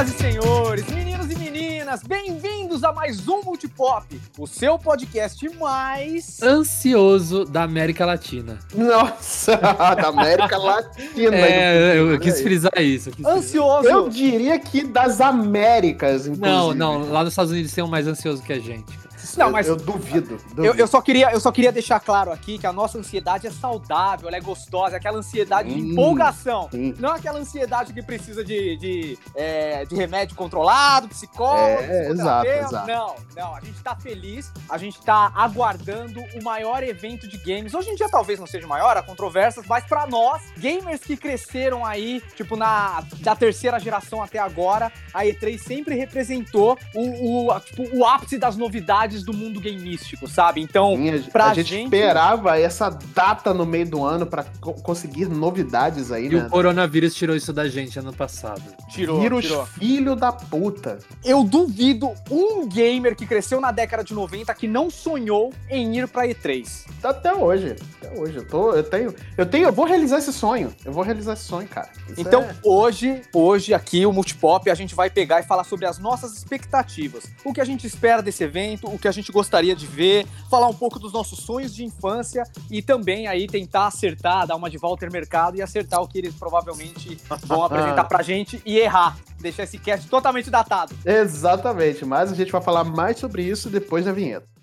Senhoras 0.00 0.14
e 0.14 0.18
senhores, 0.18 0.88
meninos 0.88 1.30
e 1.30 1.36
meninas, 1.36 2.02
bem-vindos 2.02 2.82
a 2.82 2.90
mais 2.90 3.28
um 3.28 3.42
Multipop, 3.42 4.18
o 4.38 4.46
seu 4.46 4.78
podcast 4.78 5.46
mais 5.56 6.40
ansioso 6.42 7.44
da 7.44 7.64
América 7.64 8.06
Latina. 8.06 8.58
Nossa, 8.74 9.58
da 9.60 10.08
América 10.08 10.56
Latina. 10.56 11.36
É, 11.36 11.98
eu, 11.98 12.12
eu 12.12 12.18
quis 12.18 12.40
frisar 12.40 12.72
isso. 12.78 13.10
Quis 13.10 13.26
ansioso. 13.26 13.82
Frisar. 13.82 13.98
Eu 13.98 14.08
diria 14.08 14.58
que 14.58 14.84
das 14.84 15.20
Américas, 15.20 16.26
inclusive. 16.26 16.48
Não, 16.48 16.72
não, 16.72 17.12
lá 17.12 17.22
nos 17.22 17.34
Estados 17.34 17.52
Unidos 17.52 17.70
tem 17.70 17.84
um 17.84 17.88
mais 17.88 18.06
ansioso 18.06 18.42
que 18.42 18.54
a 18.54 18.58
gente. 18.58 18.98
Não, 19.36 19.50
mas 19.50 19.66
eu, 19.66 19.74
eu 19.74 19.80
duvido. 19.80 20.36
duvido. 20.36 20.64
Eu, 20.64 20.74
eu, 20.74 20.86
só 20.86 21.00
queria, 21.00 21.30
eu 21.32 21.40
só 21.40 21.52
queria 21.52 21.72
deixar 21.72 22.00
claro 22.00 22.32
aqui 22.32 22.58
que 22.58 22.66
a 22.66 22.72
nossa 22.72 22.98
ansiedade 22.98 23.46
é 23.46 23.50
saudável, 23.50 24.28
ela 24.28 24.36
é 24.36 24.40
gostosa, 24.40 24.96
é 24.96 24.98
aquela 24.98 25.18
ansiedade 25.18 25.70
hum, 25.70 25.74
de 25.74 25.80
empolgação. 25.92 26.68
Hum. 26.74 26.94
Não 26.98 27.14
é 27.14 27.18
aquela 27.18 27.38
ansiedade 27.38 27.92
que 27.92 28.02
precisa 28.02 28.44
de, 28.44 28.76
de, 28.76 29.18
é, 29.34 29.84
de 29.84 29.94
remédio 29.94 30.36
controlado, 30.36 31.08
psicólogo, 31.08 31.82
é, 31.82 32.08
exato, 32.10 32.46
exato. 32.48 32.86
Não, 32.86 33.14
não. 33.36 33.54
A 33.54 33.60
gente 33.60 33.82
tá 33.82 33.96
feliz, 33.96 34.52
a 34.68 34.78
gente 34.78 35.00
tá 35.02 35.32
aguardando 35.34 36.20
o 36.34 36.42
maior 36.42 36.82
evento 36.82 37.28
de 37.28 37.36
games. 37.38 37.74
Hoje 37.74 37.90
em 37.90 37.94
dia 37.94 38.08
talvez 38.08 38.38
não 38.38 38.46
seja 38.46 38.66
maior, 38.66 38.96
há 38.96 39.02
controvérsias, 39.02 39.66
mas 39.66 39.84
para 39.84 40.06
nós, 40.06 40.42
gamers 40.56 41.00
que 41.00 41.16
cresceram 41.16 41.84
aí, 41.84 42.22
tipo, 42.36 42.56
na 42.56 43.02
da 43.20 43.34
terceira 43.34 43.78
geração 43.78 44.22
até 44.22 44.38
agora, 44.38 44.92
a 45.12 45.24
E3 45.24 45.58
sempre 45.58 45.94
representou 45.94 46.78
o, 46.94 47.50
o, 47.50 47.60
tipo, 47.60 47.96
o 47.96 48.04
ápice 48.04 48.38
das 48.38 48.56
novidades 48.56 49.19
do 49.24 49.32
mundo 49.32 49.60
gameístico, 49.60 50.28
sabe? 50.28 50.60
Então, 50.60 50.96
Sim, 50.96 51.10
a, 51.10 51.30
pra 51.30 51.46
a 51.46 51.54
gente, 51.54 51.68
gente, 51.68 51.84
esperava 51.84 52.58
essa 52.58 52.90
data 52.90 53.52
no 53.54 53.66
meio 53.66 53.86
do 53.86 54.04
ano 54.04 54.26
para 54.26 54.44
co 54.60 54.74
conseguir 54.74 55.28
novidades 55.28 56.10
aí, 56.12 56.26
e 56.26 56.28
né? 56.28 56.34
E 56.34 56.46
o 56.46 56.48
coronavírus 56.48 57.14
tirou 57.14 57.36
isso 57.36 57.52
da 57.52 57.68
gente 57.68 57.98
ano 57.98 58.12
passado. 58.12 58.62
Tirou, 58.88 59.20
Vírus 59.20 59.44
tirou. 59.44 59.66
filho 59.66 60.16
da 60.16 60.32
puta. 60.32 60.98
Eu 61.24 61.44
duvido 61.44 62.12
um 62.30 62.68
gamer 62.68 63.14
que 63.16 63.26
cresceu 63.26 63.60
na 63.60 63.70
década 63.70 64.02
de 64.02 64.14
90 64.14 64.52
que 64.54 64.66
não 64.66 64.90
sonhou 64.90 65.52
em 65.68 65.98
ir 65.98 66.08
pra 66.08 66.26
E3. 66.26 66.86
Até 67.02 67.32
hoje. 67.32 67.76
Até 68.00 68.18
hoje. 68.18 68.36
Eu, 68.36 68.46
tô, 68.46 68.72
eu 68.74 68.82
tenho. 68.82 69.14
Eu 69.36 69.46
tenho. 69.46 69.68
Eu 69.68 69.72
vou 69.72 69.84
realizar 69.84 70.18
esse 70.18 70.32
sonho. 70.32 70.72
Eu 70.84 70.92
vou 70.92 71.02
realizar 71.02 71.34
esse 71.34 71.44
sonho, 71.44 71.68
cara. 71.68 71.88
Isso 72.08 72.20
então, 72.20 72.42
é... 72.42 72.54
hoje, 72.64 73.22
hoje, 73.32 73.74
aqui, 73.74 74.04
o 74.04 74.12
Multipop, 74.12 74.68
a 74.70 74.74
gente 74.74 74.94
vai 74.94 75.10
pegar 75.10 75.40
e 75.40 75.42
falar 75.42 75.64
sobre 75.64 75.86
as 75.86 75.98
nossas 75.98 76.36
expectativas. 76.36 77.24
O 77.44 77.52
que 77.52 77.60
a 77.60 77.64
gente 77.64 77.86
espera 77.86 78.22
desse 78.22 78.44
evento, 78.44 78.92
o 78.92 78.98
que 79.00 79.08
a 79.08 79.12
gente 79.12 79.32
gostaria 79.32 79.74
de 79.74 79.86
ver, 79.86 80.26
falar 80.48 80.68
um 80.68 80.74
pouco 80.74 80.98
dos 80.98 81.12
nossos 81.12 81.40
sonhos 81.40 81.74
de 81.74 81.84
infância 81.84 82.44
e 82.70 82.82
também 82.82 83.26
aí 83.26 83.46
tentar 83.46 83.86
acertar, 83.86 84.46
dar 84.46 84.56
uma 84.56 84.70
de 84.70 84.78
Walter 84.78 85.10
Mercado 85.10 85.56
e 85.56 85.62
acertar 85.62 86.00
o 86.02 86.08
que 86.08 86.18
eles 86.18 86.34
provavelmente 86.34 87.18
vão 87.44 87.64
apresentar 87.64 88.04
pra 88.04 88.22
gente 88.22 88.62
e 88.64 88.78
errar. 88.78 89.16
Deixar 89.40 89.62
esse 89.62 89.78
cast 89.78 90.06
totalmente 90.08 90.50
datado. 90.50 90.94
Exatamente, 91.04 92.04
mas 92.04 92.30
a 92.30 92.34
gente 92.34 92.52
vai 92.52 92.60
falar 92.60 92.84
mais 92.84 93.18
sobre 93.18 93.42
isso 93.42 93.70
depois 93.70 94.04
da 94.04 94.12
vinheta. 94.12 94.59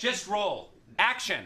Just 0.00 0.28
roll. 0.28 0.70
Action. 0.98 1.44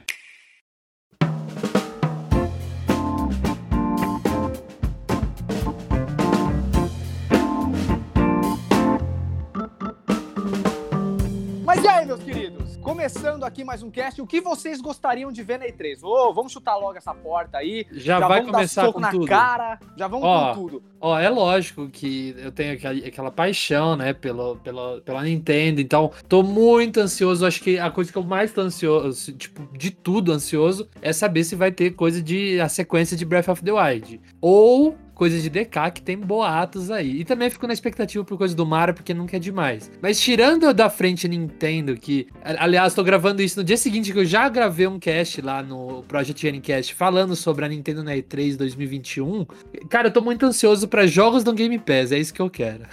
Mas 11.74 11.82
e 11.82 11.88
aí, 11.88 12.06
meus 12.06 12.22
queridos? 12.22 12.76
Começando 12.76 13.42
aqui 13.42 13.64
mais 13.64 13.82
um 13.82 13.90
cast, 13.90 14.22
o 14.22 14.26
que 14.28 14.40
vocês 14.40 14.80
gostariam 14.80 15.32
de 15.32 15.42
ver 15.42 15.58
na 15.58 15.66
E3? 15.66 16.04
Ô, 16.04 16.28
oh, 16.28 16.32
vamos 16.32 16.52
chutar 16.52 16.76
logo 16.76 16.96
essa 16.96 17.12
porta 17.12 17.58
aí. 17.58 17.84
Já, 17.90 18.20
já 18.20 18.28
vai 18.28 18.44
começar 18.44 18.92
com 18.92 19.00
na 19.00 19.10
tudo. 19.10 19.26
cara, 19.26 19.80
já 19.96 20.06
vamos 20.06 20.24
ó, 20.24 20.54
com 20.54 20.60
tudo. 20.60 20.82
Ó, 21.00 21.18
é 21.18 21.28
lógico 21.28 21.88
que 21.88 22.32
eu 22.38 22.52
tenho 22.52 22.74
aquela, 22.74 22.96
aquela 22.98 23.30
paixão, 23.32 23.96
né, 23.96 24.12
pelo, 24.12 24.54
pela, 24.58 25.00
pela 25.00 25.24
Nintendo, 25.24 25.80
então 25.80 26.12
tô 26.28 26.44
muito 26.44 27.00
ansioso. 27.00 27.44
Acho 27.44 27.60
que 27.60 27.76
a 27.76 27.90
coisa 27.90 28.12
que 28.12 28.18
eu 28.18 28.22
mais 28.22 28.52
tô 28.52 28.60
ansioso, 28.60 29.32
tipo, 29.32 29.68
de 29.76 29.90
tudo 29.90 30.30
ansioso, 30.30 30.88
é 31.02 31.12
saber 31.12 31.42
se 31.42 31.56
vai 31.56 31.72
ter 31.72 31.90
coisa 31.90 32.22
de 32.22 32.60
a 32.60 32.68
sequência 32.68 33.16
de 33.16 33.24
Breath 33.24 33.48
of 33.48 33.64
the 33.64 33.72
Wild. 33.72 34.20
Ou 34.40 34.96
coisas 35.14 35.42
de 35.42 35.48
DK 35.48 35.90
que 35.94 36.02
tem 36.02 36.18
boatos 36.18 36.90
aí. 36.90 37.20
E 37.20 37.24
também 37.24 37.48
fico 37.50 37.66
na 37.66 37.72
expectativa 37.72 38.24
por 38.24 38.36
coisa 38.36 38.54
do 38.54 38.66
Mario, 38.66 38.94
porque 38.94 39.14
nunca 39.14 39.36
é 39.36 39.40
demais. 39.40 39.90
Mas 40.02 40.20
tirando 40.20 40.72
da 40.74 40.90
frente 40.90 41.28
Nintendo, 41.28 41.96
que, 41.96 42.26
aliás, 42.42 42.94
tô 42.94 43.02
gravando 43.02 43.42
isso 43.42 43.58
no 43.58 43.64
dia 43.64 43.76
seguinte 43.76 44.12
que 44.12 44.18
eu 44.18 44.24
já 44.24 44.48
gravei 44.48 44.86
um 44.86 44.98
cast 44.98 45.40
lá 45.40 45.62
no 45.62 46.02
Project 46.04 46.46
N-Cast 46.46 46.94
falando 46.94 47.36
sobre 47.36 47.64
a 47.64 47.68
Nintendo 47.68 48.02
na 48.02 48.12
E3 48.12 48.56
2021. 48.56 49.46
Cara, 49.88 50.08
eu 50.08 50.12
tô 50.12 50.20
muito 50.20 50.44
ansioso 50.44 50.88
para 50.88 51.06
jogos 51.06 51.44
do 51.44 51.52
Game 51.52 51.78
Pass, 51.78 52.12
é 52.12 52.18
isso 52.18 52.34
que 52.34 52.42
eu 52.42 52.50
quero. 52.50 52.84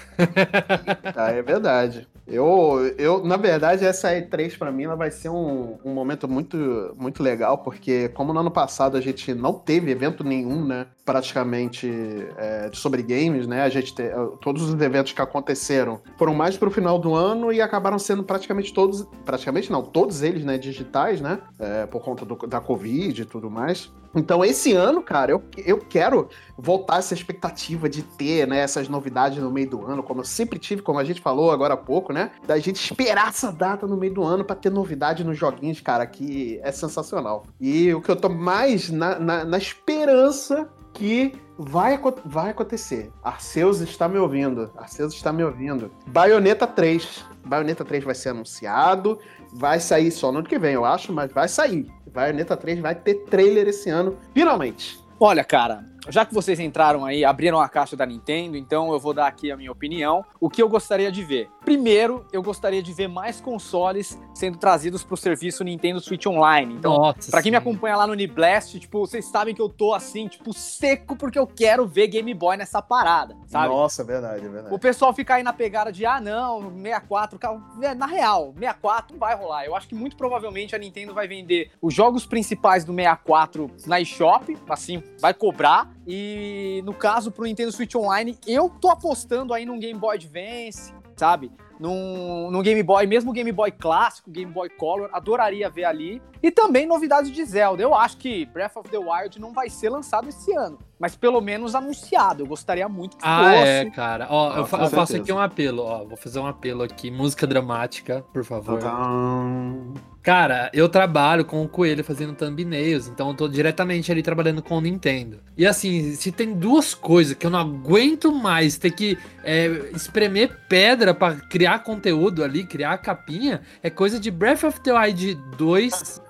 ah, 1.16 1.32
é 1.32 1.42
verdade. 1.42 2.08
Eu, 2.32 2.94
eu, 2.98 3.24
na 3.26 3.36
verdade, 3.36 3.86
essa 3.86 4.10
E3 4.10 4.58
para 4.58 4.72
mim 4.72 4.84
ela 4.84 4.96
vai 4.96 5.12
ser 5.12 5.30
um, 5.30 5.78
um 5.84 5.94
momento 5.94 6.28
muito, 6.28 6.96
muito 6.98 7.22
legal, 7.22 7.58
porque 7.58 8.10
como 8.10 8.34
no 8.34 8.40
ano 8.40 8.52
passado 8.52 8.96
a 8.96 9.02
gente 9.02 9.34
não 9.34 9.54
teve 9.54 9.92
evento 9.92 10.24
nenhum, 10.24 10.66
né? 10.66 10.88
Praticamente 11.06 11.92
é, 12.38 12.70
sobre 12.74 13.04
games, 13.04 13.46
né? 13.46 13.64
A 13.64 13.70
gente 13.70 13.94
te, 13.94 14.04
todos 14.42 14.64
os 14.64 14.82
eventos 14.82 15.12
que 15.12 15.22
aconteceram 15.22 16.02
foram 16.18 16.34
mais 16.34 16.58
pro 16.58 16.72
final 16.72 16.98
do 16.98 17.14
ano 17.14 17.52
e 17.52 17.62
acabaram 17.62 18.00
sendo 18.00 18.24
praticamente 18.24 18.74
todos, 18.74 19.06
praticamente 19.26 19.72
não, 19.72 19.82
todos 19.82 20.22
eles, 20.22 20.46
né? 20.46 20.58
Digitais, 20.58 21.20
né? 21.20 21.40
É, 21.60 21.86
por 21.86 22.02
conta 22.02 22.24
do, 22.24 22.36
da 22.48 22.62
Covid 22.62 23.22
e 23.22 23.26
tudo 23.26 23.52
mais. 23.52 23.92
Então, 24.16 24.44
esse 24.44 24.74
ano, 24.74 25.02
cara, 25.02 25.32
eu, 25.32 25.44
eu 25.58 25.78
quero 25.78 26.30
voltar 26.58 26.98
essa 26.98 27.14
expectativa 27.14 27.88
de 27.88 28.04
ter, 28.04 28.48
né, 28.48 28.60
essas 28.60 28.90
novidades 28.90 29.40
no 29.40 29.50
meio 29.50 29.70
do 29.70 29.86
ano, 29.86 30.04
como 30.04 30.22
eu 30.22 30.26
sempre 30.26 30.60
tive, 30.60 30.82
como 30.82 31.00
a 31.00 31.04
gente 31.04 31.22
falou 31.22 31.52
agora 31.52 31.74
há 31.74 31.78
pouco, 31.78 32.12
né? 32.12 32.32
Da 32.46 32.60
gente 32.60 32.84
esperar 32.84 33.30
essa 33.30 33.52
data 33.52 33.88
no 33.88 33.98
meio 33.98 34.14
do 34.14 34.24
ano 34.24 34.44
para 34.44 34.56
ter 34.56 34.70
novidade 34.70 35.24
nos 35.24 35.38
joguinhos, 35.38 35.80
cara, 35.80 36.06
que 36.06 36.60
é 36.62 36.72
sensacional. 36.72 37.46
E 37.60 37.94
o 37.94 38.02
que 38.02 38.12
eu 38.12 38.16
tô 38.16 38.30
mais 38.30 38.90
na, 38.90 39.18
na, 39.18 39.46
na 39.46 39.58
esperança 39.58 40.70
que 40.94 41.34
vai, 41.58 42.00
vai 42.26 42.52
acontecer. 42.52 43.12
Arceus 43.24 43.80
está 43.82 44.08
me 44.08 44.18
ouvindo. 44.18 44.72
Arceus 44.76 45.14
está 45.14 45.32
me 45.32 45.44
ouvindo. 45.44 45.92
Bayonetta 46.08 46.68
3. 46.68 47.26
Bayonetta 47.46 47.86
3 47.86 48.04
vai 48.04 48.16
ser 48.16 48.30
anunciado. 48.30 49.20
Vai 49.54 49.80
sair 49.80 50.12
só 50.12 50.32
no 50.32 50.40
ano 50.40 50.48
que 50.48 50.60
vem, 50.60 50.74
eu 50.74 50.86
acho, 50.86 51.14
mas 51.14 51.32
vai 51.32 51.48
sair. 51.48 51.88
Bayonetta 52.14 52.58
3 52.58 52.82
vai 52.82 52.96
ter 52.96 53.16
trailer 53.30 53.68
esse 53.68 53.90
ano, 53.90 54.18
finalmente. 54.34 55.00
Olha, 55.20 55.44
cara, 55.44 55.86
já 56.10 56.26
que 56.26 56.34
vocês 56.34 56.60
entraram 56.60 57.06
aí, 57.06 57.24
abriram 57.24 57.60
a 57.60 57.70
caixa 57.70 57.96
da 57.96 58.06
Nintendo, 58.06 58.58
então 58.58 58.92
eu 58.92 59.00
vou 59.00 59.14
dar 59.14 59.28
aqui 59.28 59.52
a 59.52 59.58
minha 59.58 59.72
opinião. 59.72 60.26
O 60.40 60.50
que 60.50 60.62
eu 60.62 60.68
gostaria 60.68 61.12
de 61.12 61.24
ver? 61.24 61.50
Primeiro, 61.64 62.26
eu 62.34 62.42
gostaria 62.42 62.82
de 62.82 62.92
ver 62.92 63.08
mais 63.08 63.40
consoles 63.40 64.20
sendo 64.34 64.58
trazidos 64.58 65.04
para 65.04 65.14
o 65.14 65.18
serviço 65.18 65.64
Nintendo 65.64 66.00
Switch 66.00 66.26
Online. 66.26 66.74
Então, 66.74 67.14
para 67.30 67.42
quem 67.44 67.52
me 67.52 67.58
acompanha 67.58 67.96
lá 67.96 68.08
no 68.08 68.16
Niblast, 68.16 68.80
tipo, 68.80 69.00
vocês 69.00 69.26
sabem 69.26 69.54
que 69.54 69.62
eu 69.62 69.70
tô 69.70 69.94
assim, 69.94 70.28
tipo, 70.28 70.54
seco 70.54 71.16
porque 71.16 71.38
eu 71.38 71.46
quero 71.46 71.86
ver 71.86 72.08
Game 72.08 72.34
Boy 72.34 72.58
nessa 72.58 72.82
parada, 72.82 73.38
sabe? 73.46 73.68
Nossa, 73.68 74.04
verdade, 74.04 74.48
verdade. 74.48 74.74
O 74.74 74.80
pessoal 74.80 75.14
fica 75.14 75.36
aí 75.36 75.44
na 75.44 75.54
pegada 75.54 75.92
de, 75.92 76.06
ah, 76.06 76.20
não, 76.20 76.72
64, 76.82 77.40
é, 77.82 77.94
na 77.94 78.08
real, 78.08 78.54
64 78.58 79.14
não 79.14 79.20
vai 79.20 79.36
rolar. 79.36 79.66
Eu 79.66 79.76
acho 79.76 79.88
que 79.88 79.96
muito 79.96 80.16
provavelmente 80.16 80.76
a 80.76 80.80
Nintendo 80.80 81.14
vai 81.14 81.28
vender 81.28 81.72
os 81.80 81.94
jogos 81.94 82.26
principais 82.26 82.84
do 82.84 82.94
64 82.94 83.70
na 83.86 84.02
eShop, 84.02 84.58
assim, 84.68 85.04
vai 85.20 85.34
cobrar 85.34 85.91
e 86.08 86.82
no 86.86 86.94
caso 86.94 87.32
pro 87.32 87.46
Nintendo 87.46 87.72
Switch 87.72 87.96
Online, 87.96 88.38
eu 88.48 88.70
tô 88.70 88.90
apostando 88.90 89.54
aí 89.54 89.66
num 89.66 89.80
Game 89.80 90.00
Boy 90.00 90.16
Advance, 90.16 90.94
sabe? 91.16 91.52
Num, 91.80 92.52
num 92.52 92.62
Game 92.62 92.84
Boy, 92.84 93.08
mesmo 93.08 93.34
Game 93.34 93.52
Boy 93.52 93.72
clássico, 93.72 94.30
Game 94.30 94.52
Boy 94.52 94.70
Color, 94.70 95.10
adoraria 95.14 95.68
ver 95.68 95.86
ali. 95.86 96.22
E 96.42 96.52
também 96.52 96.86
novidades 96.86 97.32
de 97.32 97.44
Zelda. 97.44 97.82
Eu 97.82 97.96
acho 97.96 98.18
que 98.18 98.46
Breath 98.46 98.78
of 98.78 98.90
the 98.90 99.00
Wild 99.00 99.40
não 99.40 99.52
vai 99.52 99.68
ser 99.68 99.90
lançado 99.90 100.30
esse 100.30 100.56
ano, 100.56 100.78
mas 101.00 101.16
pelo 101.16 101.42
menos 101.42 101.74
anunciado. 101.74 102.44
Eu 102.44 102.48
gostaria 102.48 102.88
muito 102.88 103.18
que 103.18 103.24
ah, 103.26 103.40
fosse. 103.40 103.56
Ah, 103.56 103.68
é, 103.68 103.90
cara. 103.90 104.28
Ó, 104.30 104.58
eu, 104.58 104.66
fa 104.68 104.78
eu 104.78 104.90
faço 104.92 105.18
aqui 105.18 105.32
um 105.32 105.40
apelo, 105.40 105.82
ó. 105.82 106.06
Vou 106.06 106.18
fazer 106.18 106.40
um 106.40 106.46
apelo 106.46 106.84
aqui. 106.84 107.10
Música 107.10 107.48
dramática, 107.48 108.24
por 108.32 108.44
favor. 108.44 108.80
Tadam. 108.80 109.94
Cara, 110.24 110.70
eu 110.72 110.88
trabalho 110.88 111.44
com 111.44 111.64
o 111.64 111.68
Coelho 111.68 112.04
fazendo 112.04 112.36
thumbnails, 112.36 113.08
então 113.08 113.30
eu 113.30 113.34
tô 113.34 113.48
diretamente 113.48 114.12
ali 114.12 114.22
trabalhando 114.22 114.62
com 114.62 114.78
o 114.78 114.82
Nintendo. 114.82 115.40
E 115.58 115.66
assim, 115.66 116.14
se 116.14 116.32
tem 116.32 116.54
duas 116.54 116.94
coisas 116.94 117.36
que 117.36 117.46
eu 117.46 117.50
não 117.50 117.60
aguento 117.60 118.32
mais 118.32 118.78
ter 118.78 118.92
que 118.92 119.18
é, 119.44 119.66
espremer 119.96 120.52
pedra 120.70 121.14
para 121.14 121.36
criar 121.36 121.80
conteúdo 121.80 122.44
ali, 122.44 122.64
criar 122.64 122.98
capinha, 123.00 123.62
é 123.82 123.90
coisa 123.90 124.20
de 124.20 124.30
Breath 124.30 124.64
of 124.64 124.80
the 124.82 124.94
Wild 124.94 125.36
2 125.58 126.22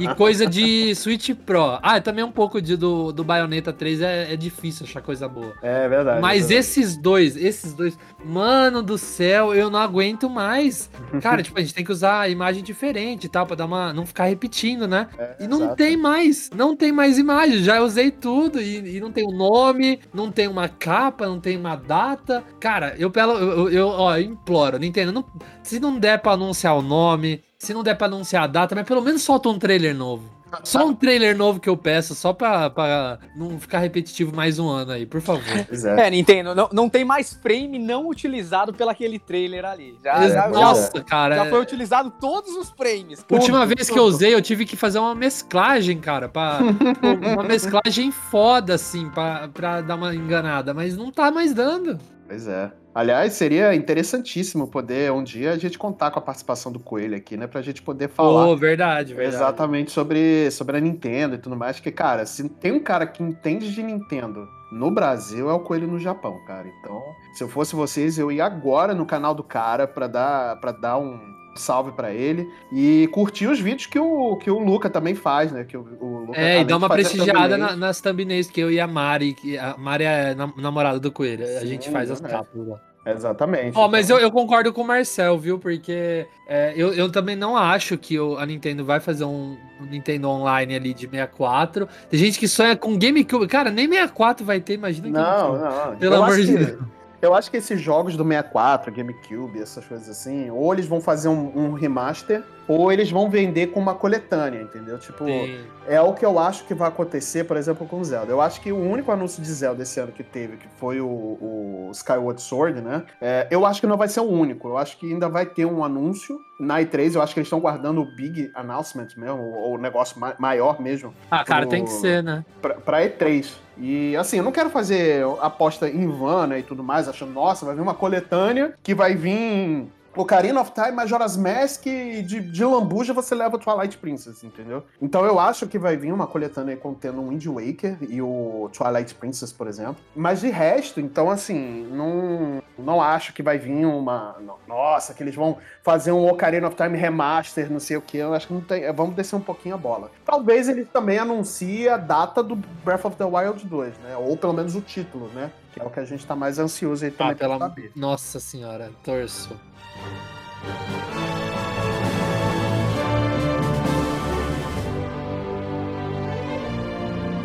e 0.00 0.14
coisa 0.16 0.44
de 0.44 0.92
Switch 0.96 1.30
Pro. 1.30 1.78
Ah, 1.82 2.00
também 2.00 2.24
um 2.24 2.32
pouco 2.32 2.60
de, 2.60 2.76
do, 2.76 3.12
do 3.12 3.22
Bayonetta 3.22 3.72
3 3.72 4.00
é, 4.00 4.32
é 4.32 4.36
difícil 4.36 4.86
achar 4.86 5.00
coisa 5.00 5.28
boa. 5.28 5.54
É 5.62 5.88
verdade. 5.88 6.20
Mas 6.20 6.46
é 6.46 6.48
verdade. 6.48 6.54
esses 6.54 6.96
dois, 6.96 7.36
esses 7.36 7.72
dois, 7.72 7.96
mano 8.24 8.82
do 8.82 8.98
céu, 8.98 9.54
eu 9.54 9.70
não 9.70 9.78
aguento 9.78 10.28
mais. 10.28 10.90
Cara, 11.22 11.44
tipo, 11.44 11.56
a 11.58 11.62
gente 11.62 11.74
tem 11.74 11.84
que 11.84 11.92
usar 11.92 12.20
a 12.20 12.28
imagem 12.28 12.62
diferente 12.64 13.28
tal, 13.36 13.46
pra 13.46 13.56
dar 13.56 13.66
uma. 13.66 13.92
não 13.92 14.06
ficar 14.06 14.24
repetindo, 14.24 14.88
né? 14.88 15.08
É, 15.18 15.36
E 15.40 15.46
não 15.46 15.58
exato. 15.58 15.76
tem 15.76 15.96
mais, 15.96 16.50
não 16.54 16.74
tem 16.74 16.90
mais 16.90 17.18
imagem. 17.18 17.62
Já 17.62 17.80
usei 17.82 18.10
tudo 18.10 18.60
e, 18.60 18.96
e 18.96 19.00
não 19.00 19.12
tem 19.12 19.24
o 19.26 19.30
nome, 19.36 20.00
não 20.14 20.30
tem 20.30 20.48
uma 20.48 20.68
capa, 20.68 21.26
não 21.26 21.38
tem 21.38 21.56
uma 21.56 21.76
data. 21.76 22.42
Cara, 22.58 22.94
eu 22.98 23.10
pelo, 23.10 23.32
eu, 23.34 23.50
eu, 23.50 23.70
eu, 23.70 23.88
ó, 23.88 24.16
eu 24.16 24.22
imploro, 24.22 24.78
Nintendo, 24.78 25.12
não, 25.12 25.24
se 25.62 25.78
não 25.78 25.98
der 25.98 26.20
pra 26.20 26.32
anunciar 26.32 26.74
o 26.76 26.82
nome, 26.82 27.42
se 27.58 27.74
não 27.74 27.82
der 27.82 27.96
pra 27.96 28.06
anunciar 28.06 28.44
a 28.44 28.46
data, 28.46 28.74
mas 28.74 28.86
pelo 28.86 29.02
menos 29.02 29.22
solta 29.22 29.48
um 29.48 29.58
trailer 29.58 29.94
novo. 29.94 30.35
Só 30.62 30.86
um 30.86 30.94
trailer 30.94 31.36
novo 31.36 31.58
que 31.60 31.68
eu 31.68 31.76
peço, 31.76 32.14
só 32.14 32.32
pra, 32.32 32.70
pra 32.70 33.18
não 33.36 33.58
ficar 33.58 33.78
repetitivo 33.80 34.34
mais 34.34 34.58
um 34.58 34.68
ano 34.68 34.92
aí, 34.92 35.04
por 35.06 35.20
favor. 35.20 35.42
É. 35.96 36.06
É, 36.06 36.10
Nintendo, 36.10 36.54
não, 36.54 36.68
não 36.72 36.88
tem 36.88 37.04
mais 37.04 37.34
frame 37.34 37.78
não 37.78 38.08
utilizado 38.08 38.72
pelaquele 38.72 39.18
trailer 39.18 39.64
ali. 39.64 39.96
Já, 40.02 40.22
já, 40.28 40.34
já- 40.34 40.48
Nossa, 40.48 41.02
cara. 41.04 41.36
já 41.36 41.46
é- 41.46 41.50
foi 41.50 41.60
utilizado 41.60 42.10
todos 42.20 42.52
os 42.56 42.70
frames. 42.70 43.24
Última 43.30 43.60
Tudo, 43.60 43.74
vez 43.76 43.90
que 43.90 43.98
eu 43.98 44.04
usei, 44.04 44.34
eu 44.34 44.40
tive 44.42 44.64
que 44.64 44.76
fazer 44.76 44.98
uma 44.98 45.14
mesclagem, 45.14 45.98
cara, 45.98 46.28
pra, 46.28 46.58
uma 47.34 47.42
mesclagem 47.42 48.10
foda, 48.10 48.74
assim, 48.74 49.10
pra, 49.10 49.48
pra 49.48 49.80
dar 49.80 49.96
uma 49.96 50.14
enganada, 50.14 50.72
mas 50.72 50.96
não 50.96 51.10
tá 51.10 51.30
mais 51.30 51.52
dando. 51.52 51.98
Pois 52.28 52.46
é. 52.48 52.70
Aliás, 52.96 53.34
seria 53.34 53.74
interessantíssimo 53.74 54.68
poder 54.68 55.12
um 55.12 55.22
dia 55.22 55.52
a 55.52 55.58
gente 55.58 55.76
contar 55.76 56.10
com 56.10 56.18
a 56.18 56.22
participação 56.22 56.72
do 56.72 56.78
Coelho 56.78 57.14
aqui, 57.14 57.36
né? 57.36 57.46
Pra 57.46 57.60
gente 57.60 57.82
poder 57.82 58.08
falar 58.08 58.46
Pô, 58.46 58.56
verdade, 58.56 59.12
verdade. 59.12 59.36
exatamente 59.36 59.90
sobre, 59.90 60.50
sobre 60.50 60.78
a 60.78 60.80
Nintendo 60.80 61.34
e 61.34 61.38
tudo 61.38 61.54
mais. 61.54 61.78
Que, 61.78 61.92
cara, 61.92 62.24
se 62.24 62.48
tem 62.48 62.72
um 62.72 62.80
cara 62.80 63.06
que 63.06 63.22
entende 63.22 63.70
de 63.74 63.82
Nintendo 63.82 64.48
no 64.72 64.90
Brasil, 64.90 65.50
é 65.50 65.52
o 65.52 65.60
Coelho 65.60 65.86
no 65.86 65.98
Japão, 65.98 66.38
cara. 66.46 66.66
Então, 66.80 67.02
se 67.34 67.44
eu 67.44 67.48
fosse 67.50 67.76
vocês, 67.76 68.18
eu 68.18 68.32
ia 68.32 68.46
agora 68.46 68.94
no 68.94 69.04
canal 69.04 69.34
do 69.34 69.42
cara 69.42 69.86
pra 69.86 70.06
dar, 70.06 70.56
pra 70.58 70.72
dar 70.72 70.96
um 70.96 71.20
salve 71.60 71.92
pra 71.92 72.12
ele 72.12 72.48
e 72.72 73.08
curtir 73.12 73.46
os 73.46 73.58
vídeos 73.60 73.86
que 73.86 73.98
o, 73.98 74.36
que 74.36 74.50
o 74.50 74.58
Luca 74.58 74.88
também 74.90 75.14
faz, 75.14 75.52
né? 75.52 75.64
Que 75.64 75.76
o, 75.76 75.86
o 76.00 76.18
Luca, 76.26 76.40
É, 76.40 76.60
e 76.60 76.64
dá 76.64 76.76
uma 76.76 76.88
prestigiada 76.88 77.32
thumbnails- 77.56 77.70
na- 77.72 77.76
nas 77.76 78.00
thumbnails 78.00 78.50
que 78.50 78.60
eu 78.60 78.70
e 78.70 78.78
a 78.80 78.86
Mari, 78.86 79.34
que 79.34 79.58
a 79.58 79.76
Mari 79.78 80.04
é 80.04 80.34
nam- 80.34 80.52
namorada 80.56 80.98
do 81.00 81.10
Coelho, 81.12 81.44
a 81.44 81.60
Sim, 81.60 81.66
gente 81.66 81.90
faz 81.90 82.10
as 82.10 82.20
capas 82.20 82.66
lá. 82.66 82.80
Exatamente. 83.08 83.78
Ó, 83.78 83.86
mas 83.88 84.06
então- 84.06 84.16
eu, 84.18 84.24
eu 84.24 84.32
concordo 84.32 84.72
com 84.72 84.80
o 84.82 84.86
Marcel, 84.86 85.38
viu? 85.38 85.60
Porque 85.60 86.26
é, 86.48 86.72
eu, 86.76 86.92
eu 86.92 87.08
também 87.10 87.36
não 87.36 87.56
acho 87.56 87.96
que 87.96 88.18
o- 88.18 88.36
a 88.36 88.44
Nintendo 88.44 88.84
vai 88.84 88.98
fazer 88.98 89.24
um, 89.24 89.56
um 89.80 89.84
Nintendo 89.88 90.28
Online 90.28 90.74
ali 90.74 90.92
de 90.92 91.02
64. 91.08 91.88
Tem 92.10 92.18
gente 92.18 92.36
que 92.36 92.48
sonha 92.48 92.74
com 92.76 92.98
GameCube. 92.98 93.46
Cara, 93.46 93.70
nem 93.70 93.86
64 93.88 94.44
vai 94.44 94.58
ter, 94.58 94.74
imagina 94.74 95.08
Não, 95.08 95.56
não. 95.56 95.96
Pelo 95.98 96.14
Eu 96.16 96.22
amor 96.24 96.36
de 96.36 96.56
Deus. 96.56 96.78
Eu 97.20 97.34
acho 97.34 97.50
que 97.50 97.56
esses 97.56 97.80
jogos 97.80 98.16
do 98.16 98.24
64, 98.24 98.92
GameCube, 98.92 99.60
essas 99.60 99.84
coisas 99.84 100.08
assim, 100.08 100.50
ou 100.50 100.72
eles 100.72 100.86
vão 100.86 101.00
fazer 101.00 101.28
um, 101.28 101.52
um 101.56 101.72
remaster, 101.72 102.42
ou 102.68 102.92
eles 102.92 103.10
vão 103.10 103.30
vender 103.30 103.68
com 103.68 103.80
uma 103.80 103.94
coletânea, 103.94 104.60
entendeu? 104.60 104.98
Tipo, 104.98 105.24
Sim. 105.24 105.58
é 105.86 106.00
o 106.00 106.12
que 106.12 106.26
eu 106.26 106.38
acho 106.38 106.64
que 106.64 106.74
vai 106.74 106.88
acontecer, 106.88 107.44
por 107.44 107.56
exemplo, 107.56 107.86
com 107.86 108.00
o 108.00 108.04
Zelda. 108.04 108.32
Eu 108.32 108.40
acho 108.40 108.60
que 108.60 108.72
o 108.72 108.78
único 108.78 109.12
anúncio 109.12 109.42
de 109.42 109.50
Zelda 109.52 109.82
esse 109.82 110.00
ano 110.00 110.12
que 110.12 110.24
teve, 110.24 110.56
que 110.56 110.68
foi 110.78 111.00
o, 111.00 111.06
o 111.06 111.90
Skyward 111.92 112.40
Sword, 112.40 112.80
né? 112.80 113.04
É, 113.20 113.46
eu 113.50 113.64
acho 113.64 113.80
que 113.80 113.86
não 113.86 113.96
vai 113.96 114.08
ser 114.08 114.20
o 114.20 114.28
único. 114.28 114.68
Eu 114.68 114.76
acho 114.76 114.98
que 114.98 115.12
ainda 115.12 115.28
vai 115.28 115.46
ter 115.46 115.64
um 115.64 115.84
anúncio 115.84 116.40
na 116.58 116.80
E3. 116.80 117.14
Eu 117.14 117.22
acho 117.22 117.34
que 117.34 117.40
eles 117.40 117.46
estão 117.46 117.60
guardando 117.60 118.00
o 118.00 118.04
big 118.04 118.50
announcement 118.54 119.08
mesmo, 119.16 119.40
ou 119.42 119.74
o 119.74 119.78
negócio 119.78 120.18
ma- 120.18 120.34
maior 120.38 120.80
mesmo, 120.80 121.12
Ah, 121.30 121.44
cara, 121.44 121.62
pro- 121.62 121.70
tem 121.70 121.84
que 121.84 121.90
ser, 121.90 122.22
né? 122.22 122.44
pra, 122.60 122.74
pra 122.74 123.02
E3. 123.04 123.52
E 123.78 124.16
assim, 124.16 124.38
eu 124.38 124.44
não 124.44 124.52
quero 124.52 124.70
fazer 124.70 125.24
aposta 125.40 125.88
em 125.88 126.08
vana 126.08 126.46
né, 126.54 126.58
e 126.60 126.62
tudo 126.62 126.82
mais, 126.82 127.08
achando, 127.08 127.32
nossa, 127.32 127.66
vai 127.66 127.74
vir 127.74 127.82
uma 127.82 127.94
coletânea 127.94 128.72
que 128.82 128.94
vai 128.94 129.14
vir 129.14 129.86
Ocarina 130.16 130.60
of 130.60 130.72
Time, 130.72 130.92
Majora's 130.92 131.36
Mask 131.36 131.86
e 131.86 132.22
de, 132.22 132.40
de 132.40 132.64
lambuja 132.64 133.12
você 133.12 133.34
leva 133.34 133.58
Twilight 133.58 133.98
Princess, 133.98 134.42
entendeu? 134.42 134.82
Então 135.00 135.24
eu 135.24 135.38
acho 135.38 135.66
que 135.66 135.78
vai 135.78 135.96
vir 135.96 136.12
uma 136.12 136.26
coletânea 136.26 136.76
contendo 136.76 137.20
o 137.20 137.28
Wind 137.28 137.44
Waker 137.46 137.98
e 138.08 138.22
o 138.22 138.70
Twilight 138.72 139.14
Princess, 139.14 139.52
por 139.52 139.66
exemplo. 139.68 139.96
Mas 140.14 140.40
de 140.40 140.48
resto, 140.48 141.00
então 141.00 141.30
assim, 141.30 141.86
não, 141.92 142.62
não 142.78 143.00
acho 143.02 143.32
que 143.32 143.42
vai 143.42 143.58
vir 143.58 143.84
uma. 143.84 144.36
nossa, 144.66 145.12
que 145.14 145.22
eles 145.22 145.34
vão 145.34 145.58
fazer 145.82 146.12
um 146.12 146.26
Ocarina 146.28 146.66
of 146.66 146.76
Time 146.76 146.96
remaster, 146.96 147.70
não 147.70 147.80
sei 147.80 147.96
o 147.96 148.02
que. 148.02 148.16
Eu 148.16 148.32
acho 148.34 148.46
que 148.46 148.54
não 148.54 148.60
tem. 148.62 148.90
Vamos 148.92 149.14
descer 149.14 149.36
um 149.36 149.40
pouquinho 149.40 149.74
a 149.74 149.78
bola. 149.78 150.10
Talvez 150.24 150.68
ele 150.68 150.84
também 150.84 151.18
anuncie 151.18 151.88
a 151.88 151.96
data 151.96 152.42
do 152.42 152.56
Breath 152.56 153.04
of 153.04 153.16
the 153.16 153.24
Wild 153.24 153.64
2, 153.66 153.98
né? 153.98 154.16
Ou 154.16 154.36
pelo 154.36 154.52
menos 154.54 154.74
o 154.74 154.80
título, 154.80 155.28
né? 155.34 155.50
Que 155.72 155.80
é 155.82 155.84
o 155.84 155.90
que 155.90 156.00
a 156.00 156.04
gente 156.04 156.26
tá 156.26 156.34
mais 156.34 156.58
ansioso 156.58 157.04
aí 157.04 157.10
também 157.10 157.32
Ah, 157.32 157.36
pra 157.36 157.48
pela... 157.48 157.58
saber. 157.58 157.92
Nossa 157.94 158.40
senhora, 158.40 158.90
torço. 159.04 159.54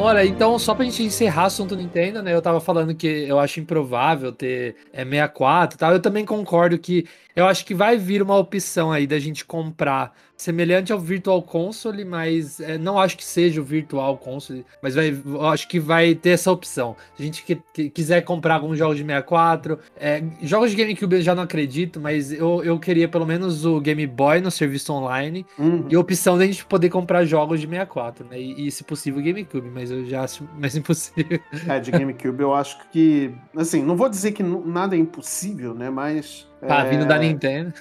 Olha, 0.04 0.26
então, 0.26 0.58
só 0.58 0.74
pra 0.74 0.84
gente 0.84 1.04
encerrar 1.04 1.44
o 1.44 1.46
assunto 1.46 1.76
Nintendo, 1.76 2.24
né? 2.24 2.34
Eu 2.34 2.42
tava 2.42 2.60
falando 2.60 2.96
que 2.96 3.06
eu 3.06 3.38
acho 3.40 3.60
improvável 3.60 4.32
ter 4.32 4.76
é, 4.92 5.04
64 5.06 5.76
e 5.76 5.78
tal. 5.78 5.92
Eu 5.94 6.02
também 6.02 6.26
concordo 6.26 6.76
que 6.80 7.08
eu 7.36 7.46
acho 7.46 7.64
que 7.64 7.76
vai 7.76 7.98
vir 8.00 8.20
uma 8.24 8.36
opção 8.36 8.92
aí 8.92 9.06
da 9.06 9.20
gente 9.20 9.46
comprar 9.46 10.12
semelhante 10.42 10.92
ao 10.92 11.00
Virtual 11.00 11.42
Console, 11.44 12.04
mas 12.04 12.60
é, 12.60 12.78
não 12.78 12.98
acho 12.98 13.16
que 13.16 13.24
seja 13.24 13.62
o 13.62 13.64
Virtual 13.64 14.18
Console, 14.18 14.66
mas 14.82 14.96
vai, 14.96 15.16
acho 15.52 15.68
que 15.68 15.80
vai 15.80 16.16
ter 16.16 16.32
essa 16.32 16.52
opção. 16.52 16.96
Se 17.16 17.22
a 17.22 17.26
gente 17.26 17.44
que, 17.44 17.62
que 17.72 17.90
quiser 17.92 18.22
comprar 18.22 18.56
alguns 18.56 18.78
jogos 18.78 18.98
de 18.98 19.04
64, 19.04 19.78
é, 19.96 20.24
jogos 20.42 20.72
de 20.72 20.78
GameCube 20.78 21.18
eu 21.18 21.22
já 21.22 21.36
não 21.36 21.44
acredito, 21.44 22.00
mas 22.00 22.32
eu, 22.32 22.64
eu 22.64 22.80
queria 22.80 23.08
pelo 23.08 23.26
menos 23.26 23.66
o 23.66 23.80
Game 23.80 24.06
Boy 24.08 24.42
no 24.42 24.50
serviço 24.50 24.92
online 24.94 25.46
Uhum. 25.60 25.86
e 25.90 25.96
a 25.96 26.00
opção 26.00 26.38
da 26.38 26.46
gente 26.46 26.66
poder 26.66 26.90
comprar 26.90 27.24
jogos 27.26 27.60
de 27.60 27.68
64, 27.68 28.26
né? 28.26 28.40
E, 28.40 28.68
e 28.68 28.72
se 28.72 28.84
possível, 28.84 29.22
GameCube, 29.22 29.70
mas 29.70 29.92
eu 29.92 30.06
já 30.06 30.24
acho 30.24 30.48
mais 30.58 30.76
impossível. 30.76 31.40
É, 31.68 31.80
de 31.80 31.92
GameCube 31.92 32.42
eu 32.42 32.54
acho 32.54 32.78
que. 32.90 33.32
Assim, 33.56 33.84
não 33.84 33.96
vou 33.96 34.10
dizer 34.10 34.32
que 34.32 34.42
nada 34.42 34.96
é 34.96 35.00
impossível, 35.00 35.76
né? 35.76 35.90
Mas. 35.90 36.48
Tá 36.68 36.86
é, 36.86 36.90
vindo 36.90 37.06
da 37.06 37.18
Nintendo. 37.18 37.74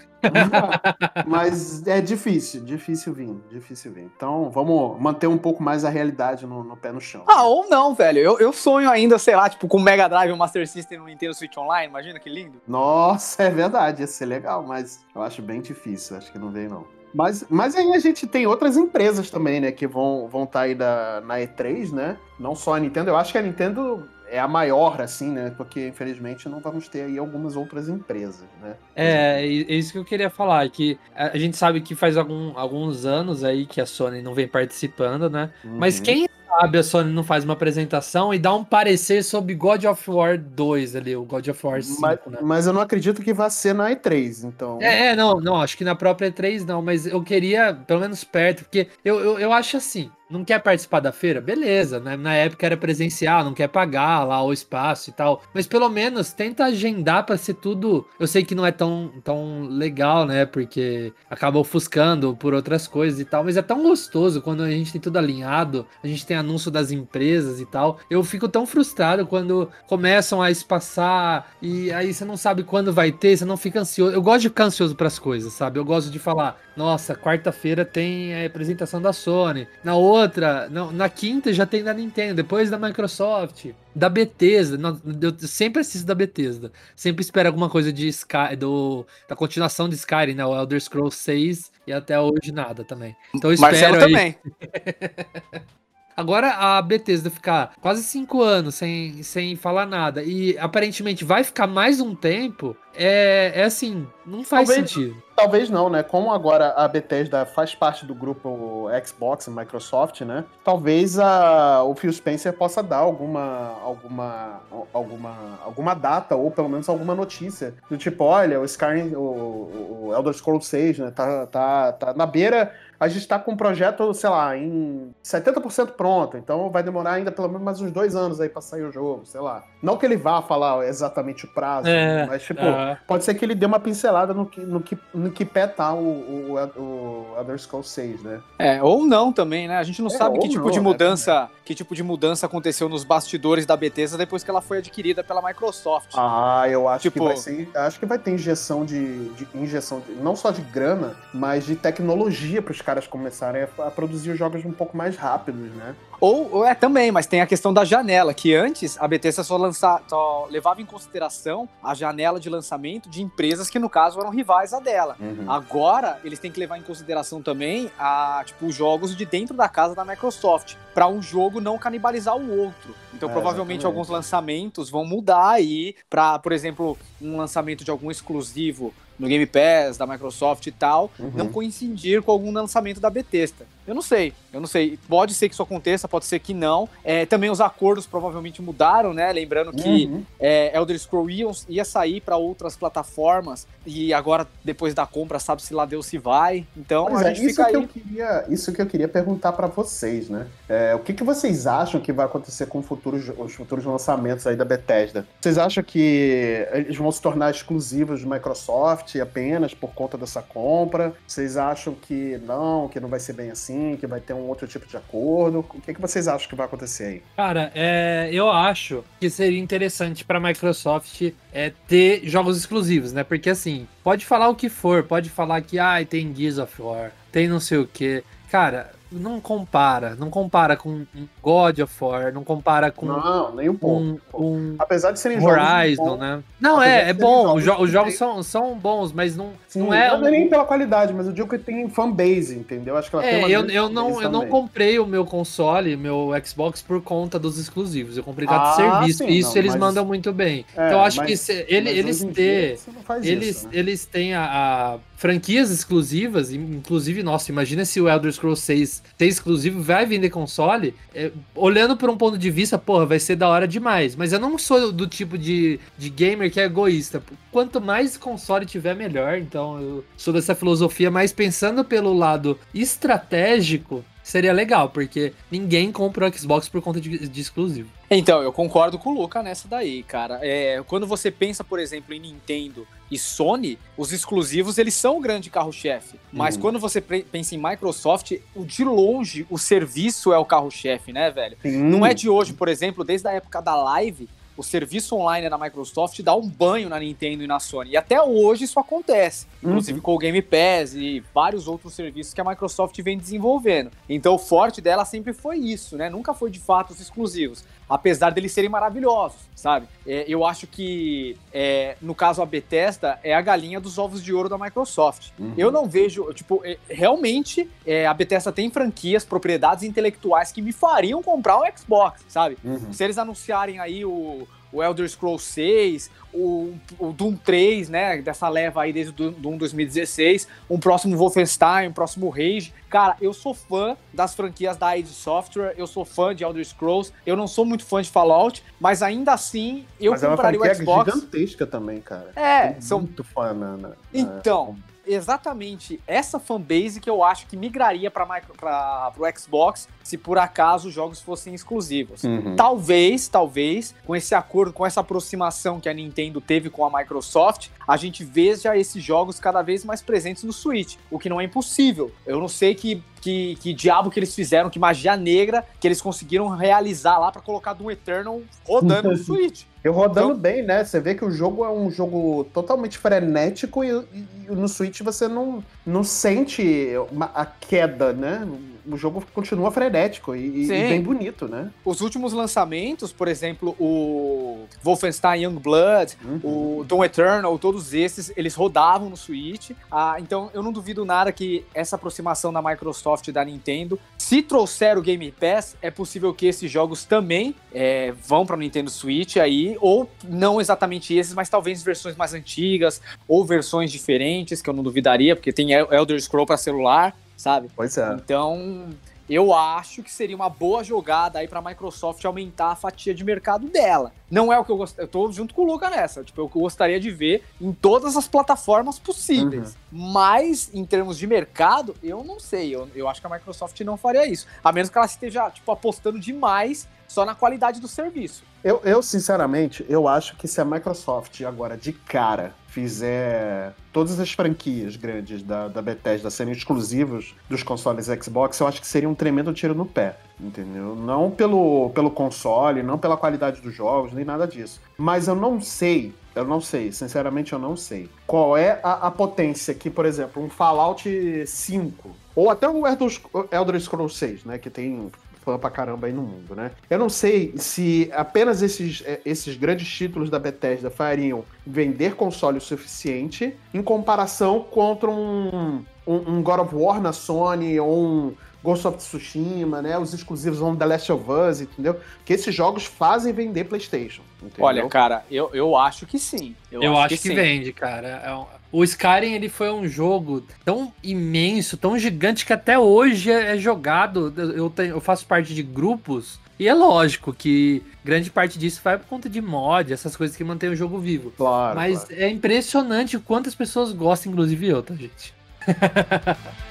Mas 1.27 1.87
é 1.87 2.01
difícil, 2.01 2.63
difícil 2.63 3.13
vir, 3.13 3.35
difícil 3.51 3.93
vir. 3.93 4.11
Então 4.17 4.51
vamos 4.51 5.01
manter 5.01 5.27
um 5.27 5.39
pouco 5.39 5.63
mais 5.63 5.85
a 5.85 5.91
realidade 5.91 6.47
no, 6.47 6.63
no 6.63 6.77
pé 6.77 6.93
no 6.93 7.01
chão. 7.01 7.25
Ah, 7.27 7.45
ou 7.45 7.69
não, 7.69 7.95
velho. 7.95 8.19
Eu, 8.19 8.39
eu 8.39 8.53
sonho 8.53 8.91
ainda, 8.91 9.19
sei 9.19 9.37
lá, 9.37 9.49
tipo, 9.49 9.69
com 9.69 9.79
o 9.79 9.81
Mega 9.81 10.09
Drive, 10.09 10.33
o 10.33 10.37
Master 10.37 10.67
System 10.69 10.99
no 10.99 11.07
Nintendo 11.07 11.35
Switch 11.35 11.57
Online. 11.57 11.89
Imagina 11.89 12.19
que 12.19 12.29
lindo. 12.29 12.61
Nossa, 12.67 13.43
é 13.45 13.51
verdade, 13.51 14.03
ia 14.03 14.07
ser 14.07 14.27
legal, 14.27 14.63
mas 14.63 15.05
eu 15.15 15.23
acho 15.23 15.43
bem 15.43 15.61
difícil, 15.61 16.17
acho 16.17 16.31
que 16.31 16.39
não 16.39 16.51
vem 16.51 16.69
não. 16.69 16.85
Mas, 17.13 17.45
mas 17.49 17.75
aí 17.75 17.93
a 17.93 17.99
gente 17.99 18.27
tem 18.27 18.47
outras 18.47 18.77
empresas 18.77 19.31
também, 19.31 19.61
né, 19.61 19.73
que 19.73 19.87
vão 19.87 20.27
estar 20.27 20.31
vão 20.31 20.47
tá 20.47 20.61
aí 20.61 20.75
da, 20.75 21.21
na 21.23 21.39
E3, 21.39 21.93
né? 21.93 22.17
Não 22.39 22.55
só 22.55 22.75
a 22.75 22.81
Nintendo, 22.81 23.11
eu 23.11 23.17
acho 23.17 23.33
que 23.33 23.39
a 23.39 23.43
Nintendo 23.43 24.09
é 24.31 24.39
a 24.39 24.49
maior, 24.49 25.01
assim, 25.01 25.31
né? 25.31 25.53
Porque, 25.57 25.89
infelizmente, 25.89 26.49
não 26.49 26.61
vamos 26.61 26.89
ter 26.89 27.03
aí 27.03 27.19
algumas 27.19 27.57
outras 27.57 27.89
empresas, 27.89 28.47
né? 28.63 28.75
É, 28.95 29.43
é 29.43 29.47
isso 29.47 29.93
que 29.93 29.99
eu 29.99 30.05
queria 30.05 30.31
falar, 30.31 30.69
que 30.71 30.99
a 31.15 31.37
gente 31.37 31.57
sabe 31.57 31.81
que 31.81 31.95
faz 31.95 32.17
algum- 32.17 32.57
alguns 32.57 33.05
anos 33.05 33.45
aí 33.45 33.67
que 33.67 33.81
a 33.81 33.87
Sony 33.87 34.23
não 34.23 34.35
vem 34.35 34.47
participando, 34.49 35.29
né? 35.31 35.51
Mas 35.65 35.99
Uhum. 35.99 36.05
quem 36.05 36.27
sabe 36.49 36.79
a 36.79 36.83
Sony 36.83 37.13
não 37.13 37.23
faz 37.25 37.45
uma 37.45 37.53
apresentação 37.55 38.35
e 38.35 38.39
dá 38.39 38.53
um 38.55 38.65
parecer 38.65 39.23
sobre 39.23 39.55
God 39.55 39.85
of 39.85 40.11
War 40.11 40.37
2 40.37 40.97
ali, 40.97 41.15
o 41.17 41.25
God 41.25 41.47
of 41.49 41.67
War 41.67 41.83
5, 41.83 42.01
Mas, 42.01 42.19
né? 42.27 42.39
mas 42.43 42.67
eu 42.67 42.73
não 42.73 42.81
acredito 42.81 43.23
que 43.23 43.33
vá 43.33 43.49
ser 43.49 43.73
na 43.75 43.91
E3, 43.91 44.45
então. 44.45 44.79
É, 44.83 45.09
é, 45.09 45.17
não, 45.17 45.41
não, 45.41 45.61
acho 45.61 45.77
que 45.77 45.85
na 45.85 45.95
própria 45.95 46.27
E3 46.31 46.65
não, 46.65 46.83
mas 46.83 47.07
eu 47.07 47.23
queria, 47.23 47.73
pelo 47.73 48.01
menos 48.01 48.25
perto, 48.25 48.65
porque 48.65 48.89
eu, 49.05 49.21
eu, 49.21 49.39
eu 49.39 49.53
acho 49.53 49.77
assim, 49.77 50.11
não 50.31 50.45
quer 50.45 50.61
participar 50.61 51.01
da 51.01 51.13
feira? 51.13 51.41
Beleza, 51.41 51.99
né? 51.99 52.17
Na 52.17 52.35
época 52.35 52.65
era 52.65 52.77
presencial, 52.77 53.45
não 53.45 53.53
quer 53.53 53.69
pagar 53.69 54.25
lá 54.25 54.43
o 54.43 54.53
espaço 54.53 55.11
e 55.11 55.13
tal, 55.13 55.43
mas 55.53 55.67
pelo 55.67 55.89
menos 55.89 56.33
tenta 56.33 56.65
agendar 56.65 57.27
pra 57.27 57.37
ser 57.37 57.55
tudo. 57.55 58.07
Eu 58.19 58.27
sei 58.27 58.45
que 58.45 58.55
não 58.55 58.65
é 58.65 58.73
tão, 58.73 59.13
tão 59.25 59.67
legal, 59.69 60.25
né? 60.25 60.47
Porque 60.47 61.13
acaba 61.29 61.59
ofuscando 61.59 62.35
por 62.37 62.55
outras 62.55 62.87
coisas 62.87 63.19
e 63.19 63.25
tal, 63.25 63.45
mas 63.45 63.57
é 63.57 63.63
tão 63.63 63.83
gostoso 63.83 64.41
quando 64.41 64.63
a 64.63 64.71
gente 64.71 64.93
tem 64.93 65.01
tudo 65.01 65.19
alinhado, 65.19 65.87
a 66.03 66.07
gente 66.07 66.25
tem 66.25 66.37
anúncio 66.37 66.71
das 66.71 66.91
empresas 66.91 67.61
e 67.61 67.67
tal. 67.67 67.99
Eu 68.09 68.23
fico 68.23 68.49
tão 68.49 68.67
frustrado 68.67 69.27
quando 69.27 69.69
começam 69.87 70.41
a 70.41 70.51
espaçar 70.51 71.51
e 71.61 71.93
aí 71.93 72.15
você 72.15 72.25
não 72.25 72.37
sabe 72.37 72.63
quando 72.63 72.93
vai 72.93 73.11
ter, 73.11 73.37
você 73.37 73.45
não 73.45 73.57
fica 73.57 73.81
ansioso. 73.81 74.15
Eu 74.15 74.23
gosto 74.23 74.43
de 74.43 74.49
ficar 74.49 74.65
ansioso 74.65 74.95
pras 74.95 75.19
coisas, 75.19 75.53
sabe? 75.53 75.79
Eu 75.79 75.85
gosto 75.85 76.11
de 76.11 76.19
falar, 76.19 76.61
nossa, 76.81 77.15
quarta-feira 77.15 77.85
tem 77.85 78.35
a 78.35 78.47
apresentação 78.47 79.03
da 79.03 79.13
Sony. 79.13 79.69
Na 79.85 79.97
outra, 79.97 80.67
na, 80.71 80.91
na 80.91 81.09
quinta 81.11 81.53
já 81.53 81.67
tem 81.67 81.85
da 81.85 81.93
Nintendo, 81.93 82.37
depois 82.37 82.71
da 82.71 82.79
Microsoft, 82.79 83.67
da 83.95 84.09
Bethesda. 84.09 84.79
Eu 85.21 85.37
sempre 85.47 85.83
assisto 85.83 86.07
da 86.07 86.15
Bethesda. 86.15 86.73
Sempre 86.97 87.21
espero 87.21 87.51
alguma 87.51 87.69
coisa 87.69 87.93
de 87.93 88.09
Sky, 88.09 88.57
do, 88.59 89.07
da 89.29 89.37
continuação 89.37 89.91
de 89.91 89.95
Skyrim, 89.95 90.33
né? 90.33 90.47
O 90.47 90.59
Elder 90.59 90.81
Scrolls 90.81 91.19
6 91.19 91.71
e 91.87 91.93
até 91.93 92.19
hoje 92.19 92.51
nada 92.51 92.83
também. 92.83 93.15
Então 93.35 93.51
eu 93.51 93.55
espero 93.55 93.73
Marcelo 93.73 93.97
aí. 93.97 94.01
também. 94.01 94.37
Agora 96.21 96.51
a 96.51 96.83
Bethesda 96.83 97.31
ficar 97.31 97.73
quase 97.81 98.05
cinco 98.05 98.43
anos 98.43 98.75
sem, 98.75 99.23
sem 99.23 99.57
falar 99.57 99.87
nada 99.87 100.23
e 100.23 100.55
aparentemente 100.59 101.25
vai 101.25 101.43
ficar 101.43 101.67
mais 101.67 101.99
um 101.99 102.15
tempo, 102.15 102.77
é, 102.95 103.53
é 103.55 103.65
assim, 103.65 104.07
não 104.27 104.45
faz 104.45 104.69
Talvez- 104.69 104.91
sentido. 104.91 105.23
Talvez 105.35 105.71
não, 105.71 105.89
né? 105.89 106.03
Como 106.03 106.31
agora 106.31 106.75
a 106.77 106.87
Bethesda 106.87 107.47
faz 107.47 107.75
parte 107.75 108.05
do 108.05 108.15
grupo 108.15 108.89
Xbox 109.03 109.47
e 109.47 109.51
Microsoft, 109.51 110.21
né? 110.21 110.45
Talvez 110.63 111.19
a, 111.19 111.83
o 111.83 111.95
Phil 111.95 112.13
Spencer 112.13 112.53
possa 112.53 112.83
dar 112.83 112.99
alguma, 112.99 113.75
alguma, 113.83 114.61
alguma, 114.93 115.59
alguma 115.65 115.95
data 115.95 116.37
ou 116.37 116.51
pelo 116.51 116.69
menos 116.69 116.87
alguma 116.91 117.15
notícia 117.15 117.73
do 117.89 117.97
tipo, 117.97 118.25
olha, 118.25 118.61
o 118.61 118.67
Skyrim, 118.67 119.15
o, 119.15 120.09
o 120.09 120.13
Elder 120.15 120.35
Scrolls 120.35 120.69
6, 120.69 120.99
né? 120.99 121.11
Tá, 121.11 121.47
tá, 121.47 121.93
tá 121.93 122.13
na 122.13 122.27
beira. 122.27 122.75
A 123.01 123.09
gente 123.09 123.27
tá 123.27 123.39
com 123.39 123.53
um 123.53 123.57
projeto, 123.57 124.13
sei 124.13 124.29
lá, 124.29 124.55
em 124.57 125.11
70% 125.25 125.93
pronto, 125.93 126.37
então 126.37 126.69
vai 126.71 126.83
demorar 126.83 127.13
ainda 127.13 127.33
pelo 127.33 127.49
menos 127.49 127.63
mais 127.63 127.81
uns 127.81 127.91
dois 127.91 128.15
anos 128.15 128.41
aí 128.43 128.49
pra 128.51 128.61
sair 128.61 128.83
o 128.83 128.93
jogo, 128.93 129.23
sei 129.25 129.41
lá. 129.41 129.65
Não 129.83 129.97
que 129.97 130.05
ele 130.05 130.19
vá 130.19 130.43
falar 130.43 130.87
exatamente 130.87 131.47
o 131.47 131.49
prazo, 131.49 131.89
É, 131.89 132.27
mas 132.27 132.43
tipo, 132.43 132.61
aham. 132.61 132.99
Pode 133.07 133.25
ser 133.25 133.33
que 133.35 133.43
ele 133.45 133.55
dê 133.55 133.65
uma 133.65 133.81
pincelada 133.81 134.35
no 134.35 134.45
que, 134.45 134.61
no 134.61 134.81
que, 134.83 134.99
no 135.15 135.31
que 135.31 135.47
pé 135.47 135.67
tá 135.67 135.95
o, 135.95 135.99
o, 135.99 136.55
o 136.77 137.35
Elder 137.39 137.59
Scrolls 137.59 137.89
6, 137.91 138.23
né? 138.23 138.41
É, 138.59 138.83
ou 138.83 139.05
não 139.07 139.33
também, 139.33 139.67
né? 139.67 139.79
A 139.79 139.83
gente 139.83 140.03
não 140.03 140.09
É, 140.09 140.17
sabe 140.19 140.39
que 140.39 140.49
tipo 140.51 140.65
não, 140.65 140.71
de 140.71 140.79
né, 140.79 140.85
mudança, 140.85 141.49
que 141.65 141.75
tipo 141.75 141.95
de 141.95 142.03
mudança 142.03 142.45
aconteceu 142.45 142.87
nos 142.89 143.03
bastidores 143.03 143.65
da 143.65 143.77
Bethesda 143.79 144.19
depois 144.19 144.45
que 144.45 144.51
ela 144.51 144.61
foi 144.61 144.79
adquirida 144.79 145.25
pela 145.25 145.41
Microsoft. 145.41 146.11
Ah, 146.17 146.67
eu 146.69 146.87
acho 146.87 147.03
Tipo- 147.03 147.21
que 147.21 147.25
vai 147.25 147.37
ser. 147.39 147.71
Acho 147.75 147.99
que 147.99 148.05
vai 148.05 148.19
ter 148.19 148.33
injeção 148.33 148.85
de. 148.85 149.31
de- 149.31 149.49
injeção 149.55 150.01
de, 150.01 150.13
não 150.13 150.37
só 150.37 150.51
de 150.51 150.61
grana, 150.61 151.15
mas 151.33 151.65
de 151.65 151.75
tecnologia 151.77 152.61
para 152.61 152.73
os 152.73 152.83
caras 152.91 153.07
começarem 153.07 153.63
a, 153.63 153.87
a 153.87 153.91
produzir 153.91 154.31
os 154.31 154.39
jogos 154.39 154.65
um 154.65 154.73
pouco 154.73 154.97
mais 154.97 155.17
rápidos, 155.17 155.71
né? 155.77 155.95
Ou, 156.21 156.57
ou 156.57 156.67
é 156.67 156.75
também, 156.75 157.13
mas 157.13 157.25
tem 157.25 157.41
a 157.41 157.47
questão 157.47 157.73
da 157.73 157.85
janela, 157.85 158.35
que 158.35 158.53
antes 158.53 159.01
a 159.01 159.07
Bethesda 159.07 159.45
só, 159.45 159.57
lança, 159.57 160.03
só 160.09 160.47
levava 160.51 160.83
em 160.83 160.85
consideração 160.85 161.69
a 161.83 161.95
janela 161.95 162.41
de 162.41 162.51
lançamento 162.51 163.09
de 163.09 163.23
empresas 163.23 163.71
que, 163.71 163.79
no 163.79 163.89
caso, 163.89 164.19
eram 164.21 164.31
rivais 164.31 164.75
à 164.75 164.81
dela. 164.81 165.17
Uhum. 165.21 165.51
Agora, 165.51 166.19
eles 166.25 166.41
têm 166.41 166.51
que 166.51 166.59
levar 166.59 166.79
em 166.79 166.83
consideração 166.83 167.41
também 167.41 167.91
a, 167.99 168.43
tipo, 168.45 168.67
os 168.67 168.75
jogos 168.75 169.17
de 169.17 169.25
dentro 169.25 169.57
da 169.57 169.69
casa 169.69 169.95
da 169.95 170.05
Microsoft, 170.05 170.75
para 170.93 171.07
um 171.07 171.23
jogo 171.23 171.61
não 171.61 171.79
canibalizar 171.79 172.37
o 172.37 172.59
outro. 172.59 172.95
Então, 173.15 173.29
É, 173.29 173.33
provavelmente, 173.33 173.81
exatamente. 173.81 173.87
alguns 173.87 174.09
lançamentos 174.09 174.91
vão 174.91 175.05
mudar 175.05 175.49
aí 175.49 175.95
para, 176.11 176.39
por 176.41 176.53
exemplo, 176.53 176.99
um 177.23 177.37
lançamento 177.37 177.85
de 177.85 177.91
algum 177.91 178.11
exclusivo 178.11 178.93
no 179.21 179.29
Game 179.29 179.47
Pass 179.47 179.97
da 179.99 180.07
Microsoft 180.07 180.67
e 180.67 180.73
tal, 180.73 181.11
Uhum. 181.19 181.31
não 181.35 181.49
coincidir 181.49 182.23
com 182.23 182.31
algum 182.33 182.51
lançamento 182.53 182.99
da 183.01 183.11
Bethesda. 183.11 183.67
Eu 183.91 183.95
não 183.97 184.03
sei, 184.03 184.33
eu 184.53 184.61
não 184.61 184.69
sei. 184.69 184.97
Pode 185.09 185.35
ser 185.35 185.49
que 185.49 185.55
isso 185.55 185.63
aconteça, 185.65 186.07
pode 186.07 186.25
ser 186.25 186.39
que 186.39 186.55
não. 186.55 186.89
É, 187.05 187.27
também 187.27 187.51
os 187.51 187.61
acordos 187.61 188.07
provavelmente 188.07 188.63
mudaram, 188.63 189.13
né? 189.13 189.33
Lembrando 189.33 189.73
que 189.73 190.07
Uhum. 190.07 190.23
é, 190.39 190.77
Elder 190.77 190.97
Scrolls 190.97 191.65
ia, 191.69 191.79
ia 191.81 191.85
sair 191.85 192.21
para 192.21 192.37
outras 192.37 192.77
plataformas 192.77 193.67
e 193.85 194.15
agora, 194.15 194.47
depois 194.65 194.95
da 194.95 195.05
compra, 195.07 195.41
sabe-se 195.41 195.75
lá 195.75 195.85
Deus 195.85 196.07
se 196.07 196.19
vai. 196.19 196.65
Então 196.77 197.07
Pois 197.11 197.23
a 197.27 197.31
é, 197.33 197.35
gente 197.35 197.47
isso 197.51 197.57
fica 197.57 197.65
que 197.69 197.77
aí. 197.77 197.83
eu 197.83 197.89
queria, 197.89 198.45
isso 198.49 198.73
que 198.73 198.81
eu 198.81 198.87
queria 198.87 199.09
perguntar 199.09 199.53
para 199.55 199.67
vocês, 199.67 200.29
né? 200.29 200.47
É, 200.69 200.95
o 200.95 201.01
que, 201.01 201.13
que 201.13 201.25
vocês 201.25 201.67
acham 201.67 202.01
que 202.01 202.13
vai 202.13 202.27
acontecer 202.27 202.67
com 202.67 202.81
futuros, 202.83 203.29
os 203.37 203.55
futuros 203.55 203.85
lançamentos 203.85 204.47
aí 204.47 204.55
da 204.55 204.65
Bethesda? 204.65 205.27
Vocês 205.41 205.59
acham 205.59 205.83
que 205.83 206.65
eles 206.73 206.97
vão 206.97 207.11
se 207.11 207.21
tornar 207.21 207.51
exclusivos 207.51 208.21
de 208.21 208.27
Microsoft 208.29 209.17
apenas 209.17 209.75
por 209.75 209.91
conta 209.95 210.17
dessa 210.17 210.43
compra? 210.43 211.13
Vocês 211.27 211.57
acham 211.57 211.93
que 211.95 212.39
não, 212.47 212.87
que 212.89 213.01
não 213.01 213.09
vai 213.09 213.19
ser 213.19 213.33
bem 213.33 213.51
assim, 213.51 213.80
que 213.99 214.07
vai 214.07 214.21
ter 214.21 214.33
um 214.33 214.49
outro 214.49 214.67
tipo 214.67 214.87
de 214.87 214.97
acordo? 214.97 215.61
O 215.61 215.81
que, 215.81 215.95
que 215.95 216.01
vocês 216.01 216.29
acham 216.29 216.49
que 216.49 216.55
vai 216.55 216.67
acontecer 216.67 217.05
aí? 217.05 217.23
Cara, 217.37 217.71
é, 217.75 218.29
eu 218.33 218.51
acho 218.51 219.05
que 219.19 219.29
seria 219.29 219.59
interessante 219.59 220.25
pra 220.25 220.41
Microsoft 220.41 221.33
é, 221.53 221.73
ter 221.89 222.23
jogos 222.25 222.57
exclusivos, 222.57 223.13
né? 223.13 223.25
Porque 223.25 223.51
assim, 223.51 223.87
pode 224.03 224.25
falar 224.25 224.49
o 224.49 224.55
que 224.55 224.69
for, 224.69 225.03
pode 225.03 225.31
falar 225.31 225.61
que 225.63 225.79
ah, 225.79 226.05
tem 226.05 226.35
Gears 226.35 226.59
of 226.59 226.81
War, 226.81 227.13
tem 227.33 227.49
não 227.49 227.61
sei 227.61 227.79
o 227.79 227.87
que. 227.87 228.23
Cara, 228.51 228.93
não 229.13 229.41
compara, 229.41 230.15
não 230.17 230.31
compara 230.31 230.77
com 230.77 231.05
God 231.43 231.79
of 231.81 231.93
War, 232.01 232.33
não 232.33 232.45
compara 232.45 232.91
com 232.91 233.07
não, 233.07 233.55
nem 233.55 233.69
um 233.69 233.75
pouco. 233.77 234.01
um, 234.01 234.19
um 234.35 234.77
Apesar 234.79 235.11
de 235.13 235.19
serem 235.21 235.41
jogos 235.41 235.57
Horizon, 235.57 236.05
bons, 236.05 236.19
né? 236.19 236.43
Não, 236.61 236.81
é, 236.83 237.09
é 237.11 237.13
bom, 237.13 237.59
jogos 237.61 237.81
os, 237.81 237.85
os 237.87 237.91
jogos 237.91 238.09
tem- 238.11 238.19
são, 238.19 238.43
são 238.43 238.79
bons, 238.79 239.13
mas 239.13 239.37
não, 239.37 239.51
Sim, 239.67 239.81
não 239.81 239.95
é 239.95 240.17
não 240.17 240.27
é 240.27 240.31
nem 240.31 240.49
pela 240.49 240.65
qualidade, 240.65 241.13
mas 241.13 241.27
eu 241.27 241.33
digo 241.33 241.49
que 241.49 241.59
tem 241.59 241.89
fanbase, 241.89 242.57
entendeu? 242.57 242.97
Acho 242.97 243.11
que 243.11 243.17
ela 243.17 243.25
tem 243.25 243.35
É, 243.35 243.39
uma 243.39 243.49
eu, 243.51 243.67
eu, 243.69 243.89
não, 243.89 244.23
eu 244.23 244.31
não 244.31 244.47
comprei 244.47 244.99
o 244.99 245.07
meu 245.07 245.25
console, 245.25 245.97
meu 245.97 246.31
Xbox, 246.45 246.81
por 246.83 247.03
conta 247.03 247.39
dos 247.39 247.59
exclusivos. 247.59 248.17
Eu 248.17 248.23
comprei 248.23 248.47
cada 248.47 248.73
Ah, 248.73 248.75
serviço. 248.75 249.19
sim, 249.19 249.29
isso 249.29 249.51
não, 249.51 249.57
eles 249.59 249.73
mas- 249.73 249.81
mandam 249.81 250.05
muito 250.05 250.33
bem. 250.33 250.65
É, 250.77 250.87
então 250.87 250.99
eu 250.99 251.01
acho 251.01 251.17
mas- 251.19 251.27
que 251.27 251.37
se- 251.37 251.65
ele- 251.69 251.91
eles 251.91 252.23
ter. 252.33 252.79
Eles, 253.23 253.57
isso, 253.57 253.67
né? 253.67 253.71
eles 253.75 254.05
têm 254.05 254.35
a, 254.35 254.45
a 254.45 254.99
franquias 255.17 255.71
exclusivas, 255.71 256.53
inclusive, 256.53 257.23
nossa, 257.23 257.51
imagina 257.51 257.85
se 257.85 258.01
o 258.01 258.09
Elder 258.09 258.33
Scrolls 258.33 258.63
6 258.63 259.00
ter 259.17 259.27
exclusivo, 259.27 259.83
vai 259.83 260.07
vender 260.07 260.31
console. 260.31 260.95
é, 261.15 261.31
olhando 261.55 261.97
por 261.97 262.09
um 262.09 262.17
ponto 262.17 262.39
de 262.39 262.51
vista, 262.51 262.79
porra, 262.79 263.05
vai 263.05 263.19
ser 263.19 263.37
da 263.37 263.49
hora 263.49 263.69
demais. 263.69 264.17
Mas 264.17 264.33
eu 264.33 264.41
não 264.41 264.59
sou 264.59 264.91
do 264.91 265.07
tipo 265.07 265.37
de, 265.37 265.79
de 265.99 266.09
gamer 266.09 266.51
que 266.51 266.61
é 266.61 266.65
egoísta. 266.65 267.23
Quanto 267.53 267.81
mais 267.81 268.17
console 268.17 268.65
tiver, 268.65 268.95
melhor. 268.95 269.39
Então 269.39 269.81
eu 269.81 270.05
sou 270.17 270.33
dessa 270.33 270.55
filosofia, 270.55 271.11
mas 271.11 271.33
pensando 271.33 271.85
pelo 271.85 272.13
lado 272.13 272.59
estratégico. 272.75 274.05
Seria 274.23 274.53
legal, 274.53 274.91
porque 274.91 275.33
ninguém 275.51 275.91
compra 275.91 276.29
o 276.29 276.33
Xbox 276.33 276.69
por 276.69 276.81
conta 276.81 277.01
de, 277.01 277.29
de 277.29 277.41
exclusivo. 277.41 277.91
Então, 278.11 278.43
eu 278.43 278.53
concordo 278.53 278.99
com 278.99 279.11
o 279.11 279.21
Luca 279.23 279.43
nessa 279.43 279.67
daí, 279.67 280.03
cara. 280.03 280.39
É, 280.43 280.83
quando 280.87 281.07
você 281.07 281.31
pensa, 281.31 281.65
por 281.65 281.79
exemplo, 281.81 282.15
em 282.15 282.21
Nintendo 282.21 282.87
e 283.11 283.19
Sony, 283.19 283.79
os 283.97 284.13
exclusivos 284.13 284.79
eles 284.79 284.95
são 284.95 285.19
o 285.19 285.21
grande 285.21 285.51
carro-chefe. 285.51 286.19
Mas 286.33 286.55
Uhum. 286.55 286.61
quando 286.61 286.79
você 286.79 287.01
pensa 287.01 287.55
em 287.55 287.59
Microsoft, 287.59 288.33
o 288.55 288.65
de 288.65 288.85
longe 288.85 289.47
o 289.51 289.59
serviço 289.59 290.33
é 290.33 290.39
o 290.39 290.45
carro-chefe, 290.45 291.13
né, 291.13 291.31
velho? 291.31 291.57
Sim. 291.63 291.77
Não 291.83 292.05
é 292.07 292.15
de 292.15 292.29
hoje, 292.29 292.53
por 292.53 292.69
exemplo, 292.69 293.03
desde 293.05 293.27
a 293.29 293.33
época 293.33 293.61
da 293.61 293.75
Live, 293.75 294.29
o 294.57 294.63
serviço 294.63 295.17
online 295.17 295.49
da 295.49 295.57
Microsoft 295.57 296.21
dá 296.21 296.35
um 296.37 296.47
banho 296.47 296.89
na 296.91 297.01
Nintendo 297.01 297.43
e 297.43 297.47
na 297.47 297.59
Sony. 297.59 297.93
E 297.93 297.97
até 297.97 298.21
hoje 298.21 298.65
isso 298.65 298.79
acontece. 298.79 299.47
Inclusive 299.63 300.01
com 300.03 300.15
o 300.15 300.19
Game 300.19 300.43
Pass 300.43 300.93
e 300.95 301.23
vários 301.35 301.67
outros 301.67 301.95
serviços 301.95 302.35
que 302.35 302.41
a 302.43 302.45
Microsoft 302.45 303.01
vem 303.01 303.17
desenvolvendo. 303.17 303.91
Então 304.07 304.35
o 304.35 304.39
forte 304.39 304.83
dela 304.83 305.07
sempre 305.07 305.33
foi 305.33 305.57
isso, 305.57 305.97
né? 305.97 306.11
Nunca 306.11 306.35
foi 306.35 306.51
de 306.51 306.59
fato 306.59 306.91
os 306.93 307.01
exclusivos. 307.01 307.65
Apesar 307.91 308.31
deles 308.31 308.53
serem 308.53 308.71
maravilhosos, 308.71 309.41
sabe? 309.53 309.89
É, 310.07 310.25
eu 310.29 310.47
acho 310.47 310.69
que, 310.69 311.37
é, 311.53 311.97
no 312.01 312.15
caso, 312.15 312.41
a 312.41 312.47
Bethesda 312.47 313.19
é 313.25 313.35
a 313.35 313.41
galinha 313.41 313.81
dos 313.81 313.99
ovos 313.99 314.23
de 314.23 314.33
ouro 314.33 314.49
da 314.49 314.57
Microsoft. 314.57 315.31
Uhum. 315.37 315.55
Eu 315.59 315.73
não 315.73 315.89
vejo, 315.89 316.33
tipo, 316.33 316.63
é, 316.65 316.79
realmente 316.89 317.69
é, 317.85 318.07
a 318.07 318.15
Bethesda 318.15 318.53
tem 318.53 318.71
franquias, 318.71 319.25
propriedades 319.25 319.83
intelectuais 319.83 320.53
que 320.53 320.63
me 320.63 320.73
fariam 320.73 321.21
comprar 321.21 321.59
um 321.59 321.65
Xbox, 321.77 322.25
sabe? 322.29 322.57
Uhum. 322.63 322.93
Se 322.93 323.03
eles 323.03 323.19
anunciarem 323.19 323.81
aí 323.81 324.05
o, 324.05 324.47
o 324.73 324.83
Elder 324.83 325.09
Scrolls 325.09 325.45
6, 325.45 326.11
o, 326.33 326.75
o 326.99 327.13
Doom 327.13 327.35
3, 327.37 327.89
né, 327.89 328.23
dessa 328.23 328.49
leva 328.49 328.83
aí 328.83 328.93
desde 328.93 329.11
o 329.25 329.31
Doom 329.33 329.57
2016, 329.57 330.47
um 330.69 330.79
próximo 330.79 331.17
Wolfenstein, 331.17 331.89
um 331.89 331.93
próximo 331.93 332.29
Rage. 332.29 332.73
Cara, 332.89 333.17
eu 333.21 333.33
sou 333.33 333.55
fã 333.55 333.97
das 334.13 334.35
franquias 334.35 334.77
da 334.77 334.97
id 334.97 335.07
Software, 335.07 335.75
eu 335.77 335.87
sou 335.87 336.05
fã 336.05 336.35
de 336.35 336.43
Elder 336.45 336.65
Scrolls, 336.65 337.13
eu 337.25 337.37
não 337.37 337.47
sou 337.47 337.65
muito 337.65 337.85
fã 337.85 338.01
de 338.03 338.11
Fallout, 338.11 338.63
mas 338.81 339.03
ainda 339.03 339.33
assim 339.33 339.85
eu 340.01 340.13
Mas 340.13 340.23
é 340.23 340.29
uma 340.29 340.37
compraria 340.37 340.61
o 340.61 340.75
Xbox. 340.75 341.13
gigantesca 341.13 341.67
também, 341.67 342.01
cara. 342.01 342.31
É, 342.37 342.81
são 342.81 343.01
muito 343.01 343.23
fã 343.25 343.53
na, 343.53 343.77
na- 343.77 343.93
Então, 344.13 344.77
exatamente 345.13 346.01
essa 346.07 346.39
fanbase 346.39 347.01
que 347.01 347.11
eu 347.11 347.23
acho 347.25 347.47
que 347.47 347.57
migraria 347.57 348.11
para 348.11 349.13
o 349.17 349.39
Xbox 349.39 349.89
se 350.03 350.17
por 350.19 350.39
acaso 350.39 350.89
os 350.89 350.95
jogos 350.95 351.21
fossem 351.21 351.55
exclusivos. 351.55 352.25
Uhum. 352.25 352.57
Talvez, 352.57 353.29
talvez, 353.29 353.95
com 354.07 354.17
esse 354.17 354.35
acordo, 354.35 354.73
com 354.73 354.85
essa 354.85 355.01
aproximação 355.01 355.81
que 355.81 355.89
a 355.89 355.95
Nintendo 355.95 356.41
teve 356.41 356.69
com 356.69 356.85
a 356.85 356.99
Microsoft, 356.99 357.69
a 357.87 357.97
gente 357.97 358.25
veja 358.25 358.77
esses 358.77 359.03
jogos 359.03 359.39
cada 359.39 359.63
vez 359.63 359.85
mais 359.85 360.03
presentes 360.03 360.43
no 360.43 360.53
Switch, 360.53 360.97
o 361.11 361.19
que 361.19 361.29
não 361.29 361.41
é 361.41 361.45
impossível. 361.45 362.11
Eu 362.27 362.41
não 362.41 362.49
sei 362.49 362.75
que 362.75 363.03
que, 363.21 363.57
que 363.57 363.73
diabo 363.73 364.11
que 364.11 364.19
eles 364.19 364.35
fizeram, 364.35 364.71
que 364.71 364.79
magia 364.79 365.17
negra 365.17 365.65
que 365.79 365.87
eles 365.87 366.01
conseguiram 366.01 366.49
realizar 366.49 367.19
lá 367.19 367.31
para 367.31 367.43
colocar 367.43 367.75
Doom 367.75 367.91
Eternal 367.91 368.41
rodando 368.67 369.11
no 369.11 369.17
Switch. 369.19 369.65
Eu 369.83 369.93
rodando 369.93 370.31
então, 370.31 370.39
bem, 370.39 370.63
né? 370.63 370.85
Você 370.85 371.01
vê 371.01 371.15
que 371.15 371.25
o 371.25 371.31
jogo 371.31 371.65
é 371.65 371.71
um 371.71 371.91
jogo 371.91 372.45
totalmente 372.53 372.99
frenético 372.99 373.83
e, 373.83 373.91
e, 373.91 374.27
e 374.49 374.51
no 374.51 374.69
Switch 374.69 375.01
você 375.01 375.27
não, 375.27 375.65
não 375.87 376.05
sente 376.05 376.93
uma, 377.11 377.27
a 377.35 377.47
queda, 377.47 378.13
né? 378.13 378.47
O 378.87 378.97
jogo 378.97 379.25
continua 379.33 379.71
frenético 379.71 380.35
e, 380.35 380.65
e, 380.65 380.69
bem 380.69 381.01
bonito, 381.01 381.49
né? 381.49 381.71
Os 381.85 382.01
últimos 382.01 382.33
lançamentos, 382.33 383.13
por 383.13 383.29
exemplo, 383.29 383.77
o 383.79 384.67
Wolfenstein 384.83 385.45
Youngblood, 385.45 386.17
uhum. 386.25 386.41
o 386.81 386.85
Doom 386.85 387.05
Eternal, 387.05 387.59
todos 387.59 387.95
esses, 387.95 388.33
eles 388.37 388.55
rodavam 388.55 389.11
no 389.11 389.17
Switch. 389.17 389.71
Ah, 389.91 390.17
então 390.19 390.51
eu 390.55 390.63
não 390.63 390.73
duvido 390.73 391.05
nada 391.05 391.33
que 391.33 391.65
essa 391.75 391.97
aproximação 391.97 392.53
da 392.53 392.63
Microsoft 392.63 393.29
e 393.29 393.33
da 393.33 393.45
Nintendo, 393.45 393.99
se 394.19 394.43
trouxer 394.43 394.99
o 394.99 395.03
Game 395.03 395.31
Pass, 395.33 395.77
é 395.83 395.91
possível 395.91 396.33
que 396.33 396.47
esses 396.47 396.71
jogos 396.71 397.05
também 397.05 397.55
é, 397.73 398.13
vão 398.27 398.47
para 398.47 398.57
o 398.57 398.59
Nintendo 398.59 398.91
Switch 398.91 399.37
aí, 399.37 399.77
ou 399.81 400.11
não 400.25 400.61
exatamente 400.61 401.15
esses, 401.15 401.35
mas 401.35 401.49
talvez 401.49 401.83
versões 401.83 402.17
mais 402.17 402.35
antigas 402.35 403.01
ou 403.27 403.45
versões 403.45 403.91
diferentes, 403.91 404.63
que 404.63 404.69
eu 404.71 404.75
não 404.75 404.83
duvidaria, 404.83 405.35
porque 405.35 405.53
tem 405.53 405.73
Elder 405.73 406.21
Scroll 406.21 406.47
para 406.47 406.57
celular 406.57 407.17
sabe? 407.41 407.69
Pois 407.75 407.97
é. 407.97 408.13
Então, 408.13 408.89
eu 409.31 409.55
acho 409.55 410.03
que 410.03 410.13
seria 410.13 410.35
uma 410.35 410.49
boa 410.49 410.83
jogada 410.83 411.39
aí 411.39 411.47
para 411.47 411.61
a 411.61 411.63
Microsoft 411.63 412.25
aumentar 412.25 412.73
a 412.73 412.75
fatia 412.75 413.15
de 413.15 413.25
mercado 413.25 413.69
dela. 413.69 414.13
Não 414.29 414.53
é 414.53 414.59
o 414.59 414.65
que 414.65 414.73
eu 414.73 414.77
gostaria, 414.77 415.05
eu 415.05 415.09
tô 415.09 415.31
junto 415.31 415.55
com 415.55 415.63
o 415.63 415.65
Luca 415.65 415.89
nessa, 415.89 416.25
tipo, 416.25 416.41
é 416.41 416.45
o 416.45 416.49
que 416.49 416.57
eu 416.57 416.63
gostaria 416.63 416.99
de 416.99 417.13
ver 417.13 417.45
em 417.61 417.73
todas 417.73 418.17
as 418.17 418.27
plataformas 418.27 418.99
possíveis. 418.99 419.77
Uhum. 419.93 420.13
Mas, 420.13 420.69
em 420.75 420.85
termos 420.85 421.17
de 421.17 421.29
mercado, 421.29 421.95
eu 422.03 422.25
não 422.25 422.41
sei, 422.41 422.75
eu, 422.75 422.89
eu 422.93 423.09
acho 423.09 423.21
que 423.21 423.27
a 423.29 423.31
Microsoft 423.31 423.81
não 423.83 423.97
faria 423.97 424.27
isso. 424.27 424.49
A 424.65 424.73
menos 424.73 424.91
que 424.91 424.99
ela 424.99 425.07
esteja, 425.07 425.49
tipo, 425.51 425.71
apostando 425.71 426.19
demais 426.19 426.89
só 427.07 427.25
na 427.25 427.35
qualidade 427.35 427.81
do 427.81 427.87
serviço. 427.87 428.43
Eu, 428.65 428.81
eu, 428.85 429.01
sinceramente, 429.01 429.87
eu 429.89 430.07
acho 430.07 430.37
que 430.37 430.47
se 430.47 430.61
a 430.61 430.65
Microsoft 430.65 431.41
agora, 431.43 431.77
de 431.77 431.93
cara, 431.93 432.53
fizer 432.71 433.75
todas 433.93 434.19
as 434.21 434.31
franquias 434.33 434.95
grandes 434.97 435.43
da, 435.43 435.67
da 435.67 435.83
Bethesda 435.83 436.31
serem 436.31 436.53
exclusivos 436.53 437.35
dos 437.49 437.63
consoles 437.63 438.07
Xbox, 438.07 438.59
eu 438.61 438.67
acho 438.67 438.81
que 438.81 438.87
seria 438.87 439.09
um 439.09 439.15
tremendo 439.15 439.53
tiro 439.53 439.75
no 439.75 439.85
pé, 439.85 440.17
entendeu? 440.39 440.95
Não 440.95 441.31
pelo, 441.31 441.91
pelo 441.91 442.11
console, 442.11 442.83
não 442.83 442.97
pela 442.97 443.17
qualidade 443.17 443.61
dos 443.61 443.75
jogos, 443.75 444.13
nem 444.13 444.25
nada 444.25 444.47
disso. 444.47 444.81
Mas 444.97 445.27
eu 445.27 445.35
não 445.35 445.61
sei, 445.61 446.15
eu 446.35 446.45
não 446.45 446.61
sei, 446.61 446.93
sinceramente 446.93 447.53
eu 447.53 447.59
não 447.59 447.77
sei, 447.77 448.09
qual 448.25 448.57
é 448.57 448.79
a, 448.85 449.09
a 449.09 449.11
potência 449.11 449.75
que, 449.75 449.91
por 449.91 450.07
exemplo, 450.07 450.43
um 450.43 450.49
Fallout 450.49 451.47
5, 451.47 452.11
ou 452.37 452.51
até 452.51 452.69
o 452.69 452.85
Elder 452.87 453.81
Scrolls 453.81 454.17
6, 454.17 454.45
né, 454.45 454.59
que 454.59 454.71
tem 454.71 455.11
fã 455.51 455.59
pra 455.59 455.71
caramba 455.71 456.07
aí 456.07 456.13
no 456.13 456.23
mundo, 456.23 456.55
né? 456.55 456.71
Eu 456.89 456.99
não 456.99 457.09
sei 457.09 457.53
se 457.57 458.11
apenas 458.13 458.63
esses, 458.63 459.03
é, 459.05 459.21
esses 459.25 459.57
grandes 459.57 459.89
títulos 459.89 460.31
da 460.31 460.39
Bethesda 460.39 460.91
fariam 460.91 461.45
vender 461.67 462.15
console 462.15 462.59
o 462.59 462.61
suficiente 462.61 463.55
em 463.75 463.83
comparação 463.83 464.61
contra 464.61 465.11
um, 465.11 465.85
um, 466.07 466.15
um 466.37 466.43
God 466.43 466.61
of 466.61 466.75
War 466.75 467.01
na 467.01 467.13
Sony 467.13 467.81
ou 467.81 468.05
um 468.05 468.35
Ghost 468.63 468.87
of 468.87 468.99
Tsushima, 468.99 469.81
né? 469.81 469.99
Os 469.99 470.13
exclusivos 470.13 470.59
vão 470.59 470.77
The 470.77 470.85
Last 470.85 471.13
of 471.13 471.25
Us, 471.31 471.63
entendeu? 471.63 471.99
Que 472.25 472.35
esses 472.35 472.55
jogos 472.55 472.85
fazem 472.85 473.33
vender 473.33 473.65
PlayStation. 473.65 474.23
Entendeu? 474.43 474.65
Olha, 474.65 474.89
cara, 474.89 475.25
eu, 475.31 475.51
eu 475.55 475.77
acho 475.77 476.07
que 476.07 476.19
sim. 476.19 476.55
Eu, 476.71 476.83
eu 476.83 476.93
acho, 476.93 477.15
acho, 477.15 477.23
que, 477.23 477.29
que 477.31 477.35
vende, 477.35 477.73
cara. 477.73 478.09
É 478.09 478.60
o 478.73 478.85
Skyrim 478.85 479.33
ele 479.33 479.49
foi 479.49 479.73
um 479.73 479.89
jogo 479.89 480.45
tão 480.65 480.93
imenso, 481.03 481.77
tão 481.77 481.99
gigante 481.99 482.47
que 482.47 482.53
até 482.53 482.79
hoje 482.79 483.31
é, 483.31 483.55
é 483.55 483.59
jogado. 483.59 484.33
Eu, 484.37 484.71
tenho, 484.71 484.91
eu 484.91 485.01
faço 485.01 485.27
parte 485.27 485.55
de 485.55 485.63
grupos 485.63 486.39
e 486.59 486.69
é 486.69 486.75
lógico 486.75 487.33
que 487.33 487.83
grande 488.05 488.31
parte 488.31 488.59
disso 488.59 488.81
vai 488.85 488.99
por 488.99 489.07
conta 489.07 489.29
de 489.29 489.41
mod, 489.41 489.93
essas 489.93 490.15
coisas 490.15 490.37
que 490.37 490.45
mantêm 490.45 490.71
o 490.71 490.77
jogo 490.77 490.99
vivo. 490.99 491.33
Claro. 491.37 491.75
Mas 491.75 492.05
claro. 492.05 492.23
é 492.23 492.29
impressionante 492.29 493.17
o 493.17 493.21
quanto 493.21 493.49
as 493.49 493.55
pessoas 493.55 493.93
gostam, 493.93 494.31
inclusive 494.31 494.69
eu, 494.69 494.83
tá, 494.83 494.95
gente? 494.95 495.35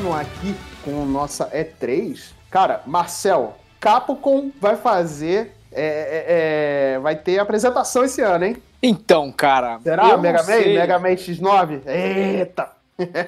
continuar 0.00 0.20
aqui 0.20 0.54
com 0.82 1.04
nossa 1.04 1.50
E3. 1.50 2.32
Cara, 2.50 2.82
Marcel, 2.86 3.56
Capcom 3.78 4.50
vai 4.58 4.74
fazer. 4.74 5.54
É, 5.70 6.94
é, 6.94 6.94
é, 6.94 6.98
vai 7.00 7.14
ter 7.14 7.38
apresentação 7.38 8.02
esse 8.02 8.22
ano, 8.22 8.46
hein? 8.46 8.56
Então, 8.82 9.30
cara. 9.30 9.78
Será? 9.82 10.16
Mega 10.16 10.42
Man? 10.42 10.58
Mega 10.58 10.98
Man 10.98 11.10
X9? 11.10 11.82
Eita! 11.86 12.72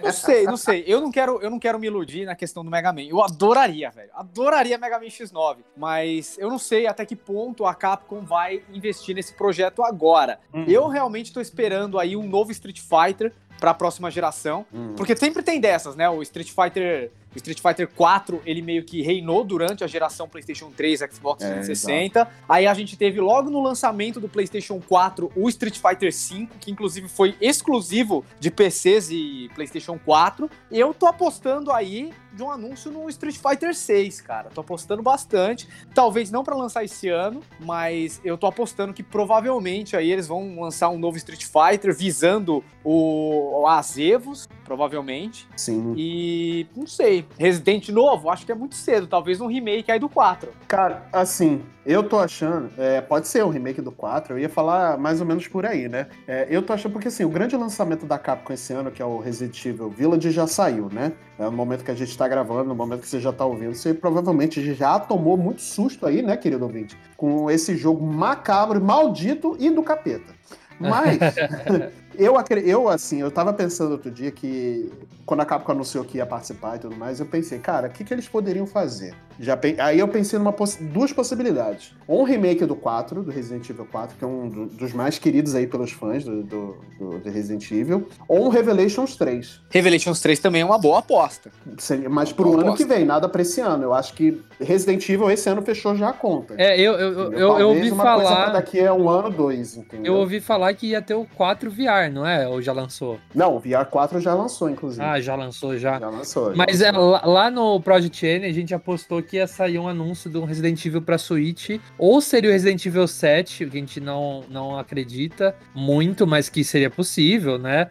Não 0.02 0.12
sei, 0.12 0.44
não 0.44 0.56
sei. 0.56 0.84
Eu 0.86 1.00
não 1.00 1.10
quero, 1.10 1.40
eu 1.40 1.50
não 1.50 1.58
quero 1.58 1.78
me 1.78 1.86
iludir 1.86 2.26
na 2.26 2.34
questão 2.34 2.64
do 2.64 2.70
Mega 2.70 2.92
Man. 2.92 3.02
Eu 3.02 3.22
adoraria, 3.22 3.90
velho. 3.90 4.10
Adoraria 4.14 4.76
Mega 4.76 4.98
Man 4.98 5.06
X9, 5.06 5.58
mas 5.76 6.36
eu 6.38 6.50
não 6.50 6.58
sei 6.58 6.86
até 6.86 7.06
que 7.06 7.16
ponto 7.16 7.64
a 7.64 7.74
Capcom 7.74 8.20
vai 8.20 8.62
investir 8.72 9.14
nesse 9.14 9.34
projeto 9.34 9.82
agora. 9.82 10.40
Uhum. 10.52 10.64
Eu 10.66 10.88
realmente 10.88 11.26
estou 11.26 11.42
esperando 11.42 11.98
aí 11.98 12.16
um 12.16 12.26
novo 12.26 12.50
Street 12.50 12.80
Fighter 12.80 13.32
para 13.62 13.70
a 13.70 13.74
próxima 13.74 14.10
geração, 14.10 14.66
uhum. 14.72 14.94
porque 14.96 15.14
sempre 15.14 15.40
tem 15.40 15.60
dessas, 15.60 15.94
né? 15.94 16.10
O 16.10 16.20
Street 16.20 16.50
Fighter 16.50 17.12
o 17.34 17.36
Street 17.36 17.60
Fighter 17.60 17.88
4, 17.88 18.42
ele 18.44 18.62
meio 18.62 18.84
que 18.84 19.02
reinou 19.02 19.44
durante 19.44 19.82
a 19.84 19.86
geração 19.86 20.28
PlayStation 20.28 20.70
3, 20.70 21.00
Xbox 21.12 21.44
360. 21.44 22.20
É, 22.20 22.26
Aí 22.48 22.66
a 22.66 22.74
gente 22.74 22.96
teve 22.96 23.20
logo 23.20 23.50
no 23.50 23.62
lançamento 23.62 24.20
do 24.20 24.28
PlayStation 24.28 24.80
4 24.80 25.32
o 25.34 25.48
Street 25.48 25.78
Fighter 25.78 26.12
5, 26.12 26.58
que 26.58 26.70
inclusive 26.70 27.08
foi 27.08 27.34
exclusivo 27.40 28.24
de 28.38 28.50
PCs 28.50 29.10
e 29.10 29.50
PlayStation 29.54 29.98
4. 29.98 30.50
Eu 30.70 30.92
tô 30.92 31.06
apostando 31.06 31.72
aí 31.72 32.12
de 32.32 32.42
um 32.42 32.50
anúncio 32.50 32.90
no 32.90 33.08
Street 33.08 33.36
Fighter 33.36 33.74
6, 33.74 34.20
cara. 34.20 34.50
Tô 34.50 34.62
apostando 34.62 35.02
bastante. 35.02 35.68
Talvez 35.94 36.30
não 36.30 36.42
para 36.42 36.56
lançar 36.56 36.84
esse 36.84 37.08
ano, 37.08 37.42
mas 37.60 38.20
eu 38.24 38.38
tô 38.38 38.46
apostando 38.46 38.92
que 38.92 39.02
provavelmente 39.02 39.96
aí 39.96 40.10
eles 40.10 40.26
vão 40.26 40.60
lançar 40.60 40.88
um 40.88 40.98
novo 40.98 41.16
Street 41.16 41.44
Fighter 41.44 41.94
visando 41.94 42.64
o, 42.82 43.60
o 43.60 43.66
Azevos, 43.66 44.48
provavelmente. 44.64 45.46
Sim. 45.56 45.94
E 45.96 46.66
não 46.74 46.86
sei, 46.86 47.21
Resident 47.38 47.88
novo, 47.88 48.30
acho 48.30 48.44
que 48.46 48.52
é 48.52 48.54
muito 48.54 48.74
cedo, 48.74 49.06
talvez 49.06 49.40
um 49.40 49.46
remake 49.46 49.90
aí 49.90 49.98
do 49.98 50.08
4. 50.08 50.50
Cara, 50.68 51.04
assim, 51.12 51.62
eu 51.84 52.02
tô 52.02 52.18
achando, 52.18 52.70
é, 52.78 53.00
pode 53.00 53.28
ser 53.28 53.44
um 53.44 53.48
remake 53.48 53.80
do 53.80 53.90
4, 53.90 54.34
eu 54.34 54.38
ia 54.38 54.48
falar 54.48 54.96
mais 54.98 55.20
ou 55.20 55.26
menos 55.26 55.48
por 55.48 55.66
aí, 55.66 55.88
né? 55.88 56.06
É, 56.26 56.46
eu 56.50 56.62
tô 56.62 56.72
achando 56.72 56.92
porque 56.92 57.08
assim, 57.08 57.24
o 57.24 57.28
grande 57.28 57.56
lançamento 57.56 58.06
da 58.06 58.18
Capcom 58.18 58.52
esse 58.52 58.72
ano, 58.72 58.90
que 58.90 59.02
é 59.02 59.04
o 59.04 59.18
Resident 59.18 59.64
Evil 59.64 59.90
Village, 59.90 60.30
já 60.30 60.46
saiu, 60.46 60.88
né? 60.92 61.12
É 61.38 61.44
no 61.44 61.52
momento 61.52 61.84
que 61.84 61.90
a 61.90 61.94
gente 61.94 62.16
tá 62.16 62.28
gravando, 62.28 62.68
no 62.68 62.74
momento 62.74 63.00
que 63.00 63.08
você 63.08 63.20
já 63.20 63.32
tá 63.32 63.44
ouvindo, 63.44 63.74
você 63.74 63.92
provavelmente 63.92 64.74
já 64.74 64.98
tomou 64.98 65.36
muito 65.36 65.60
susto 65.60 66.06
aí, 66.06 66.22
né, 66.22 66.36
querido 66.36 66.64
ouvinte? 66.64 66.96
Com 67.16 67.50
esse 67.50 67.76
jogo 67.76 68.04
macabro, 68.04 68.80
maldito 68.82 69.56
e 69.58 69.70
do 69.70 69.82
capeta. 69.82 70.32
Mas 70.80 71.18
Eu, 72.14 72.34
eu, 72.64 72.88
assim, 72.88 73.20
eu 73.20 73.30
tava 73.30 73.52
pensando 73.52 73.92
outro 73.92 74.10
dia 74.10 74.30
que, 74.30 74.92
quando 75.24 75.40
a 75.40 75.46
Capcom 75.46 75.72
anunciou 75.72 76.04
que 76.04 76.18
ia 76.18 76.26
participar 76.26 76.76
e 76.76 76.80
tudo 76.80 76.96
mais, 76.96 77.20
eu 77.20 77.26
pensei, 77.26 77.58
cara, 77.58 77.88
o 77.88 77.90
que, 77.90 78.04
que 78.04 78.12
eles 78.12 78.28
poderiam 78.28 78.66
fazer? 78.66 79.14
Já, 79.42 79.58
aí 79.78 79.98
eu 79.98 80.06
pensei 80.06 80.38
em 80.38 80.52
poss 80.52 80.78
duas 80.80 81.12
possibilidades. 81.12 81.92
Ou 82.06 82.20
um 82.20 82.24
remake 82.24 82.64
do 82.64 82.76
4, 82.76 83.24
do 83.24 83.30
Resident 83.30 83.68
Evil 83.68 83.86
4, 83.90 84.16
que 84.16 84.24
é 84.24 84.26
um 84.26 84.48
do, 84.48 84.66
dos 84.66 84.92
mais 84.92 85.18
queridos 85.18 85.56
aí 85.56 85.66
pelos 85.66 85.90
fãs 85.90 86.22
do, 86.22 86.44
do, 86.44 86.76
do, 86.98 87.18
do, 87.18 87.30
Resident 87.30 87.68
Evil, 87.72 88.08
ou 88.28 88.46
um 88.46 88.48
Revelations 88.48 89.16
3. 89.16 89.60
Revelations 89.68 90.20
3 90.20 90.38
também 90.38 90.62
é 90.62 90.64
uma 90.64 90.78
boa 90.78 91.00
aposta. 91.00 91.50
Seria, 91.76 92.08
mas 92.08 92.30
uma 92.30 92.36
pro 92.36 92.52
ano 92.52 92.60
aposta. 92.60 92.84
que 92.84 92.88
vem, 92.88 93.04
nada 93.04 93.28
pra 93.28 93.42
esse 93.42 93.60
ano. 93.60 93.82
Eu 93.82 93.92
acho 93.92 94.14
que 94.14 94.40
Resident 94.60 95.08
Evil 95.08 95.28
esse 95.28 95.50
ano 95.50 95.60
fechou 95.60 95.96
já 95.96 96.10
a 96.10 96.12
conta. 96.12 96.54
É, 96.56 96.80
eu, 96.80 96.92
eu, 96.92 97.12
eu, 97.12 97.32
eu, 97.32 97.58
eu 97.58 97.68
ouvi 97.70 97.90
uma 97.90 98.04
falar... 98.04 98.22
Coisa 98.22 98.36
pra 98.36 98.50
daqui 98.50 98.80
a 98.80 98.94
um 98.94 99.08
ano, 99.08 99.28
dois, 99.28 99.76
entendeu? 99.76 100.14
Eu 100.14 100.20
ouvi 100.20 100.40
falar 100.40 100.72
que 100.74 100.86
ia 100.86 101.02
ter 101.02 101.14
o 101.14 101.26
4 101.34 101.68
VR 101.68 102.12
não 102.12 102.26
é? 102.26 102.46
Ou 102.46 102.62
já 102.62 102.72
lançou? 102.72 103.18
Não, 103.34 103.56
o 103.56 103.58
VR 103.58 103.86
4 103.90 104.20
já 104.20 104.34
lançou, 104.34 104.70
inclusive. 104.70 105.04
Ah, 105.04 105.20
já 105.20 105.34
lançou, 105.34 105.76
já. 105.76 105.98
Já 105.98 106.08
lançou. 106.08 106.50
Já 106.50 106.56
Mas 106.56 106.80
lançou. 106.80 107.16
É, 107.16 107.26
lá 107.26 107.50
no 107.50 107.80
Project 107.80 108.24
N 108.24 108.46
a 108.46 108.52
gente 108.52 108.74
apostou 108.74 109.22
que 109.22 109.31
ia 109.36 109.46
sair 109.46 109.78
um 109.78 109.88
anúncio 109.88 110.30
de 110.30 110.38
um 110.38 110.44
Resident 110.44 110.84
Evil 110.84 111.02
pra 111.02 111.18
Switch, 111.18 111.70
ou 111.98 112.20
seria 112.20 112.50
o 112.50 112.52
Resident 112.52 112.84
Evil 112.84 113.06
7, 113.06 113.66
que 113.66 113.76
a 113.76 113.80
gente 113.80 114.00
não, 114.00 114.44
não 114.48 114.78
acredita 114.78 115.54
muito, 115.74 116.26
mas 116.26 116.48
que 116.48 116.64
seria 116.64 116.90
possível, 116.90 117.58
né? 117.58 117.88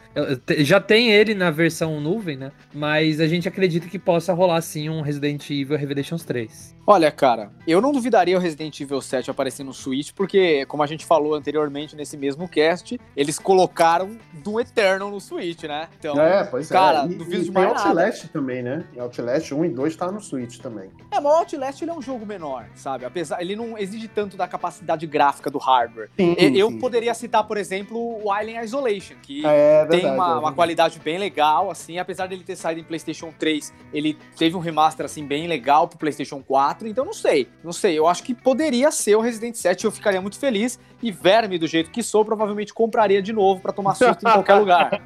Já 0.60 0.80
tem 0.80 1.12
ele 1.12 1.34
na 1.34 1.51
versão 1.51 1.99
nuvem, 1.99 2.38
né? 2.38 2.51
Mas 2.73 3.19
a 3.19 3.27
gente 3.27 3.47
acredita 3.47 3.88
que 3.88 3.99
possa 3.99 4.34
rolar 4.34 4.62
sim 4.62 4.89
um 4.89 5.01
Resident 5.01 5.49
Evil 5.49 5.77
Revelations 5.77 6.23
3. 6.23 6.75
Olha, 6.86 7.12
cara, 7.12 7.51
eu 7.67 7.80
não 7.80 7.91
duvidaria 7.91 8.36
o 8.36 8.39
Resident 8.39 8.80
Evil 8.82 9.01
7 9.01 9.30
aparecer 9.30 9.63
no 9.63 9.73
Switch, 9.73 10.12
porque, 10.13 10.65
como 10.65 10.82
a 10.82 10.88
gente 10.88 11.06
falou 11.06 11.36
anteriormente 11.36 11.95
nesse 11.95 12.17
mesmo 12.17 12.49
cast, 12.49 12.99
eles 13.15 13.38
colocaram 13.38 14.17
do 14.43 14.60
Eternal 14.60 15.10
no 15.10 15.21
Switch, 15.21 15.63
né? 15.63 15.88
Então, 15.97 16.19
é, 16.19 16.43
pois 16.43 16.67
cara, 16.67 17.04
é. 17.04 17.06
E, 17.06 17.15
duvido 17.15 17.43
e 17.43 17.45
demais. 17.45 17.67
Tem 17.67 17.88
Outlast 17.88 18.23
nada. 18.23 18.34
também, 18.34 18.63
né? 18.63 18.84
E 18.93 18.99
Outlast 18.99 19.54
1 19.54 19.65
e 19.65 19.69
2 19.69 19.95
tá 19.95 20.12
no 20.12 20.19
Switch 20.19 20.58
também. 20.58 20.89
É, 21.12 21.20
o 21.27 21.34
Outlast 21.34 21.81
ele 21.81 21.91
é 21.91 21.93
um 21.93 22.01
jogo 22.01 22.25
menor, 22.25 22.65
sabe? 22.75 23.05
Apesar, 23.05 23.41
ele 23.41 23.55
não 23.55 23.77
exige 23.77 24.07
tanto 24.07 24.38
da 24.38 24.47
capacidade 24.47 25.05
gráfica 25.07 25.49
do 25.49 25.57
hardware. 25.57 26.10
Sim, 26.19 26.36
eu 26.38 26.69
sim. 26.69 26.79
poderia 26.79 27.13
citar, 27.13 27.43
por 27.45 27.57
exemplo, 27.57 28.23
o 28.23 28.31
Alien 28.31 28.62
Isolation, 28.62 29.15
que 29.21 29.45
É 29.45 29.86
tem 29.86 30.01
verdade, 30.01 30.15
uma, 30.15 30.31
é 30.36 30.39
uma 30.39 30.53
qualidade 30.53 30.99
bem 30.99 31.17
legal, 31.17 31.69
assim, 31.69 31.97
apesar 31.97 32.27
dele 32.27 32.43
ter 32.43 32.55
saído 32.55 32.81
em 32.81 32.84
PlayStation 32.84 33.34
3, 33.38 33.73
ele 33.93 34.17
teve 34.38 34.55
um 34.55 34.60
remaster 34.60 35.05
assim 35.05 35.25
bem 35.25 35.47
legal 35.47 35.88
pro 35.88 35.97
PlayStation 35.97 36.41
4, 36.41 36.88
então 36.88 37.05
não 37.05 37.13
sei, 37.13 37.47
não 37.63 37.73
sei, 37.73 37.97
eu 37.97 38.07
acho 38.07 38.23
que 38.23 38.34
poderia 38.34 38.91
ser 38.91 39.15
o 39.15 39.21
Resident 39.21 39.55
7, 39.55 39.86
eu 39.86 39.91
ficaria 39.91 40.21
muito 40.21 40.39
feliz 40.39 40.79
e 41.01 41.12
verme 41.12 41.57
do 41.57 41.67
jeito 41.67 41.91
que 41.91 42.03
sou, 42.03 42.23
provavelmente 42.23 42.73
compraria 42.73 43.21
de 43.21 43.34
novo 43.34 43.62
pra 43.62 43.71
tomar 43.71 43.95
susto 43.95 44.27
em 44.27 44.31
qualquer 44.31 44.55
lugar. 44.60 45.01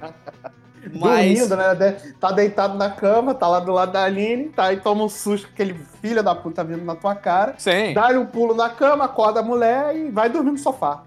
Mas 0.94 1.40
Dormindo, 1.40 1.56
né? 1.58 1.98
Tá 2.20 2.32
deitado 2.32 2.78
na 2.78 2.90
cama, 2.90 3.34
tá 3.34 3.48
lá 3.48 3.60
do 3.60 3.72
lado 3.72 3.92
da 3.92 4.04
Aline, 4.04 4.50
tá 4.50 4.66
aí 4.66 4.78
toma 4.78 5.04
um 5.04 5.10
susto, 5.10 5.48
aquele 5.52 5.74
filho 6.02 6.22
da 6.24 6.36
puta 6.36 6.64
vindo 6.64 6.84
na 6.84 6.96
tua 6.96 7.16
cara. 7.16 7.56
sim. 7.58 7.94
Dá-lhe 7.94 8.18
um 8.18 8.26
pulo 8.26 8.54
na 8.54 8.70
cama, 8.70 9.06
acorda 9.06 9.40
a 9.40 9.44
mulher 9.44 9.96
e 9.96 10.12
vai 10.12 10.30
dormir 10.30 10.52
no 10.52 10.58
sofá. 10.58 11.04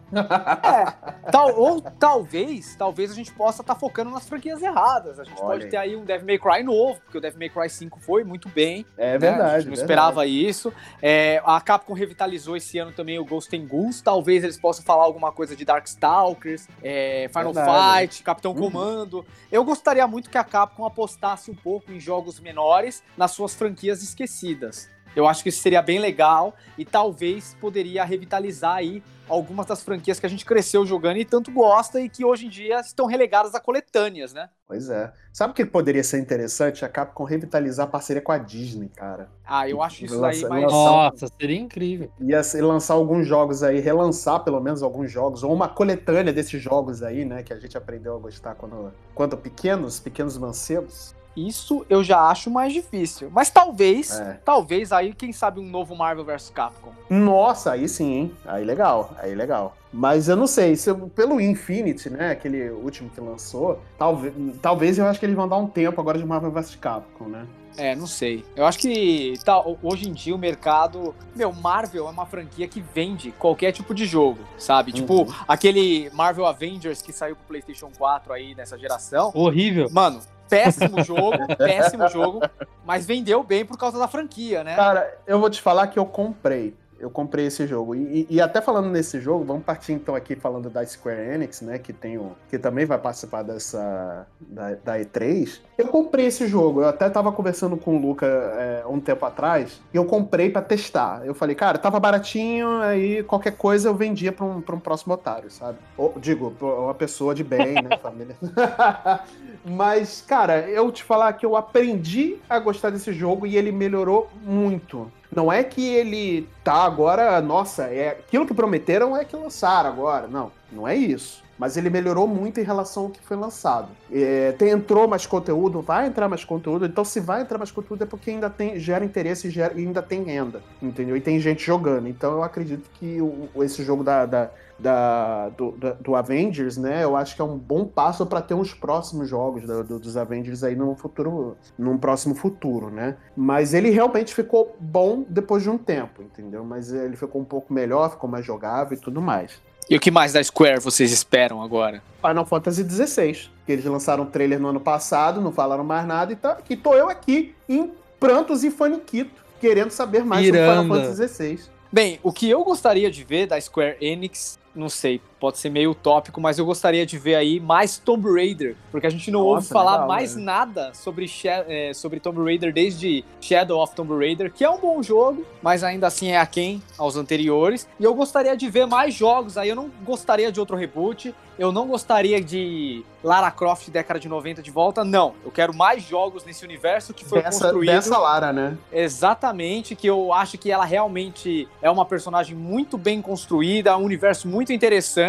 Tal, 1.30 1.54
ou 1.58 1.80
talvez, 1.80 2.74
talvez 2.76 3.10
a 3.10 3.14
gente 3.14 3.32
possa 3.32 3.62
estar 3.62 3.74
focando 3.74 4.10
nas 4.10 4.28
franquias 4.28 4.62
erradas. 4.62 5.20
A 5.20 5.24
gente 5.24 5.40
Olha 5.40 5.58
pode 5.58 5.66
ter 5.70 5.76
aí 5.76 5.94
um 5.94 6.04
Devil 6.04 6.26
May 6.26 6.38
Cry 6.38 6.62
novo, 6.62 7.00
porque 7.02 7.18
o 7.18 7.20
Devil 7.20 7.38
May 7.38 7.48
Cry 7.48 7.68
5 7.68 8.00
foi 8.00 8.24
muito 8.24 8.48
bem. 8.48 8.86
É 8.96 9.12
né? 9.12 9.18
verdade. 9.18 9.42
A 9.42 9.44
gente 9.60 9.68
não 9.68 9.76
verdade. 9.76 9.80
esperava 9.80 10.26
isso. 10.26 10.72
É, 11.02 11.42
a 11.44 11.60
Capcom 11.60 11.92
revitalizou 11.92 12.56
esse 12.56 12.78
ano 12.78 12.92
também 12.92 13.18
o 13.18 13.24
Ghost 13.24 13.54
and 13.54 13.66
Goons. 13.66 14.00
Talvez 14.00 14.42
eles 14.42 14.58
possam 14.58 14.84
falar 14.84 15.04
alguma 15.04 15.30
coisa 15.30 15.54
de 15.54 15.64
Darkstalkers, 15.64 16.66
é, 16.82 17.28
Final 17.32 17.52
Verdade. 17.52 18.00
Fight, 18.00 18.22
Capitão 18.22 18.52
Uhum. 18.52 18.58
Comando. 18.58 19.26
Eu 19.52 19.64
gostaria 19.68 20.06
muito 20.06 20.30
que 20.30 20.38
a 20.38 20.44
Capcom 20.44 20.86
apostasse 20.86 21.50
um 21.50 21.54
pouco 21.54 21.92
em 21.92 22.00
jogos 22.00 22.40
menores 22.40 23.02
nas 23.18 23.32
suas 23.32 23.54
franquias 23.54 24.02
esquecidas. 24.02 24.88
Eu 25.18 25.26
acho 25.26 25.42
que 25.42 25.48
isso 25.48 25.60
seria 25.60 25.82
bem 25.82 25.98
legal 25.98 26.54
e 26.76 26.84
talvez 26.84 27.56
poderia 27.60 28.04
revitalizar 28.04 28.76
aí 28.76 29.02
algumas 29.28 29.66
das 29.66 29.82
franquias 29.82 30.18
que 30.18 30.24
a 30.24 30.28
gente 30.28 30.44
cresceu 30.44 30.86
jogando 30.86 31.18
e 31.18 31.24
tanto 31.24 31.50
gosta 31.52 32.00
e 32.00 32.08
que 32.08 32.24
hoje 32.24 32.46
em 32.46 32.48
dia 32.48 32.80
estão 32.80 33.04
relegadas 33.04 33.54
a 33.54 33.60
coletâneas, 33.60 34.32
né? 34.32 34.48
Pois 34.66 34.88
é. 34.88 35.12
Sabe 35.32 35.50
o 35.50 35.54
que 35.54 35.66
poderia 35.66 36.02
ser 36.02 36.18
interessante? 36.18 36.82
A 36.84 36.88
Capcom 36.88 37.24
revitalizar 37.24 37.86
a 37.86 37.90
parceria 37.90 38.22
com 38.22 38.32
a 38.32 38.38
Disney, 38.38 38.88
cara. 38.88 39.28
Ah, 39.44 39.68
eu 39.68 39.82
acho 39.82 40.04
isso 40.04 40.18
Lança- 40.18 40.48
mais. 40.48 40.62
lança- 40.64 40.74
Nossa, 40.74 41.26
seria 41.38 41.58
incrível. 41.58 42.10
Ia 42.20 42.40
lançar 42.62 42.94
alguns 42.94 43.26
jogos 43.26 43.62
aí, 43.62 43.80
relançar 43.80 44.42
pelo 44.44 44.60
menos 44.60 44.82
alguns 44.82 45.10
jogos, 45.10 45.42
ou 45.42 45.52
uma 45.52 45.68
coletânea 45.68 46.32
desses 46.32 46.60
jogos 46.62 47.02
aí, 47.02 47.24
né? 47.24 47.42
Que 47.42 47.52
a 47.52 47.58
gente 47.58 47.76
aprendeu 47.76 48.14
a 48.16 48.18
gostar 48.18 48.54
quando, 48.54 48.92
quando 49.14 49.36
pequenos, 49.36 50.00
pequenos 50.00 50.38
mancebos. 50.38 51.14
Isso 51.46 51.84
eu 51.88 52.02
já 52.02 52.20
acho 52.28 52.50
mais 52.50 52.72
difícil. 52.72 53.30
Mas 53.32 53.50
talvez, 53.50 54.18
É. 54.18 54.40
talvez 54.44 54.92
aí, 54.92 55.12
quem 55.14 55.32
sabe, 55.32 55.60
um 55.60 55.68
novo 55.68 55.94
Marvel 55.94 56.24
vs 56.24 56.50
Capcom. 56.50 56.90
Nossa, 57.08 57.72
aí 57.72 57.88
sim, 57.88 58.12
hein? 58.12 58.32
Aí 58.46 58.64
legal, 58.64 59.12
aí 59.18 59.34
legal. 59.34 59.76
Mas 59.92 60.28
eu 60.28 60.36
não 60.36 60.46
sei, 60.46 60.76
se 60.76 60.90
eu- 60.90 61.08
pelo 61.08 61.40
Infinity, 61.40 62.10
né? 62.10 62.32
Aquele 62.32 62.70
último 62.70 63.08
que 63.08 63.20
lançou, 63.20 63.80
talvez, 63.98 64.34
talvez 64.60 64.98
eu 64.98 65.06
acho 65.06 65.18
que 65.18 65.24
eles 65.26 65.36
vão 65.36 65.48
dar 65.48 65.56
um 65.56 65.66
tempo 65.66 65.98
agora 66.00 66.18
de 66.18 66.26
Marvel 66.26 66.50
vs 66.50 66.74
Capcom, 66.76 67.24
né? 67.28 67.46
É, 67.76 67.94
não 67.94 68.08
sei. 68.08 68.44
Eu 68.56 68.66
acho 68.66 68.76
que 68.80 69.34
tá, 69.44 69.62
hoje 69.82 70.08
em 70.08 70.12
dia 70.12 70.34
o 70.34 70.38
mercado. 70.38 71.14
Meu, 71.34 71.52
Marvel 71.52 72.08
é 72.08 72.10
uma 72.10 72.26
franquia 72.26 72.66
que 72.66 72.80
vende 72.80 73.30
qualquer 73.38 73.70
tipo 73.70 73.94
de 73.94 74.04
jogo, 74.04 74.40
sabe? 74.58 74.90
Tipo, 74.92 75.22
Uhum. 75.22 75.32
aquele 75.46 76.10
Marvel 76.12 76.44
Avengers 76.44 77.00
que 77.00 77.12
saiu 77.12 77.36
pro 77.36 77.44
PlayStation 77.46 77.88
4 77.96 78.32
aí 78.32 78.52
nessa 78.56 78.76
geração. 78.76 79.30
Horrível. 79.32 79.88
Mano, 79.92 80.20
péssimo 80.48 81.02
jogo, 81.02 81.46
péssimo 81.56 82.08
jogo, 82.08 82.40
mas 82.84 83.06
vendeu 83.06 83.42
bem 83.42 83.64
por 83.64 83.76
causa 83.76 83.98
da 83.98 84.08
franquia, 84.08 84.64
né? 84.64 84.74
Cara, 84.74 85.18
eu 85.26 85.38
vou 85.38 85.50
te 85.50 85.60
falar 85.60 85.86
que 85.88 85.98
eu 85.98 86.06
comprei. 86.06 86.74
Eu 86.98 87.10
comprei 87.10 87.46
esse 87.46 87.66
jogo. 87.66 87.94
E, 87.94 88.26
e- 88.28 88.40
até 88.40 88.60
falando 88.60 88.88
nesse 88.90 89.20
jogo, 89.20 89.44
vamos 89.44 89.62
partir 89.64 89.92
então 89.92 90.14
aqui 90.14 90.34
falando 90.34 90.68
da 90.68 90.84
Square 90.84 91.20
Enix, 91.34 91.60
né? 91.60 91.78
Que 91.78 91.92
tem 91.92 92.18
o, 92.18 92.32
que 92.50 92.58
também 92.58 92.84
vai 92.84 92.98
participar 92.98 93.42
dessa. 93.42 94.26
Da, 94.40 94.74
da 94.84 94.98
E3. 94.98 95.60
Eu 95.76 95.88
comprei 95.88 96.26
esse 96.26 96.46
jogo. 96.46 96.80
Eu 96.80 96.88
até 96.88 97.08
tava 97.08 97.30
conversando 97.30 97.76
com 97.76 97.96
o 97.96 98.00
Luca 98.00 98.26
é, 98.26 98.82
um 98.88 98.98
tempo 99.00 99.24
atrás. 99.24 99.80
E 99.92 99.96
eu 99.96 100.04
comprei 100.04 100.50
pra 100.50 100.60
testar. 100.62 101.22
Eu 101.24 101.34
falei, 101.34 101.54
cara, 101.54 101.78
tava 101.78 102.00
baratinho, 102.00 102.80
aí 102.80 103.22
qualquer 103.22 103.52
coisa 103.56 103.88
eu 103.88 103.94
vendia 103.94 104.32
pra 104.32 104.44
um, 104.44 104.60
pra 104.60 104.74
um 104.74 104.80
próximo 104.80 105.14
otário, 105.14 105.50
sabe? 105.50 105.78
Ou, 105.96 106.14
digo, 106.18 106.52
uma 106.60 106.94
pessoa 106.94 107.34
de 107.34 107.44
bem, 107.44 107.74
né? 107.74 107.96
Família. 108.02 108.36
Mas, 109.64 110.22
cara, 110.26 110.68
eu 110.68 110.90
te 110.90 111.02
falar 111.02 111.32
que 111.34 111.44
eu 111.44 111.56
aprendi 111.56 112.38
a 112.48 112.58
gostar 112.58 112.90
desse 112.90 113.12
jogo 113.12 113.46
e 113.46 113.56
ele 113.56 113.70
melhorou 113.72 114.28
muito. 114.42 115.10
Não 115.30 115.52
é 115.52 115.62
que 115.62 115.86
ele 115.86 116.48
tá 116.64 116.84
agora, 116.84 117.40
nossa, 117.40 117.84
é 117.84 118.10
aquilo 118.10 118.46
que 118.46 118.54
prometeram 118.54 119.16
é 119.16 119.24
que 119.24 119.36
lançaram 119.36 119.90
agora. 119.90 120.26
Não, 120.26 120.50
não 120.72 120.86
é 120.86 120.94
isso. 120.96 121.42
Mas 121.58 121.76
ele 121.76 121.90
melhorou 121.90 122.28
muito 122.28 122.60
em 122.60 122.62
relação 122.62 123.04
ao 123.04 123.10
que 123.10 123.20
foi 123.20 123.36
lançado. 123.36 123.88
É, 124.12 124.52
tem, 124.52 124.70
entrou 124.70 125.08
mais 125.08 125.26
conteúdo, 125.26 125.82
vai 125.82 126.06
entrar 126.06 126.28
mais 126.28 126.44
conteúdo. 126.44 126.86
Então, 126.86 127.04
se 127.04 127.18
vai 127.18 127.42
entrar 127.42 127.58
mais 127.58 127.72
conteúdo, 127.72 128.02
é 128.04 128.06
porque 128.06 128.30
ainda 128.30 128.48
tem, 128.48 128.78
gera 128.78 129.04
interesse 129.04 129.48
e, 129.48 129.50
gera- 129.50 129.74
ainda 129.74 130.00
tem 130.00 130.22
renda. 130.22 130.62
Entendeu? 130.80 131.16
E 131.16 131.20
tem 131.20 131.40
gente 131.40 131.64
jogando. 131.64 132.06
Então, 132.06 132.30
eu 132.34 132.42
acredito 132.44 132.88
que 132.94 133.20
o- 133.20 133.48
esse 133.64 133.82
jogo 133.82 134.04
da, 134.04 134.24
da, 134.24 134.50
da- 134.78 135.48
do, 135.48 135.72
da- 135.72 135.92
do 135.94 136.14
Avengers, 136.14 136.76
né? 136.76 137.02
Eu 137.02 137.16
acho 137.16 137.34
que 137.34 137.42
é 137.42 137.44
um 137.44 137.58
bom 137.58 137.84
passo 137.84 138.24
para 138.24 138.40
ter 138.40 138.54
uns 138.54 138.72
próximos 138.72 139.28
jogos 139.28 139.64
do- 139.66 139.82
do- 139.82 139.98
dos 139.98 140.16
Avengers 140.16 140.62
aí 140.62 140.76
no 140.76 140.94
futuro, 140.94 141.56
num 141.76 141.98
próximo 141.98 142.36
futuro, 142.36 142.88
né? 142.88 143.16
Mas 143.36 143.74
ele 143.74 143.90
realmente 143.90 144.32
ficou 144.32 144.76
bom 144.78 145.24
depois 145.28 145.64
de 145.64 145.70
um 145.70 145.76
tempo, 145.76 146.22
entendeu? 146.22 146.64
Mas 146.64 146.92
ele 146.92 147.16
ficou 147.16 147.40
um 147.40 147.44
pouco 147.44 147.72
melhor, 147.74 148.10
ficou 148.12 148.30
mais 148.30 148.46
jogável 148.46 148.96
e 148.96 149.00
tudo 149.00 149.20
mais. 149.20 149.60
E 149.90 149.96
o 149.96 150.00
que 150.00 150.10
mais 150.10 150.34
da 150.34 150.44
Square 150.44 150.80
vocês 150.80 151.10
esperam 151.10 151.62
agora? 151.62 152.02
Final 152.20 152.44
Fantasy 152.44 152.84
XVI, 152.84 153.48
que 153.64 153.72
eles 153.72 153.84
lançaram 153.86 154.24
um 154.24 154.26
trailer 154.26 154.60
no 154.60 154.68
ano 154.68 154.80
passado, 154.80 155.40
não 155.40 155.50
falaram 155.50 155.82
mais 155.82 156.06
nada, 156.06 156.30
e 156.30 156.36
tá, 156.36 156.56
que 156.56 156.76
tô 156.76 156.94
eu 156.94 157.08
aqui 157.08 157.54
em 157.66 157.90
prantos 158.20 158.64
e 158.64 158.70
faniquito, 158.70 159.42
querendo 159.58 159.90
saber 159.90 160.24
mais 160.24 160.44
sobre 160.44 160.60
Miranda. 160.60 160.82
Final 160.82 160.96
Fantasy 160.96 161.28
XVI. 161.28 161.60
Bem, 161.90 162.20
o 162.22 162.30
que 162.30 162.50
eu 162.50 162.62
gostaria 162.64 163.10
de 163.10 163.24
ver 163.24 163.46
da 163.46 163.58
Square 163.58 163.96
Enix, 163.98 164.58
não 164.74 164.90
sei, 164.90 165.22
pode 165.38 165.58
ser 165.58 165.70
meio 165.70 165.92
utópico, 165.92 166.40
mas 166.40 166.58
eu 166.58 166.66
gostaria 166.66 167.06
de 167.06 167.18
ver 167.18 167.34
aí 167.36 167.60
mais 167.60 167.98
Tomb 167.98 168.28
Raider, 168.32 168.76
porque 168.90 169.06
a 169.06 169.10
gente 169.10 169.30
não 169.30 169.40
Nossa, 169.40 169.54
ouve 169.54 169.68
falar 169.68 169.92
legal, 169.92 170.08
mais 170.08 170.36
né? 170.36 170.42
nada 170.42 170.90
sobre, 170.94 171.30
é, 171.44 171.92
sobre 171.94 172.20
Tomb 172.20 172.42
Raider 172.42 172.72
desde 172.72 173.24
Shadow 173.40 173.82
of 173.82 173.94
Tomb 173.94 174.14
Raider, 174.16 174.52
que 174.52 174.64
é 174.64 174.70
um 174.70 174.78
bom 174.78 175.02
jogo, 175.02 175.44
mas 175.62 175.82
ainda 175.84 176.06
assim 176.06 176.28
é 176.28 176.38
aquém 176.38 176.82
aos 176.96 177.16
anteriores. 177.16 177.88
E 177.98 178.04
eu 178.04 178.14
gostaria 178.14 178.56
de 178.56 178.68
ver 178.68 178.86
mais 178.86 179.14
jogos 179.14 179.56
aí, 179.56 179.68
eu 179.68 179.76
não 179.76 179.90
gostaria 180.04 180.50
de 180.50 180.60
outro 180.60 180.76
reboot, 180.76 181.34
eu 181.58 181.72
não 181.72 181.88
gostaria 181.88 182.40
de 182.40 183.04
Lara 183.22 183.50
Croft 183.50 183.90
década 183.90 184.20
de 184.20 184.28
90 184.28 184.62
de 184.62 184.70
volta, 184.70 185.04
não. 185.04 185.34
Eu 185.44 185.50
quero 185.50 185.74
mais 185.74 186.04
jogos 186.04 186.44
nesse 186.44 186.64
universo 186.64 187.12
que 187.12 187.24
foi 187.24 187.42
Dessa, 187.42 187.64
construído. 187.64 187.90
dessa 187.90 188.16
Lara, 188.16 188.52
né? 188.52 188.78
Exatamente, 188.92 189.96
que 189.96 190.06
eu 190.06 190.32
acho 190.32 190.56
que 190.56 190.70
ela 190.70 190.84
realmente 190.84 191.66
é 191.82 191.90
uma 191.90 192.04
personagem 192.04 192.54
muito 192.56 192.96
bem 192.96 193.20
construída, 193.20 193.96
um 193.96 194.04
universo 194.04 194.46
muito 194.46 194.72
interessante, 194.72 195.27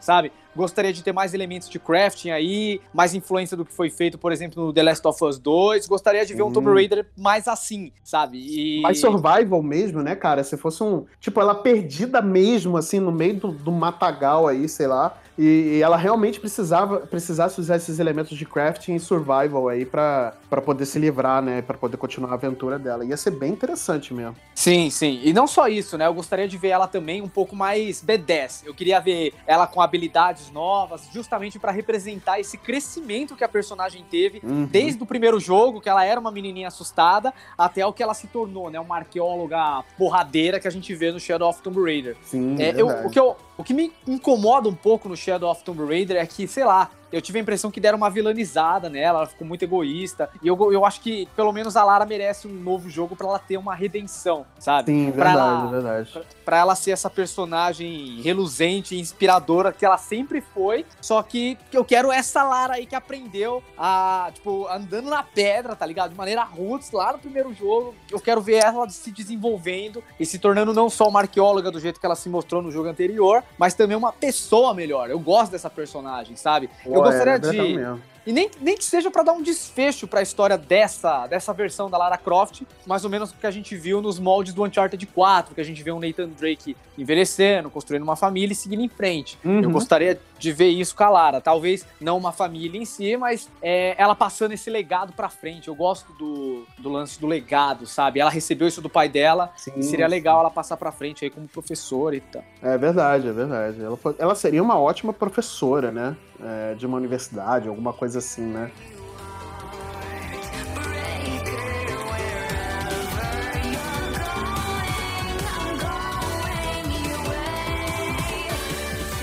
sabe? 0.00 0.32
Gostaria 0.54 0.92
de 0.92 1.02
ter 1.02 1.12
mais 1.12 1.34
elementos 1.34 1.68
de 1.68 1.78
crafting 1.78 2.30
aí, 2.30 2.80
mais 2.92 3.14
influência 3.14 3.56
do 3.56 3.64
que 3.64 3.72
foi 3.72 3.90
feito, 3.90 4.18
por 4.18 4.32
exemplo, 4.32 4.66
no 4.66 4.72
The 4.72 4.82
Last 4.82 5.06
of 5.06 5.24
Us 5.24 5.38
2. 5.38 5.86
Gostaria 5.86 6.26
de 6.26 6.34
ver 6.34 6.42
um 6.42 6.48
Hum. 6.48 6.52
Tomb 6.52 6.72
Raider 6.72 7.06
mais 7.16 7.46
assim, 7.46 7.92
sabe? 8.02 8.38
E... 8.38 8.80
Mais 8.80 9.00
survival 9.00 9.62
mesmo, 9.62 10.02
né, 10.02 10.16
cara? 10.16 10.42
Se 10.42 10.56
fosse 10.56 10.82
um. 10.82 11.04
Tipo, 11.20 11.40
ela 11.40 11.54
perdida 11.54 12.20
mesmo, 12.20 12.76
assim, 12.76 12.98
no 12.98 13.12
meio 13.12 13.34
do, 13.34 13.52
do 13.52 13.70
matagal 13.70 14.48
aí, 14.48 14.68
sei 14.68 14.86
lá. 14.86 15.16
E, 15.38 15.80
ela 15.80 15.96
realmente 15.96 16.40
precisava 16.40 16.98
precisasse 17.00 17.60
usar 17.60 17.76
esses 17.76 17.98
elementos 17.98 18.36
de 18.36 18.44
crafting 18.44 18.94
e 18.96 19.00
survival 19.00 19.68
aí 19.68 19.84
pra, 19.86 20.34
pra 20.50 20.60
poder 20.60 20.84
se 20.86 20.98
livrar, 20.98 21.40
né? 21.40 21.62
Pra 21.62 21.76
poder 21.78 21.96
continuar 21.96 22.30
a 22.32 22.34
aventura 22.34 22.78
dela. 22.78 23.04
Ia 23.04 23.16
ser 23.16 23.30
bem 23.30 23.52
interessante 23.52 24.12
mesmo. 24.12 24.34
Sim, 24.54 24.90
sim. 24.90 25.20
E 25.22 25.32
não 25.32 25.46
só 25.46 25.68
isso, 25.68 25.96
né? 25.96 26.06
Eu 26.06 26.14
gostaria 26.14 26.48
de 26.48 26.56
ver 26.58 26.68
ela 26.68 26.88
também 26.88 27.22
um 27.22 27.28
pouco 27.28 27.54
mais 27.54 28.02
B10. 28.02 28.62
Eu 28.66 28.74
queria 28.74 28.98
ver 29.00 29.32
ela 29.46 29.66
com 29.66 29.80
habilidades 29.80 30.50
novas, 30.50 31.08
justamente 31.12 31.58
pra 31.58 31.70
representar 31.70 32.40
esse 32.40 32.58
crescimento 32.58 33.36
que 33.36 33.44
a 33.44 33.48
personagem 33.48 34.04
teve 34.10 34.38
Uhum. 34.42 34.64
Desde 34.66 35.02
o 35.02 35.06
primeiro 35.06 35.38
jogo, 35.38 35.80
que 35.80 35.88
ela 35.88 36.04
era 36.04 36.18
uma 36.20 36.30
menininha 36.30 36.68
assustada, 36.68 37.32
até 37.56 37.84
o 37.86 37.92
que 37.92 38.02
ela 38.02 38.14
se 38.14 38.26
tornou, 38.26 38.70
né? 38.70 38.78
Uma 38.80 38.96
arqueóloga 38.96 39.84
porradeira 39.96 40.58
que 40.60 40.66
a 40.66 40.70
gente 40.70 40.94
vê 40.94 41.12
no 41.12 41.20
Shadow 41.20 41.48
of 41.48 41.60
Tomb 41.62 41.80
Raider. 41.82 42.16
Sim, 42.24 42.56
É, 42.60 42.72
eu- 42.80 42.88
o, 43.06 43.10
que 43.10 43.18
eu- 43.18 43.36
o 43.56 43.62
que 43.64 43.74
me 43.74 43.92
incomoda 44.06 44.68
um 44.68 44.74
pouco 44.74 45.08
no 45.08 45.16
Shadow 45.28 45.50
of 45.50 45.62
Tomb 45.62 45.84
Raider 45.84 46.16
é 46.16 46.26
que, 46.26 46.48
sei 46.48 46.64
lá, 46.64 46.90
eu 47.12 47.20
tive 47.20 47.38
a 47.38 47.42
impressão 47.42 47.70
que 47.70 47.80
deram 47.80 47.96
uma 47.96 48.10
vilanizada 48.10 48.88
nela, 48.88 49.20
ela 49.20 49.26
ficou 49.26 49.46
muito 49.46 49.62
egoísta. 49.62 50.30
E 50.42 50.48
eu, 50.48 50.72
eu 50.72 50.84
acho 50.84 51.00
que 51.00 51.28
pelo 51.34 51.52
menos 51.52 51.76
a 51.76 51.84
Lara 51.84 52.04
merece 52.04 52.46
um 52.46 52.52
novo 52.52 52.88
jogo 52.88 53.16
para 53.16 53.26
ela 53.26 53.38
ter 53.38 53.56
uma 53.56 53.74
redenção, 53.74 54.44
sabe? 54.58 54.92
Sim, 54.92 55.12
pra 55.12 55.24
verdade, 55.24 55.60
ela, 55.60 55.70
verdade. 55.70 56.26
Pra 56.44 56.58
ela 56.58 56.74
ser 56.74 56.92
essa 56.92 57.10
personagem 57.10 58.20
reluzente, 58.22 58.98
inspiradora 58.98 59.72
que 59.72 59.84
ela 59.84 59.98
sempre 59.98 60.40
foi. 60.40 60.84
Só 61.00 61.22
que 61.22 61.58
eu 61.72 61.84
quero 61.84 62.12
essa 62.12 62.42
Lara 62.42 62.74
aí 62.74 62.86
que 62.86 62.94
aprendeu 62.94 63.62
a, 63.76 64.30
tipo, 64.34 64.66
andando 64.68 65.08
na 65.08 65.22
pedra, 65.22 65.74
tá 65.74 65.86
ligado? 65.86 66.10
De 66.10 66.16
maneira 66.16 66.42
roots 66.44 66.90
lá 66.90 67.12
no 67.12 67.18
primeiro 67.18 67.52
jogo. 67.54 67.94
Eu 68.10 68.20
quero 68.20 68.40
ver 68.40 68.64
ela 68.64 68.88
se 68.88 69.10
desenvolvendo 69.10 70.02
e 70.18 70.26
se 70.26 70.38
tornando 70.38 70.72
não 70.72 70.90
só 70.90 71.08
uma 71.08 71.20
arqueóloga 71.20 71.70
do 71.70 71.80
jeito 71.80 72.00
que 72.00 72.06
ela 72.06 72.16
se 72.16 72.28
mostrou 72.28 72.62
no 72.62 72.70
jogo 72.70 72.88
anterior, 72.88 73.42
mas 73.56 73.74
também 73.74 73.96
uma 73.96 74.12
pessoa 74.12 74.74
melhor. 74.74 75.10
Eu 75.10 75.18
gosto 75.18 75.52
dessa 75.52 75.70
personagem, 75.70 76.36
sabe? 76.36 76.68
Eu 76.98 77.02
Pô, 77.04 77.10
gostaria 77.10 77.34
é 77.34 77.38
de. 77.38 78.08
E 78.28 78.32
nem, 78.32 78.50
nem 78.60 78.76
que 78.76 78.84
seja 78.84 79.10
pra 79.10 79.22
dar 79.22 79.32
um 79.32 79.40
desfecho 79.40 80.06
pra 80.06 80.20
história 80.20 80.58
dessa, 80.58 81.26
dessa 81.26 81.50
versão 81.54 81.88
da 81.88 81.96
Lara 81.96 82.18
Croft, 82.18 82.60
mais 82.86 83.02
ou 83.02 83.08
menos 83.08 83.30
o 83.30 83.34
que 83.34 83.46
a 83.46 83.50
gente 83.50 83.74
viu 83.74 84.02
nos 84.02 84.18
moldes 84.18 84.52
do 84.52 84.62
Uncharted 84.64 85.06
4, 85.06 85.54
que 85.54 85.60
a 85.62 85.64
gente 85.64 85.82
vê 85.82 85.90
um 85.90 85.98
Nathan 85.98 86.28
Drake 86.38 86.76
envelhecendo, 86.98 87.70
construindo 87.70 88.02
uma 88.02 88.16
família 88.16 88.52
e 88.52 88.54
seguindo 88.54 88.82
em 88.82 88.88
frente. 88.88 89.38
Uhum. 89.42 89.62
Eu 89.62 89.70
gostaria 89.70 90.20
de 90.38 90.52
ver 90.52 90.68
isso 90.68 90.94
com 90.94 91.04
a 91.04 91.08
Lara. 91.08 91.40
Talvez 91.40 91.86
não 91.98 92.18
uma 92.18 92.30
família 92.30 92.78
em 92.78 92.84
si, 92.84 93.16
mas 93.16 93.48
é, 93.62 93.94
ela 93.96 94.14
passando 94.14 94.52
esse 94.52 94.68
legado 94.68 95.14
pra 95.14 95.30
frente. 95.30 95.68
Eu 95.68 95.74
gosto 95.74 96.12
do, 96.12 96.66
do 96.76 96.90
lance 96.90 97.18
do 97.18 97.26
legado, 97.26 97.86
sabe? 97.86 98.20
Ela 98.20 98.30
recebeu 98.30 98.68
isso 98.68 98.82
do 98.82 98.90
pai 98.90 99.08
dela 99.08 99.50
Sim, 99.56 99.72
e 99.74 99.82
seria 99.82 100.06
legal 100.06 100.40
ela 100.40 100.50
passar 100.50 100.76
pra 100.76 100.92
frente 100.92 101.24
aí 101.24 101.30
como 101.30 101.48
professora 101.48 102.14
e 102.14 102.20
tal. 102.20 102.44
É 102.62 102.76
verdade, 102.76 103.26
é 103.26 103.32
verdade. 103.32 103.82
Ela, 103.82 103.98
ela 104.18 104.34
seria 104.34 104.62
uma 104.62 104.78
ótima 104.78 105.14
professora, 105.14 105.90
né? 105.90 106.14
É, 106.40 106.74
de 106.74 106.86
uma 106.86 106.96
universidade, 106.96 107.68
alguma 107.68 107.92
coisa 107.92 108.20
assim, 108.20 108.42
né? 108.42 108.70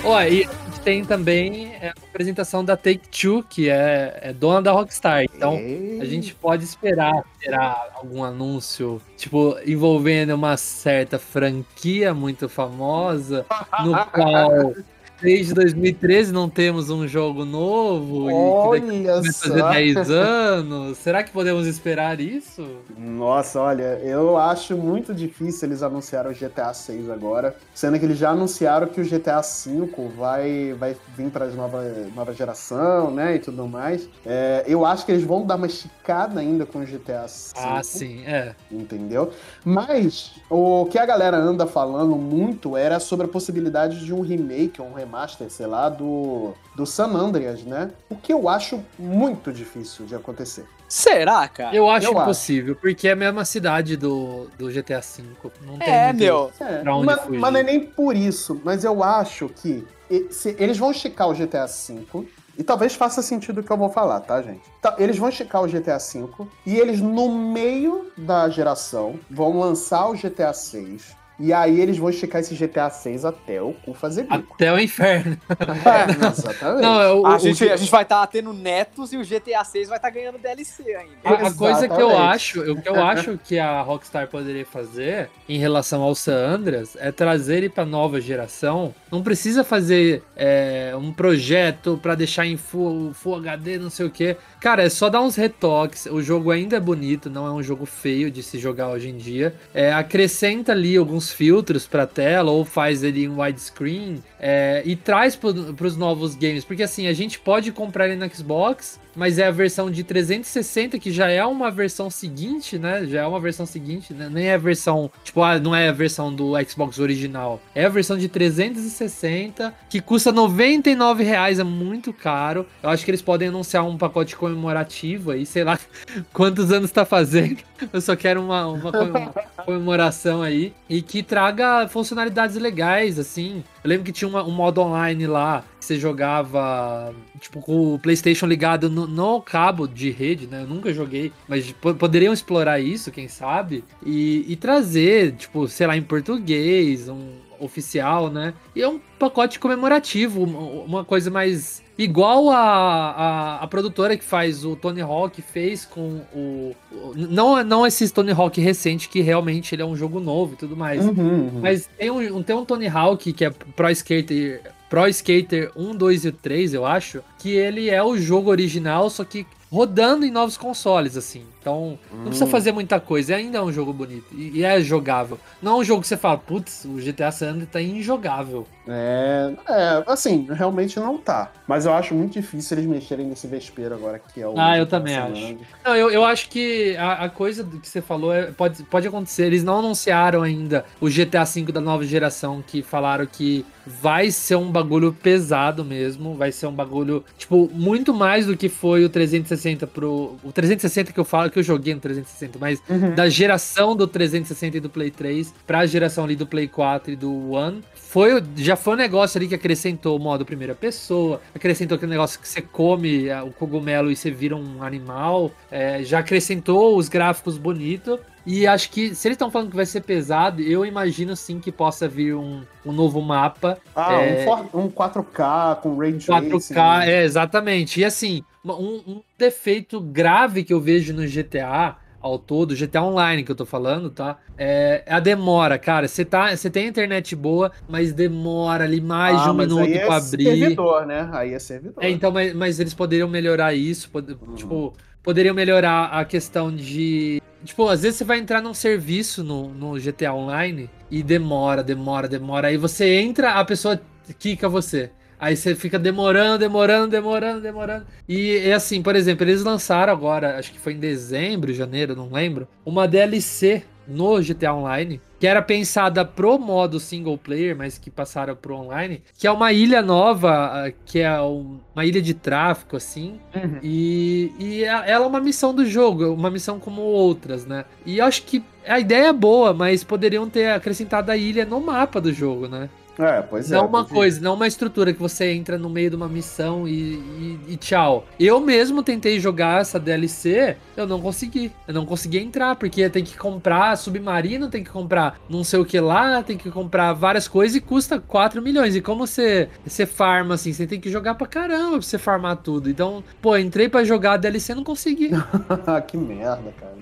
Ó, 0.04 0.22
e 0.22 0.44
a 0.44 0.46
gente 0.46 0.80
tem 0.84 1.04
também 1.04 1.74
é, 1.80 1.88
a 1.88 1.92
apresentação 1.92 2.64
da 2.64 2.76
Take-Two, 2.76 3.42
que 3.42 3.68
é, 3.68 4.18
é 4.22 4.32
dona 4.32 4.62
da 4.62 4.70
Rockstar. 4.70 5.24
Então, 5.24 5.54
a 6.00 6.04
gente 6.04 6.32
pode 6.32 6.62
esperar 6.62 7.24
terá 7.40 7.90
algum 7.94 8.22
anúncio, 8.22 9.02
tipo, 9.16 9.56
envolvendo 9.66 10.32
uma 10.34 10.56
certa 10.56 11.18
franquia 11.18 12.14
muito 12.14 12.48
famosa, 12.48 13.44
no 13.82 14.06
qual 14.06 14.74
desde 15.20 15.54
2013 15.54 16.32
não 16.32 16.48
temos 16.48 16.90
um 16.90 17.06
jogo 17.06 17.44
novo 17.44 18.30
e 18.30 18.32
que 18.32 18.38
Olha 18.38 19.20
vai 19.20 19.32
fazer 19.32 19.60
só. 19.60 19.70
10 19.70 20.10
anos. 20.10 20.98
Será 20.98 21.22
que 21.22 21.30
podemos 21.30 21.66
esperar 21.66 22.20
isso? 22.20 22.66
Nossa, 22.96 23.60
olha, 23.60 23.98
eu 24.02 24.36
acho 24.36 24.76
muito 24.76 25.14
difícil 25.14 25.68
eles 25.68 25.82
anunciarem 25.82 26.32
o 26.32 26.34
GTA 26.34 26.72
6 26.72 27.10
agora, 27.10 27.56
sendo 27.74 27.98
que 27.98 28.04
eles 28.04 28.18
já 28.18 28.30
anunciaram 28.30 28.86
que 28.86 29.00
o 29.00 29.04
GTA 29.04 29.42
5 29.42 30.08
vai, 30.16 30.74
vai 30.78 30.96
vir 31.16 31.30
para 31.30 31.46
nova, 31.46 31.82
nova 32.14 32.32
geração, 32.32 33.10
né, 33.10 33.36
e 33.36 33.38
tudo 33.38 33.66
mais. 33.66 34.08
É, 34.24 34.64
eu 34.66 34.84
acho 34.84 35.04
que 35.04 35.12
eles 35.12 35.24
vão 35.24 35.46
dar 35.46 35.56
uma 35.56 35.66
esticada 35.66 36.40
ainda 36.40 36.64
com 36.66 36.80
o 36.80 36.84
GTA 36.84 37.26
5. 37.28 37.60
Ah, 37.60 37.82
sim, 37.82 38.24
é. 38.26 38.54
entendeu? 38.70 39.30
Mas 39.64 40.34
o 40.50 40.86
que 40.86 40.98
a 40.98 41.06
galera 41.06 41.36
anda 41.36 41.66
falando 41.66 42.16
muito 42.16 42.76
era 42.76 43.00
sobre 43.00 43.26
a 43.26 43.28
possibilidade 43.28 44.04
de 44.04 44.12
um 44.12 44.20
remake 44.20 44.80
um 44.80 44.94
remaster, 45.10 45.50
sei 45.50 45.66
lá, 45.66 45.88
do, 45.88 46.52
do 46.74 46.84
San 46.84 47.06
Andreas, 47.14 47.62
né? 47.62 47.90
O 48.10 48.16
que 48.16 48.32
eu 48.32 48.48
acho 48.48 48.80
muito 48.98 49.52
difícil 49.52 50.04
de 50.06 50.14
acontecer. 50.14 50.66
Será, 50.88 51.48
cara? 51.48 51.74
Eu 51.74 51.88
acho 51.90 52.06
Eu 52.06 52.12
acho. 52.12 52.22
impossível, 52.22 52.76
porque 52.76 53.08
é 53.08 53.12
a 53.12 53.16
mesma 53.16 53.44
cidade 53.44 53.96
do, 53.96 54.48
do 54.58 54.70
GTA 54.70 55.00
V. 55.00 55.24
Não 55.62 55.78
tem 55.78 55.88
É, 55.92 56.12
meu. 56.12 56.52
É, 56.60 56.78
Pra 56.78 56.94
onde 56.96 57.06
mas, 57.06 57.20
fugir? 57.22 57.38
mas 57.40 57.52
não 57.52 57.60
é 57.60 57.62
nem 57.62 57.80
por 57.86 58.14
isso, 58.16 58.60
mas 58.64 58.84
eu 58.84 59.02
acho 59.02 59.48
que 59.48 59.84
se- 60.30 60.54
eles 60.58 60.78
vão 60.78 60.90
esticar 60.90 61.28
o 61.28 61.34
GTA 61.34 61.66
V. 61.66 62.26
E 62.58 62.62
talvez 62.62 62.94
faça 62.94 63.20
sentido 63.20 63.60
o 63.60 63.62
que 63.62 63.70
eu 63.70 63.76
vou 63.76 63.90
falar, 63.90 64.20
tá, 64.20 64.40
gente? 64.40 64.62
Tá, 64.80 64.94
eles 64.98 65.18
vão 65.18 65.28
esticar 65.28 65.62
o 65.62 65.66
GTA 65.68 65.98
V 65.98 66.26
e 66.64 66.76
eles, 66.76 67.02
no 67.02 67.28
meio 67.30 68.10
da 68.16 68.48
geração, 68.48 69.18
vão 69.30 69.58
lançar 69.58 70.08
o 70.08 70.14
GTA 70.14 70.52
VI. 70.52 70.98
E 71.38 71.52
aí 71.52 71.80
eles 71.80 71.98
vão 71.98 72.08
esticar 72.08 72.40
esse 72.40 72.54
GTA 72.54 72.88
VI 72.88 73.26
até 73.26 73.60
o 73.60 73.72
cu 73.72 73.92
fazer 73.92 74.22
bico. 74.22 74.54
Até 74.54 74.72
o 74.72 74.78
inferno. 74.78 75.36
É, 75.86 76.26
exatamente. 76.28 76.82
Não, 76.82 77.00
é 77.02 77.12
o, 77.12 77.26
A 77.26 77.36
o- 77.36 77.38
gente, 77.38 77.68
a 77.68 77.76
gente 77.76 77.90
vai 77.90 78.02
estar 78.02 78.26
tendo 78.26 78.52
netos 78.52 79.12
e 79.12 79.16
o 79.16 79.24
GTA 79.24 79.62
6 79.64 79.88
vai 79.88 79.98
estar 79.98 80.10
ganhando 80.10 80.38
DLC 80.38 80.82
ainda. 80.94 81.12
A, 81.24 81.48
a 81.48 81.52
coisa 81.54 81.88
que 81.88 82.00
eu 82.00 82.16
acho, 82.16 82.60
o 82.72 82.80
que 82.80 82.88
eu 82.88 83.02
acho 83.04 83.38
que 83.44 83.58
a 83.58 83.80
Rockstar 83.82 84.28
poderia 84.28 84.64
fazer 84.64 85.30
em 85.48 85.58
relação 85.58 86.02
ao 86.02 86.14
San 86.14 86.34
Andreas 86.54 86.96
é 86.98 87.12
trazer 87.12 87.58
ele 87.58 87.68
para 87.68 87.84
nova 87.84 88.20
geração. 88.20 88.94
Não 89.12 89.22
precisa 89.22 89.62
fazer 89.64 90.22
é, 90.36 90.92
um 90.98 91.12
projeto 91.12 91.98
para 92.02 92.14
deixar 92.14 92.46
em 92.46 92.56
full, 92.56 93.12
full 93.14 93.36
HD, 93.36 93.78
não 93.78 93.90
sei 93.90 94.06
o 94.06 94.10
que. 94.10 94.36
Cara, 94.60 94.82
é 94.82 94.88
só 94.88 95.08
dar 95.08 95.20
uns 95.20 95.36
retoques. 95.36 96.06
O 96.06 96.22
jogo 96.22 96.50
ainda 96.50 96.76
é 96.76 96.80
bonito, 96.80 97.28
não 97.30 97.46
é 97.46 97.50
um 97.52 97.62
jogo 97.62 97.84
feio 97.86 98.30
de 98.30 98.42
se 98.42 98.58
jogar 98.58 98.88
hoje 98.88 99.08
em 99.10 99.16
dia. 99.16 99.54
É, 99.74 99.92
acrescenta 99.92 100.72
ali 100.72 100.96
alguns 100.96 101.25
filtros 101.30 101.86
para 101.86 102.06
tela 102.06 102.50
ou 102.50 102.64
faz 102.64 103.02
ele 103.02 103.24
em 103.24 103.28
widescreen 103.28 104.22
é, 104.38 104.82
e 104.84 104.96
traz 104.96 105.36
para 105.36 105.86
os 105.86 105.96
novos 105.96 106.34
games, 106.34 106.64
porque 106.64 106.82
assim 106.82 107.06
a 107.06 107.12
gente 107.12 107.38
pode 107.38 107.72
comprar 107.72 108.08
ele 108.08 108.16
no 108.16 108.34
Xbox 108.34 109.00
mas 109.16 109.38
é 109.38 109.46
a 109.46 109.50
versão 109.50 109.90
de 109.90 110.04
360 110.04 110.98
que 110.98 111.10
já 111.10 111.28
é 111.28 111.44
uma 111.44 111.70
versão 111.70 112.10
seguinte, 112.10 112.78
né? 112.78 113.06
Já 113.06 113.22
é 113.22 113.26
uma 113.26 113.40
versão 113.40 113.64
seguinte, 113.66 114.12
né? 114.12 114.28
nem 114.30 114.46
é 114.48 114.54
a 114.54 114.58
versão, 114.58 115.10
tipo, 115.24 115.42
ah, 115.42 115.58
não 115.58 115.74
é 115.74 115.88
a 115.88 115.92
versão 115.92 116.32
do 116.34 116.52
Xbox 116.68 116.98
original. 116.98 117.60
É 117.74 117.84
a 117.86 117.88
versão 117.88 118.16
de 118.18 118.28
360 118.28 119.74
que 119.88 120.00
custa 120.00 120.30
99 120.32 121.24
reais, 121.24 121.58
é 121.58 121.64
muito 121.64 122.12
caro. 122.12 122.66
Eu 122.82 122.90
acho 122.90 123.04
que 123.04 123.10
eles 123.10 123.22
podem 123.22 123.48
anunciar 123.48 123.84
um 123.86 123.96
pacote 123.96 124.36
comemorativo 124.36 125.30
aí, 125.30 125.46
sei 125.46 125.64
lá 125.64 125.78
quantos 126.32 126.70
anos 126.70 126.90
tá 126.90 127.04
fazendo. 127.04 127.58
Eu 127.92 128.00
só 128.00 128.14
quero 128.16 128.40
uma, 128.42 128.66
uma 128.66 128.92
comem- 128.92 129.28
comemoração 129.64 130.42
aí 130.42 130.72
e 130.88 131.02
que 131.02 131.22
traga 131.22 131.88
funcionalidades 131.88 132.56
legais, 132.56 133.18
assim. 133.18 133.62
Eu 133.86 133.90
lembro 133.90 134.04
que 134.04 134.10
tinha 134.10 134.28
uma- 134.28 134.42
um 134.42 134.50
modo 134.50 134.80
online 134.80 135.28
lá 135.28 135.64
que 135.78 135.84
você 135.84 135.96
jogava, 135.96 137.14
tipo, 137.40 137.60
com 137.60 137.94
o 137.94 137.98
PlayStation 138.00 138.44
ligado 138.44 138.90
no, 138.90 139.06
no 139.06 139.40
cabo 139.40 139.86
de 139.86 140.10
rede, 140.10 140.48
né? 140.48 140.62
Eu 140.62 140.66
nunca 140.66 140.92
joguei, 140.92 141.32
mas 141.46 141.70
po- 141.70 141.94
poderiam 141.94 142.32
explorar 142.32 142.80
isso, 142.80 143.12
quem 143.12 143.28
sabe, 143.28 143.84
e, 144.04 144.44
e 144.48 144.56
trazer, 144.56 145.32
tipo, 145.36 145.68
sei 145.68 145.86
lá, 145.86 145.96
em 145.96 146.02
português, 146.02 147.08
um 147.08 147.28
oficial, 147.60 148.30
né? 148.30 148.54
E 148.74 148.82
é 148.82 148.88
um 148.88 149.00
pacote 149.18 149.58
comemorativo, 149.58 150.42
uma, 150.42 151.04
coisa 151.04 151.30
mais 151.30 151.82
igual 151.98 152.50
a, 152.50 152.58
a, 152.58 153.56
a 153.62 153.66
produtora 153.66 154.16
que 154.16 154.24
faz 154.24 154.64
o 154.64 154.76
Tony 154.76 155.00
Hawk 155.00 155.40
fez 155.40 155.84
com 155.84 156.20
o, 156.34 156.74
o- 156.92 157.12
não 157.16 157.62
não 157.64 157.86
esse 157.86 158.08
Tony 158.12 158.32
Hawk 158.32 158.60
recente 158.60 159.08
que 159.08 159.20
realmente 159.20 159.74
ele 159.74 159.82
é 159.82 159.86
um 159.86 159.96
jogo 159.96 160.20
novo 160.20 160.54
e 160.54 160.56
tudo 160.56 160.76
mais. 160.76 161.04
Uhum, 161.04 161.14
uhum. 161.16 161.60
Mas 161.62 161.88
tem 161.98 162.10
um, 162.10 162.42
tem 162.42 162.54
um 162.56 162.64
Tony 162.64 162.86
Hawk 162.88 163.32
que 163.32 163.44
é 163.44 163.50
Pro 163.50 163.90
Skater, 163.90 164.60
Pro 164.90 165.08
Skater 165.08 165.72
1, 165.74 165.96
2 165.96 166.24
e 166.26 166.32
3, 166.32 166.74
eu 166.74 166.84
acho, 166.84 167.22
que 167.38 167.50
ele 167.50 167.88
é 167.90 168.02
o 168.02 168.16
jogo 168.16 168.50
original, 168.50 169.08
só 169.10 169.24
que 169.24 169.46
rodando 169.70 170.24
em 170.24 170.30
novos 170.30 170.56
consoles, 170.56 171.16
assim. 171.16 171.44
Então, 171.60 171.98
não 172.12 172.24
precisa 172.26 172.44
Hum. 172.46 172.48
fazer 172.48 172.72
muita 172.72 173.00
coisa, 173.00 173.34
ainda 173.36 173.58
é 173.58 173.62
um 173.62 173.72
jogo 173.72 173.92
bonito 173.92 174.26
e, 174.32 174.58
e 174.58 174.64
é 174.64 174.80
jogável. 174.80 175.38
Não 175.60 175.72
é 175.72 175.76
um 175.76 175.84
jogo 175.84 176.02
que 176.02 176.08
você 176.08 176.16
fala, 176.16 176.38
putz, 176.38 176.84
o 176.84 176.94
GTA 176.96 177.30
San 177.32 177.50
Andreas 177.50 177.70
tá 177.70 177.80
injogável. 177.82 178.66
É, 178.88 179.52
é, 179.68 180.04
assim, 180.06 180.46
realmente 180.50 180.98
não 180.98 181.18
tá. 181.18 181.50
Mas 181.66 181.86
eu 181.86 181.92
acho 181.92 182.14
muito 182.14 182.34
difícil 182.34 182.76
eles 182.78 182.88
mexerem 182.88 183.26
nesse 183.26 183.46
vespeiro 183.46 183.94
agora, 183.94 184.18
que 184.18 184.40
é 184.40 184.46
o. 184.46 184.54
Ah, 184.58 184.78
eu 184.78 184.86
também 184.86 185.16
acho. 185.16 185.56
Não, 185.84 185.96
eu, 185.96 186.10
eu 186.10 186.24
acho 186.24 186.48
que 186.48 186.96
a, 186.96 187.24
a 187.24 187.28
coisa 187.28 187.64
do 187.64 187.80
que 187.80 187.88
você 187.88 188.00
falou 188.00 188.32
é- 188.32 188.52
pode, 188.52 188.82
pode 188.84 189.08
acontecer. 189.08 189.46
Eles 189.46 189.64
não 189.64 189.78
anunciaram 189.80 190.42
ainda 190.42 190.84
o 191.00 191.08
GTA 191.08 191.44
V 191.44 191.72
da 191.72 191.80
nova 191.80 192.04
geração, 192.04 192.62
que 192.64 192.82
falaram 192.82 193.26
que 193.26 193.64
vai 193.86 194.30
ser 194.30 194.56
um 194.56 194.70
bagulho 194.70 195.12
pesado 195.12 195.84
mesmo. 195.84 196.34
Vai 196.34 196.52
ser 196.52 196.66
um 196.66 196.72
bagulho, 196.72 197.24
tipo, 197.36 197.68
muito 197.72 198.14
mais 198.14 198.46
do 198.46 198.56
que 198.56 198.68
foi 198.68 199.04
o 199.04 199.08
360 199.08 199.86
pro. 199.86 200.36
O 200.44 200.52
360 200.52 201.12
que 201.12 201.18
eu 201.20 201.24
falo, 201.24 201.50
que 201.50 201.58
eu 201.58 201.62
joguei 201.62 201.94
no 201.94 202.00
360, 202.00 202.58
mas 202.60 202.80
Uhum. 202.88 203.14
da 203.14 203.28
geração 203.28 203.96
do 203.96 204.06
360 204.06 204.76
e 204.76 204.80
do 204.80 204.88
Play 204.88 205.10
3 205.10 205.52
pra 205.66 205.84
geração 205.86 206.24
ali 206.24 206.36
do 206.36 206.46
Play 206.46 206.68
4 206.68 207.12
e 207.12 207.16
do 207.16 207.50
One. 207.50 207.82
Foi, 207.94 208.34
o- 208.34 208.40
já 208.76 208.82
foi 208.82 208.92
um 208.92 208.96
negócio 208.96 209.38
ali 209.38 209.48
que 209.48 209.54
acrescentou 209.54 210.16
o 210.16 210.20
modo 210.20 210.44
primeira 210.44 210.74
pessoa, 210.74 211.40
acrescentou 211.54 211.96
aquele 211.96 212.10
negócio 212.10 212.38
que 212.38 212.46
você 212.46 212.60
come 212.60 213.30
ah, 213.30 213.42
o 213.42 213.50
cogumelo 213.50 214.10
e 214.10 214.16
você 214.16 214.30
vira 214.30 214.54
um 214.54 214.82
animal, 214.82 215.50
é, 215.70 216.02
já 216.04 216.18
acrescentou 216.18 216.96
os 216.96 217.08
gráficos 217.08 217.56
bonitos. 217.56 218.20
E 218.44 218.64
acho 218.64 218.90
que, 218.90 219.12
se 219.12 219.26
eles 219.26 219.34
estão 219.34 219.50
falando 219.50 219.70
que 219.70 219.76
vai 219.76 219.86
ser 219.86 220.02
pesado, 220.02 220.62
eu 220.62 220.86
imagino 220.86 221.34
sim 221.34 221.58
que 221.58 221.72
possa 221.72 222.06
vir 222.06 222.36
um, 222.36 222.62
um 222.84 222.92
novo 222.92 223.20
mapa. 223.20 223.76
Ah, 223.94 224.22
É. 224.22 224.46
um, 224.72 224.84
um 224.84 224.88
4K 224.88 225.80
com 225.80 225.96
Ray 225.96 226.12
4K, 226.12 227.08
é, 227.08 227.24
exatamente. 227.24 228.00
E 228.00 228.04
assim, 228.04 228.44
um, 228.64 229.02
um 229.04 229.22
defeito 229.36 230.00
grave 230.00 230.62
que 230.62 230.72
eu 230.72 230.80
vejo 230.80 231.12
no 231.12 231.26
GTA 231.26 231.96
ao 232.26 232.38
todo, 232.38 232.74
GTA 232.74 233.02
Online 233.02 233.42
que 233.44 233.50
eu 233.50 233.56
tô 233.56 233.64
falando, 233.64 234.10
tá? 234.10 234.38
É 234.58 235.02
a 235.08 235.20
demora, 235.20 235.78
cara. 235.78 236.06
Você 236.08 236.24
tá, 236.24 236.54
você 236.54 236.68
tem 236.68 236.86
internet 236.86 237.34
boa, 237.36 237.70
mas 237.88 238.12
demora 238.12 238.84
ali 238.84 239.00
mais 239.00 239.42
de 239.42 239.48
um 239.50 239.54
minuto 239.54 239.84
aí 239.84 239.94
é 239.94 240.06
pra 240.06 240.16
abrir. 240.16 240.44
servidor, 240.44 241.06
né? 241.06 241.28
Aí 241.32 241.54
é 241.54 241.58
servidor. 241.58 242.02
É, 242.04 242.10
então, 242.10 242.30
mas, 242.32 242.52
mas 242.54 242.80
eles 242.80 242.94
poderiam 242.94 243.28
melhorar 243.28 243.74
isso, 243.74 244.10
pod- 244.10 244.32
Uhum. 244.32 244.54
tipo, 244.54 244.92
poderiam 245.22 245.54
melhorar 245.54 246.06
a 246.06 246.24
questão 246.24 246.74
de. 246.74 247.40
Tipo, 247.64 247.88
às 247.88 248.02
vezes 248.02 248.18
você 248.18 248.24
vai 248.24 248.38
entrar 248.38 248.60
num 248.60 248.74
serviço 248.74 249.42
no, 249.42 249.68
no 249.72 249.98
GTA 249.98 250.32
Online 250.34 250.88
e 251.10 251.22
demora, 251.22 251.82
demora, 251.82 252.28
demora. 252.28 252.68
Aí 252.68 252.76
você 252.76 253.16
entra, 253.20 253.52
a 253.52 253.64
pessoa 253.64 254.00
quica 254.38 254.68
você. 254.68 255.10
Aí 255.38 255.56
você 255.56 255.74
fica 255.74 255.98
demorando, 255.98 256.58
demorando, 256.58 257.08
demorando, 257.08 257.60
demorando. 257.60 258.06
E 258.28 258.56
é 258.58 258.72
assim, 258.72 259.02
por 259.02 259.14
exemplo, 259.16 259.44
eles 259.44 259.62
lançaram 259.62 260.12
agora, 260.12 260.58
acho 260.58 260.72
que 260.72 260.78
foi 260.78 260.94
em 260.94 260.98
dezembro, 260.98 261.72
janeiro, 261.74 262.16
não 262.16 262.30
lembro, 262.32 262.66
uma 262.84 263.06
DLC 263.06 263.82
no 264.08 264.40
GTA 264.40 264.72
Online, 264.72 265.20
que 265.40 265.46
era 265.48 265.60
pensada 265.60 266.24
pro 266.24 266.58
modo 266.60 267.00
single 267.00 267.36
player, 267.36 267.76
mas 267.76 267.98
que 267.98 268.08
passaram 268.08 268.54
pro 268.54 268.76
online, 268.76 269.20
que 269.36 269.48
é 269.48 269.50
uma 269.50 269.72
ilha 269.72 270.00
nova, 270.00 270.86
ah, 270.86 270.92
que 271.04 271.18
é 271.18 271.40
um- 271.42 271.80
uma 271.94 272.04
ilha 272.04 272.22
de 272.22 272.32
tráfico, 272.32 272.96
assim, 272.96 273.40
Uhum. 273.54 273.78
e, 273.82 274.52
e 274.60 274.84
a- 274.86 275.04
ela 275.06 275.24
é 275.24 275.28
uma 275.28 275.40
missão 275.40 275.74
do 275.74 275.84
jogo, 275.84 276.32
uma 276.32 276.50
missão 276.50 276.78
como 276.78 277.02
outras, 277.02 277.66
né? 277.66 277.84
E 278.06 278.18
eu 278.18 278.24
acho 278.24 278.44
que 278.44 278.62
a 278.86 279.00
ideia 279.00 279.26
é 279.26 279.32
boa, 279.32 279.74
mas 279.74 280.04
poderiam 280.04 280.48
ter 280.48 280.70
acrescentado 280.70 281.32
a 281.32 281.36
ilha 281.36 281.64
no 281.66 281.80
mapa 281.80 282.20
do 282.20 282.32
jogo, 282.32 282.68
né? 282.68 282.88
É, 283.18 283.40
pois 283.42 283.70
é. 283.72 283.74
não 283.76 283.86
uma 283.86 284.00
podia. 284.02 284.14
coisa, 284.14 284.40
não 284.40 284.54
uma 284.54 284.66
estrutura 284.66 285.12
que 285.12 285.18
você 285.18 285.52
entra 285.52 285.78
no 285.78 285.88
meio 285.88 286.10
de 286.10 286.16
uma 286.16 286.28
missão 286.28 286.86
e, 286.86 287.14
e- 287.14 287.60
e 287.68 287.76
tchau. 287.76 288.26
Eu 288.38 288.60
mesmo 288.60 289.02
tentei 289.02 289.40
jogar 289.40 289.80
essa 289.80 289.98
DLC, 289.98 290.76
eu 290.96 291.06
não 291.06 291.20
consegui. 291.20 291.72
Eu 291.88 291.94
não 291.94 292.04
consegui 292.04 292.38
entrar, 292.38 292.76
porque 292.76 293.08
tem 293.08 293.24
que 293.24 293.36
comprar 293.36 293.96
submarino, 293.96 294.68
tem 294.68 294.84
que 294.84 294.90
comprar 294.90 295.38
não 295.48 295.64
sei 295.64 295.78
o 295.78 295.84
que 295.84 295.98
lá, 295.98 296.42
tem 296.42 296.56
que 296.58 296.70
comprar 296.70 297.12
várias 297.14 297.48
coisas 297.48 297.76
e 297.76 297.80
custa 297.80 298.20
4 298.20 298.60
milhões. 298.60 298.94
E 298.94 299.00
como 299.00 299.26
você, 299.26 299.68
você 299.84 300.04
farma 300.04 300.54
assim, 300.54 300.72
você 300.72 300.86
tem 300.86 301.00
que 301.00 301.10
jogar 301.10 301.34
pra 301.36 301.46
caramba 301.46 301.92
pra 301.92 302.02
você 302.02 302.18
farmar 302.18 302.56
tudo. 302.56 302.90
Então, 302.90 303.24
pô, 303.40 303.56
entrei 303.56 303.88
pra 303.88 304.04
jogar 304.04 304.32
a 304.32 304.36
DLC 304.36 304.72
e 304.72 304.74
não 304.74 304.84
consegui. 304.84 305.30
que 306.06 306.16
merda, 306.16 306.72
cara. 306.78 306.96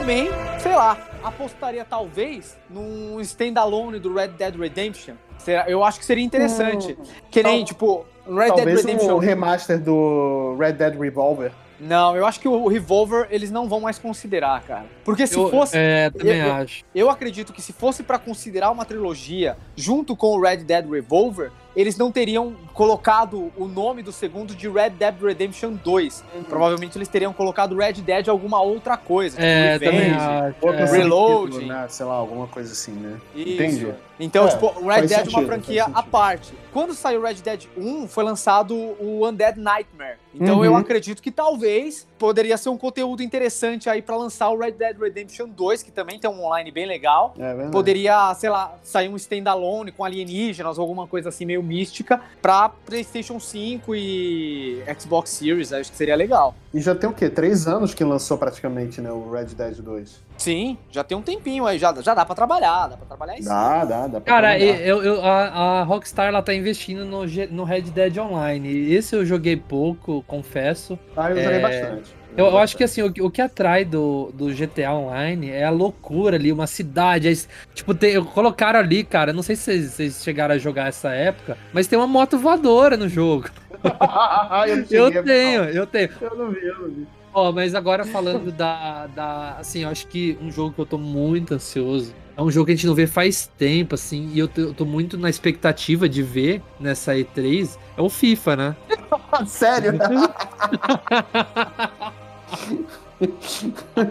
Também, 0.00 0.30
sei 0.60 0.74
lá, 0.74 0.96
apostaria 1.22 1.84
talvez 1.84 2.56
num 2.70 3.20
standalone 3.20 3.98
do 3.98 4.14
Red 4.14 4.28
Dead 4.28 4.56
Redemption. 4.56 5.14
Será- 5.36 5.68
Eu 5.68 5.84
acho 5.84 5.98
que 5.98 6.06
seria 6.06 6.24
interessante. 6.24 6.96
que 7.30 7.42
nem, 7.42 7.58
tal- 7.58 7.64
tipo, 7.66 8.06
Red 8.26 8.34
Dead 8.36 8.48
Talvez 8.56 8.84
Redemption. 8.84 9.14
um 9.14 9.18
remaster 9.18 9.78
do 9.78 10.56
Red 10.58 10.72
Dead 10.72 10.98
Revolver. 10.98 11.52
Não, 11.78 12.14
eu 12.16 12.24
acho 12.26 12.40
que 12.40 12.48
o 12.48 12.66
Revolver 12.66 13.26
eles 13.30 13.50
não 13.50 13.68
vão 13.68 13.80
mais 13.80 13.98
considerar, 13.98 14.62
cara. 14.62 14.84
Porque 15.04 15.26
se 15.26 15.34
Eu- 15.36 15.50
fosse. 15.50 15.76
É, 15.76 16.10
também 16.10 16.38
eu- 16.40 16.52
acho. 16.52 16.84
Eu 16.94 17.10
acredito 17.10 17.52
que 17.52 17.60
se 17.62 17.72
fosse 17.72 18.02
pra 18.02 18.18
considerar 18.18 18.70
uma 18.70 18.84
trilogia 18.86 19.56
junto 19.76 20.14
com 20.16 20.28
o 20.36 20.40
Red 20.40 20.58
Dead 20.58 20.86
Revolver, 20.90 21.50
eles 21.74 21.96
não 21.96 22.10
teriam 22.10 22.54
colocado 22.74 23.52
o 23.56 23.66
nome 23.66 24.02
do 24.02 24.12
segundo 24.12 24.54
de 24.54 24.68
Red 24.68 24.90
Dead 24.90 25.14
Redemption 25.22 25.74
2. 25.74 26.24
Provavelmente 26.48 26.98
eles 26.98 27.08
teriam 27.08 27.32
colocado 27.32 27.76
Red 27.76 27.94
Dead 27.94 28.28
alguma 28.28 28.60
outra 28.60 28.96
coisa. 28.96 29.36
tipo 29.36 29.46
É, 29.46 29.72
Revenge, 29.78 30.16
também. 30.16 30.54
Outro 30.60 30.82
é. 30.82 30.90
Reloading. 30.90 31.66
né? 31.66 31.86
Sei 31.88 32.04
lá, 32.06 32.14
alguma 32.14 32.46
coisa 32.46 32.72
assim, 32.72 32.92
né? 32.92 33.18
Isso. 33.34 33.50
Entendi. 33.50 33.94
Então, 34.20 34.46
É, 34.46 34.50
tipo, 34.50 34.66
o 34.66 34.86
Red 34.88 35.00
Dead 35.02 35.12
é 35.12 35.16
sentido, 35.16 35.38
uma 35.38 35.46
franquia 35.46 35.84
à 35.94 36.02
parte. 36.02 36.52
Quando 36.72 36.94
saiu 36.94 37.20
o 37.20 37.24
Red 37.24 37.34
Dead 37.34 37.64
1, 37.76 38.06
foi 38.06 38.22
lançado 38.22 38.74
o 38.76 39.26
Undead 39.26 39.58
Nightmare. 39.58 40.18
Então 40.32 40.58
Uhum. 40.58 40.64
eu 40.64 40.76
acredito 40.76 41.20
que 41.20 41.32
talvez 41.32 42.06
poderia 42.16 42.56
ser 42.56 42.68
um 42.68 42.76
conteúdo 42.76 43.22
interessante 43.24 43.90
aí 43.90 44.00
pra 44.00 44.16
lançar 44.16 44.48
o 44.50 44.56
Red 44.58 44.72
Dead 44.72 44.96
Redemption 44.96 45.48
2, 45.48 45.82
que 45.82 45.90
também 45.90 46.20
tem 46.20 46.30
um 46.30 46.44
online 46.44 46.70
bem 46.70 46.86
legal. 46.86 47.34
É. 47.36 47.68
Poderia, 47.70 48.32
sei 48.34 48.50
lá, 48.50 48.76
sair 48.84 49.08
um 49.08 49.16
standalone 49.16 49.90
com 49.90 50.04
alienígenas 50.04 50.78
ou 50.78 50.82
alguma 50.82 51.08
coisa 51.08 51.30
assim 51.30 51.44
meio 51.44 51.62
mística 51.62 52.20
pra 52.40 52.68
PlayStation 52.68 53.40
5 53.40 53.92
e 53.96 54.80
Xbox 55.00 55.30
Series. 55.30 55.72
Acho 55.72 55.90
que 55.90 55.96
seria 55.96 56.14
legal. 56.14 56.54
E 56.72 56.80
já 56.80 56.94
tem 56.94 57.10
o 57.10 57.12
quê? 57.12 57.28
Três 57.28 57.66
anos 57.66 57.92
que 57.94 58.04
lançou 58.04 58.38
praticamente, 58.38 59.00
né? 59.00 59.10
O 59.10 59.28
Red 59.30 59.46
Dead 59.46 59.78
2. 59.78 60.22
Sim, 60.38 60.78
já 60.90 61.02
tem 61.02 61.18
um 61.18 61.22
tempinho 61.22 61.66
aí, 61.66 61.78
já, 61.78 61.92
já 62.00 62.14
dá 62.14 62.24
pra 62.24 62.34
trabalhar, 62.34 62.86
dá 62.88 62.96
pra 62.96 63.06
trabalhar 63.06 63.38
isso. 63.38 63.48
Dá, 63.48 63.84
dá, 63.84 64.06
dá 64.06 64.20
pra 64.20 64.32
Cara, 64.34 64.48
trabalhar. 64.56 64.80
eu, 64.86 65.02
eu- 65.02 65.24
a, 65.24 65.80
a 65.80 65.82
Rockstar 65.82 66.28
ela 66.28 66.40
tá 66.42 66.54
investindo 66.54 67.04
no, 67.04 67.22
no 67.50 67.64
Red 67.64 67.82
Dead 67.82 68.16
Online. 68.18 68.92
Esse 68.92 69.16
eu 69.16 69.26
joguei 69.26 69.56
pouco, 69.56 70.22
confesso. 70.28 70.96
Ah, 71.16 71.30
eu 71.30 71.36
joguei 71.42 71.58
é, 71.58 71.60
bastante. 71.60 72.20
Eu, 72.36 72.46
eu 72.46 72.58
acho 72.58 72.76
que 72.76 72.84
assim, 72.84 73.02
o, 73.02 73.12
que- 73.12 73.20
o 73.20 73.28
que 73.28 73.42
atrai 73.42 73.84
do, 73.84 74.30
do 74.32 74.54
GTA 74.54 74.94
Online 74.94 75.50
é 75.50 75.64
a 75.64 75.70
loucura 75.70 76.36
ali, 76.36 76.52
uma 76.52 76.68
cidade. 76.68 77.26
aí, 77.26 77.36
tipo, 77.74 77.92
tem, 77.92 78.22
colocaram 78.26 78.78
ali, 78.78 79.02
cara. 79.02 79.32
Não 79.32 79.42
sei 79.42 79.56
se 79.56 79.62
vocês, 79.64 79.90
vocês 79.90 80.22
chegaram 80.22 80.54
a 80.54 80.58
jogar 80.58 80.86
essa 80.86 81.10
época, 81.10 81.58
mas 81.72 81.88
tem 81.88 81.98
uma 81.98 82.06
moto 82.06 82.38
voadora 82.38 82.96
no 82.96 83.08
jogo. 83.08 83.50
eu, 84.90 85.08
Eu 85.10 85.24
tenho, 85.24 85.64
eu 85.64 85.86
tenho. 85.86 86.10
Eu 86.20 86.36
não 86.36 86.50
vi, 86.50 86.66
eu 86.66 86.78
não 86.78 86.88
vi. 86.88 87.06
Ó, 87.32 87.52
mas 87.52 87.74
agora 87.74 88.04
falando 88.04 88.50
da, 88.50 89.06
da. 89.06 89.56
Assim, 89.58 89.84
eu 89.84 89.88
acho 89.88 90.06
que 90.08 90.36
um 90.42 90.50
jogo 90.50 90.74
que 90.74 90.80
eu 90.80 90.86
tô 90.86 90.98
muito 90.98 91.54
ansioso. 91.54 92.12
É 92.36 92.42
um 92.42 92.50
jogo 92.50 92.66
que 92.66 92.72
a 92.72 92.74
gente 92.74 92.86
não 92.86 92.94
vê 92.94 93.06
faz 93.06 93.50
tempo, 93.58 93.94
assim, 93.94 94.30
e 94.32 94.38
eu 94.38 94.48
tô, 94.48 94.60
eu 94.62 94.74
tô 94.74 94.84
muito 94.84 95.18
na 95.18 95.28
expectativa 95.28 96.08
de 96.08 96.22
ver 96.22 96.62
nessa 96.78 97.14
E3. 97.14 97.78
É 97.96 98.02
o 98.02 98.08
FIFA, 98.08 98.56
né? 98.56 98.76
Sério? 99.46 99.92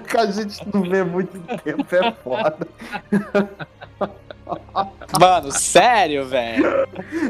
que 0.07 0.17
a 0.17 0.25
gente 0.31 0.59
não 0.73 0.83
vê 0.83 1.03
muito 1.03 1.39
tempo, 1.63 1.95
é 1.95 2.11
foda. 2.11 2.67
Mano, 5.19 5.51
sério, 5.51 6.25
velho? 6.25 6.87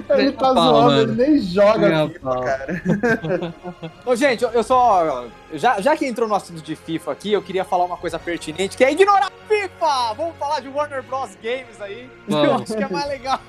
Ele 0.09 0.31
tá 0.33 0.53
Pau, 0.53 0.55
zoando, 0.55 0.81
mano. 0.91 1.01
ele 1.01 1.11
nem 1.31 1.39
joga 1.41 1.87
Minha 1.87 2.07
FIFA, 2.07 2.19
pau. 2.19 2.41
cara. 2.43 3.55
Ô, 4.05 4.15
gente, 4.15 4.43
eu, 4.43 4.49
eu 4.51 4.63
só. 4.63 5.25
Já, 5.53 5.79
já 5.81 5.95
que 5.95 6.05
entrou 6.05 6.27
no 6.27 6.35
assunto 6.35 6.61
de 6.61 6.75
FIFA 6.75 7.11
aqui, 7.11 7.31
eu 7.33 7.41
queria 7.41 7.63
falar 7.63 7.85
uma 7.85 7.97
coisa 7.97 8.19
pertinente, 8.19 8.75
que 8.77 8.83
é 8.83 8.91
ignorar 8.91 9.31
FIFA! 9.47 10.13
Vamos 10.15 10.35
falar 10.37 10.59
de 10.59 10.67
Warner 10.67 11.01
Bros. 11.03 11.31
Games 11.41 11.79
aí. 11.81 12.07
Eu 12.29 12.35
Vamos. 12.35 12.61
acho 12.63 12.75
que 12.77 12.83
é 12.83 12.87
mais 12.89 13.07
legal. 13.07 13.39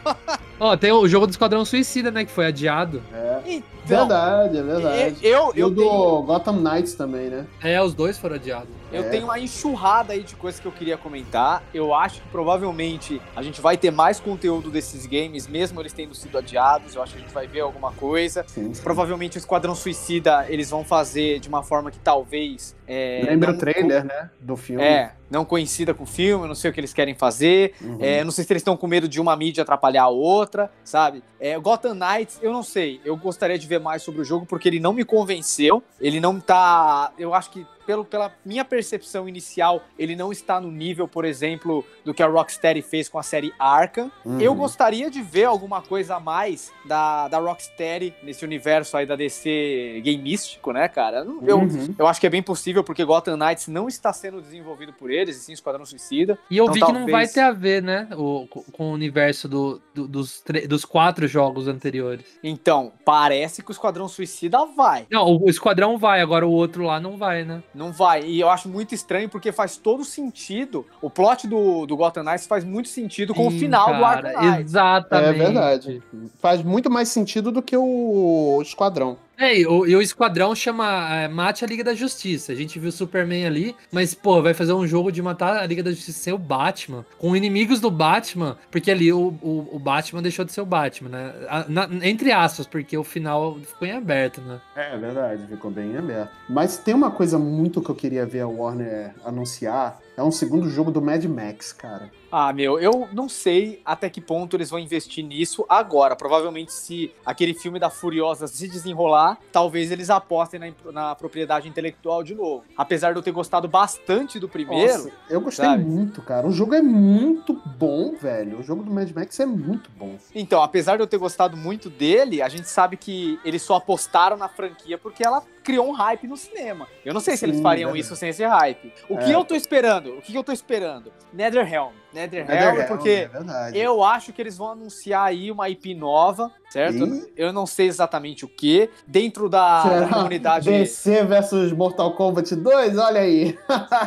Ó, 0.58 0.76
tem 0.76 0.92
o 0.92 1.06
jogo 1.08 1.26
do 1.26 1.30
Esquadrão 1.30 1.64
Suicida, 1.64 2.10
né? 2.10 2.24
Que 2.24 2.30
foi 2.30 2.46
adiado. 2.46 3.02
É 3.12 3.40
Então, 3.46 4.06
verdade, 4.08 4.58
é 4.58 4.62
verdade. 4.62 5.16
eu, 5.22 5.52
E 5.54 5.60
eu, 5.60 5.66
o 5.66 5.74
tenho, 5.74 5.88
do 5.88 6.22
Gotham 6.22 6.56
Knights 6.56 6.94
também, 6.94 7.28
né? 7.28 7.46
É, 7.62 7.82
os 7.82 7.92
dois 7.94 8.16
foram 8.18 8.36
adiados. 8.36 8.68
eu 8.92 9.02
É. 9.04 9.08
tenho 9.08 9.24
uma 9.24 9.38
enxurrada 9.38 10.12
aí 10.12 10.22
de 10.22 10.34
coisas 10.36 10.60
que 10.60 10.66
eu 10.66 10.72
queria 10.72 10.96
comentar. 10.96 11.62
Eu 11.74 11.94
acho 11.94 12.20
que 12.22 12.28
provavelmente 12.28 13.20
a 13.34 13.42
gente 13.42 13.60
vai 13.60 13.76
ter 13.76 13.90
mais 13.90 14.19
conteúdo 14.20 14.70
desses 14.70 15.06
games, 15.06 15.46
mesmo 15.46 15.80
eles 15.80 15.92
tendo 15.92 16.14
sido 16.14 16.38
adiados. 16.38 16.94
Eu 16.94 17.02
acho 17.02 17.14
que 17.14 17.18
a 17.18 17.22
gente 17.22 17.34
vai 17.34 17.46
ver 17.46 17.60
alguma 17.60 17.92
coisa. 17.92 18.44
Sim, 18.46 18.72
sim. 18.72 18.82
Provavelmente 18.82 19.36
o 19.36 19.40
Esquadrão 19.40 19.74
Suicida 19.74 20.46
eles 20.48 20.70
vão 20.70 20.84
fazer 20.84 21.40
de 21.40 21.48
uma 21.48 21.62
forma 21.62 21.90
que 21.90 21.98
talvez. 21.98 22.76
É, 22.86 23.22
Lembra 23.24 23.52
o 23.52 23.58
trailer, 23.58 24.04
né? 24.04 24.30
Do 24.40 24.56
filme. 24.56 24.82
É, 24.82 25.12
não 25.30 25.44
coincida 25.44 25.94
com 25.94 26.02
o 26.02 26.06
filme, 26.06 26.44
eu 26.44 26.48
não 26.48 26.54
sei 26.54 26.70
o 26.70 26.74
que 26.74 26.80
eles 26.80 26.92
querem 26.92 27.14
fazer. 27.14 27.74
Uhum. 27.80 27.98
É, 28.00 28.24
não 28.24 28.32
sei 28.32 28.44
se 28.44 28.52
eles 28.52 28.60
estão 28.60 28.76
com 28.76 28.86
medo 28.86 29.08
de 29.08 29.20
uma 29.20 29.36
mídia 29.36 29.62
atrapalhar 29.62 30.02
a 30.02 30.08
outra, 30.08 30.70
sabe? 30.82 31.22
É, 31.38 31.58
Gotham 31.58 31.94
Knights, 31.94 32.38
eu 32.42 32.52
não 32.52 32.62
sei. 32.62 33.00
Eu 33.04 33.16
gostaria 33.16 33.58
de 33.58 33.66
ver 33.66 33.78
mais 33.78 34.02
sobre 34.02 34.20
o 34.20 34.24
jogo 34.24 34.44
porque 34.44 34.68
ele 34.68 34.80
não 34.80 34.92
me 34.92 35.04
convenceu. 35.04 35.82
Ele 36.00 36.20
não 36.20 36.40
tá. 36.40 37.12
Eu 37.16 37.32
acho 37.32 37.50
que, 37.50 37.64
pelo, 37.90 38.04
pela 38.04 38.32
minha 38.44 38.64
percepção 38.64 39.28
inicial, 39.28 39.82
ele 39.98 40.14
não 40.14 40.30
está 40.30 40.60
no 40.60 40.70
nível, 40.70 41.08
por 41.08 41.24
exemplo, 41.24 41.84
do 42.04 42.14
que 42.14 42.22
a 42.22 42.26
Rocksteady 42.28 42.82
fez 42.82 43.08
com 43.08 43.18
a 43.18 43.22
série 43.24 43.52
Arkham. 43.58 44.12
Uhum. 44.24 44.40
Eu 44.40 44.54
gostaria 44.54 45.10
de 45.10 45.20
ver 45.20 45.46
alguma 45.46 45.82
coisa 45.82 46.14
a 46.14 46.20
mais 46.20 46.72
da, 46.84 47.26
da 47.26 47.38
Rocksteady 47.38 48.14
nesse 48.22 48.44
universo 48.44 48.96
aí 48.96 49.06
da 49.06 49.16
DC 49.16 50.02
gameístico, 50.04 50.72
né, 50.72 50.86
cara? 50.88 51.26
Eu, 51.42 51.58
Uhum. 51.58 51.94
eu 51.98 52.06
acho 52.06 52.20
que 52.20 52.26
é 52.28 52.30
bem 52.30 52.42
possível 52.42 52.84
porque 52.84 53.04
Gotham 53.04 53.36
Knights 53.36 53.66
não 53.66 53.88
está 53.88 54.12
sendo 54.12 54.40
desenvolvido 54.40 54.92
por 54.92 55.10
eles, 55.10 55.36
e 55.36 55.40
sim 55.40 55.52
Esquadrão 55.52 55.84
Suicida. 55.84 56.38
E 56.48 56.56
eu 56.56 56.64
Então, 56.66 56.74
vi 56.74 56.80
que 56.80 56.86
não 56.92 57.00
talvez- 57.06 57.12
vai 57.12 57.26
ter 57.26 57.40
a 57.40 57.50
ver, 57.50 57.82
né? 57.82 58.08
O, 58.16 58.46
com 58.46 58.90
o 58.90 58.92
universo 58.92 59.48
do, 59.48 59.82
do- 59.92 60.06
dos, 60.06 60.44
dos 60.68 60.84
quatro 60.84 61.26
jogos 61.26 61.66
anteriores. 61.66 62.38
Então, 62.44 62.92
parece 63.04 63.62
que 63.64 63.70
o 63.70 63.72
Esquadrão 63.72 64.06
Suicida 64.06 64.64
vai. 64.76 65.06
Não, 65.10 65.26
o, 65.26 65.46
o 65.46 65.50
Esquadrão 65.50 65.98
vai, 65.98 66.20
agora 66.20 66.46
o 66.46 66.52
outro 66.52 66.84
lá 66.84 67.00
não 67.00 67.16
vai, 67.16 67.44
né? 67.44 67.62
Não 67.80 67.92
vai. 67.92 68.22
E 68.24 68.38
eu 68.38 68.50
acho 68.50 68.68
muito 68.68 68.94
estranho 68.94 69.26
porque 69.26 69.50
faz 69.50 69.78
todo 69.78 70.04
sentido. 70.04 70.84
O 71.00 71.08
plot 71.08 71.48
do, 71.48 71.86
do 71.86 71.96
Gotham 71.96 72.22
Knights 72.22 72.46
faz 72.46 72.62
muito 72.62 72.90
sentido 72.90 73.34
com 73.34 73.48
o 73.48 73.50
Sim, 73.50 73.60
final 73.60 73.94
do 73.94 74.00
cara, 74.00 74.28
Arkham 74.28 74.50
Knight. 74.50 74.62
Exatamente. 74.64 75.28
É 75.28 75.32
verdade. 75.32 76.02
Faz 76.42 76.62
muito 76.62 76.90
mais 76.90 77.08
sentido 77.08 77.50
do 77.50 77.62
que 77.62 77.74
o 77.74 78.60
Esquadrão. 78.60 79.16
É, 79.40 79.58
e 79.58 79.66
o, 79.66 79.86
e 79.86 79.96
o 79.96 80.02
Esquadrão 80.02 80.54
chama 80.54 81.08
é, 81.14 81.26
Mate 81.26 81.64
a 81.64 81.66
Liga 81.66 81.82
da 81.82 81.94
Justiça. 81.94 82.52
A 82.52 82.54
gente 82.54 82.78
viu 82.78 82.90
o 82.90 82.92
Superman 82.92 83.46
ali, 83.46 83.74
mas, 83.90 84.14
pô, 84.14 84.42
vai 84.42 84.52
fazer 84.52 84.74
um 84.74 84.86
jogo 84.86 85.10
de 85.10 85.22
matar 85.22 85.56
a 85.56 85.66
Liga 85.66 85.82
da 85.82 85.90
Justiça 85.90 86.18
sem 86.20 86.32
o 86.34 86.36
Batman, 86.38 87.06
com 87.16 87.34
inimigos 87.34 87.80
do 87.80 87.90
Batman, 87.90 88.58
porque 88.70 88.90
ali 88.90 89.10
o, 89.10 89.28
o, 89.40 89.68
o 89.72 89.78
Batman 89.78 90.20
deixou 90.20 90.44
de 90.44 90.52
ser 90.52 90.60
o 90.60 90.66
Batman, 90.66 91.08
né? 91.08 91.34
A- 91.48 91.64
na- 91.70 91.88
entre 92.02 92.30
aspas, 92.32 92.66
porque 92.66 92.98
o 92.98 93.02
final 93.02 93.58
ficou 93.60 93.88
em 93.88 93.92
aberto, 93.92 94.42
né? 94.42 94.60
É 94.76 94.94
verdade, 94.98 95.46
ficou 95.46 95.70
bem 95.70 95.96
aberto. 95.96 96.30
Mas 96.46 96.76
tem 96.76 96.92
uma 96.92 97.10
coisa 97.10 97.38
muito 97.38 97.80
que 97.80 97.88
eu 97.90 97.94
queria 97.94 98.26
ver 98.26 98.40
a 98.40 98.46
Warner 98.48 99.14
anunciar. 99.24 99.98
É 100.18 100.22
um 100.22 100.30
segundo 100.30 100.68
jogo 100.68 100.90
do 100.90 101.00
Mad 101.00 101.24
Max, 101.24 101.72
cara. 101.72 102.10
Ah, 102.32 102.52
meu, 102.52 102.78
eu 102.78 103.08
não 103.12 103.28
sei 103.28 103.80
até 103.84 104.08
que 104.08 104.20
ponto 104.20 104.56
eles 104.56 104.70
vão 104.70 104.78
investir 104.78 105.24
nisso 105.24 105.64
agora. 105.68 106.14
Provavelmente, 106.14 106.72
se 106.72 107.12
aquele 107.26 107.54
filme 107.54 107.78
da 107.78 107.90
Furiosa 107.90 108.46
se 108.46 108.68
desenrolar, 108.68 109.38
talvez 109.50 109.90
eles 109.90 110.10
apostem 110.10 110.60
na, 110.60 110.92
na 110.92 111.14
propriedade 111.14 111.68
intelectual 111.68 112.22
de 112.22 112.34
novo. 112.34 112.64
Apesar 112.76 113.12
de 113.12 113.18
eu 113.18 113.22
ter 113.22 113.32
gostado 113.32 113.66
bastante 113.66 114.38
do 114.38 114.48
primeiro, 114.48 114.92
Nossa, 114.92 115.12
eu 115.28 115.40
gostei 115.40 115.66
sabe? 115.66 115.82
muito, 115.84 116.22
cara. 116.22 116.46
O 116.46 116.52
jogo 116.52 116.74
é 116.74 116.82
muito 116.82 117.52
bom, 117.52 118.14
velho. 118.14 118.60
O 118.60 118.62
jogo 118.62 118.82
do 118.84 118.90
Mad 118.90 119.10
Max 119.10 119.40
é 119.40 119.46
muito 119.46 119.90
bom. 119.96 120.16
Então, 120.34 120.62
apesar 120.62 120.96
de 120.96 121.02
eu 121.02 121.06
ter 121.06 121.18
gostado 121.18 121.56
muito 121.56 121.90
dele, 121.90 122.42
a 122.42 122.48
gente 122.48 122.68
sabe 122.68 122.96
que 122.96 123.40
eles 123.44 123.62
só 123.62 123.76
apostaram 123.76 124.36
na 124.36 124.48
franquia 124.48 124.96
porque 124.96 125.24
ela 125.24 125.42
criou 125.62 125.88
um 125.88 125.92
hype 125.92 126.26
no 126.26 126.36
cinema. 126.36 126.86
Eu 127.04 127.12
não 127.14 127.20
sei 127.20 127.34
se 127.34 127.40
Sim, 127.40 127.46
eles 127.46 127.60
fariam 127.60 127.88
verdade. 127.92 128.06
isso 128.06 128.16
sem 128.16 128.28
esse 128.30 128.44
hype. 128.44 128.92
O 129.08 129.16
que 129.18 129.30
É. 129.30 129.34
eu 129.34 129.44
tô 129.44 129.54
esperando? 129.54 130.18
O 130.18 130.22
que 130.22 130.34
eu 130.34 130.42
tô 130.44 130.52
esperando? 130.52 131.12
Netherrealm. 131.32 131.92
Netherrealm, 132.12 132.48
Netherrealm, 132.76 132.88
porque 132.88 133.30
É 133.72 133.78
eu 133.78 134.02
acho 134.02 134.32
que 134.32 134.42
eles 134.42 134.56
vão 134.56 134.72
anunciar 134.72 135.26
aí 135.26 135.50
uma 135.52 135.68
IP 135.68 135.94
nova, 135.94 136.50
certo? 136.68 137.06
Ih. 137.06 137.32
Eu 137.36 137.52
não 137.52 137.66
sei 137.66 137.86
exatamente 137.86 138.44
o 138.44 138.48
que. 138.48 138.90
Dentro 139.06 139.48
da, 139.48 139.82
da 139.84 139.88
Será 140.00 140.08
comunidade. 140.08 140.70
DC 140.72 141.24
versus 141.24 141.72
Mortal 141.72 142.12
Kombat 142.14 142.56
2? 142.56 142.98
Olha 142.98 143.20
aí. 143.20 143.56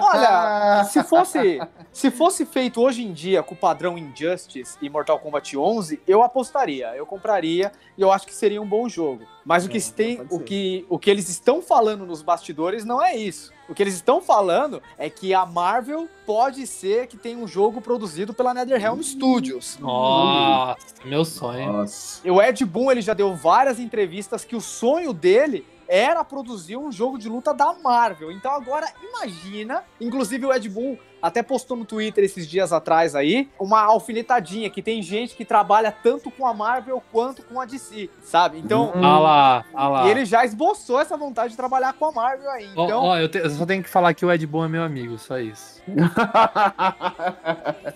Olha, 0.01 0.83
se 0.91 1.01
fosse, 1.03 1.59
se 1.93 2.09
fosse 2.09 2.43
feito 2.43 2.81
hoje 2.81 3.03
em 3.03 3.13
dia 3.13 3.43
com 3.43 3.53
o 3.53 3.57
padrão 3.57 3.97
Injustice 3.97 4.77
e 4.81 4.89
Mortal 4.89 5.19
Kombat 5.19 5.55
11, 5.55 6.01
eu 6.07 6.23
apostaria, 6.23 6.87
eu 6.95 7.05
compraria 7.05 7.71
e 7.95 8.01
eu 8.01 8.11
acho 8.11 8.25
que 8.25 8.33
seria 8.33 8.59
um 8.59 8.65
bom 8.65 8.89
jogo. 8.89 9.23
Mas 9.45 9.63
o 9.63 9.69
que 9.69 9.77
É, 9.77 9.81
tem, 9.95 10.21
o 10.31 10.39
que, 10.39 10.85
o 10.89 10.97
que 10.97 11.09
eles 11.09 11.29
estão 11.29 11.61
falando 11.61 12.03
nos 12.05 12.23
bastidores 12.23 12.83
não 12.83 13.01
é 13.01 13.15
isso. 13.15 13.53
O 13.69 13.75
que 13.75 13.83
eles 13.83 13.93
estão 13.93 14.21
falando 14.21 14.81
é 14.97 15.09
que 15.09 15.33
a 15.33 15.45
Marvel 15.45 16.09
pode 16.25 16.65
ser 16.65 17.07
que 17.07 17.15
tenha 17.15 17.37
um 17.37 17.47
jogo 17.47 17.79
produzido 17.79 18.33
pela 18.33 18.53
NetherRealm 18.53 19.01
Studios. 19.01 19.77
Nossa, 19.79 20.77
meu 21.05 21.23
sonho. 21.23 21.71
Nossa. 21.73 22.27
O 22.29 22.41
Ed 22.41 22.65
Boon 22.65 22.91
ele 22.91 23.01
já 23.01 23.13
deu 23.13 23.35
várias 23.35 23.79
entrevistas 23.79 24.43
que 24.43 24.55
o 24.55 24.61
sonho 24.61 25.13
dele 25.13 25.65
era 25.87 26.23
produzir 26.23 26.75
um 26.75 26.91
jogo 26.91 27.19
de 27.19 27.29
luta 27.29 27.53
da 27.53 27.73
Marvel. 27.73 28.31
Então 28.31 28.51
agora 28.51 28.91
imagina, 29.01 29.83
inclusive 30.01 30.45
o 30.45 30.53
Ed 30.53 30.67
Boon 30.69 30.97
até 31.23 31.41
postou 31.41 31.75
no 31.77 31.85
Twitter 31.85 32.23
esses 32.23 32.45
dias 32.47 32.71
atrás 32.73 33.15
aí, 33.15 33.47
uma 33.59 33.81
alfinetadinha 33.81 34.69
que 34.69 34.81
tem 34.81 35.01
gente 35.01 35.35
que 35.35 35.45
trabalha 35.45 35.89
tanto 35.91 36.29
com 36.29 36.45
a 36.45 36.53
Marvel 36.53 37.01
quanto 37.11 37.41
com 37.43 37.59
a 37.61 37.65
DC, 37.65 38.09
sabe? 38.21 38.59
Então, 38.59 38.91
Hum. 38.93 39.03
Ah 39.03 39.19
lá, 39.19 39.65
ah 39.73 39.87
lá. 39.87 40.05
e 40.07 40.11
ele 40.11 40.25
já 40.25 40.43
esboçou 40.45 40.99
essa 40.99 41.15
vontade 41.17 41.51
de 41.51 41.57
trabalhar 41.57 41.93
com 41.93 42.05
a 42.05 42.11
Marvel 42.11 42.49
aí. 42.51 42.69
Ó, 42.75 42.83
Então, 42.85 43.01
ó, 43.03 43.17
eu, 43.17 43.29
te- 43.29 43.37
eu 43.39 43.49
só 43.49 43.65
tenho 43.65 43.81
que 43.81 43.89
falar 43.89 44.13
que 44.13 44.25
o 44.25 44.31
Ed 44.31 44.45
Boon 44.45 44.65
é 44.65 44.67
meu 44.67 44.83
amigo, 44.83 45.17
só 45.17 45.39
isso. 45.39 45.81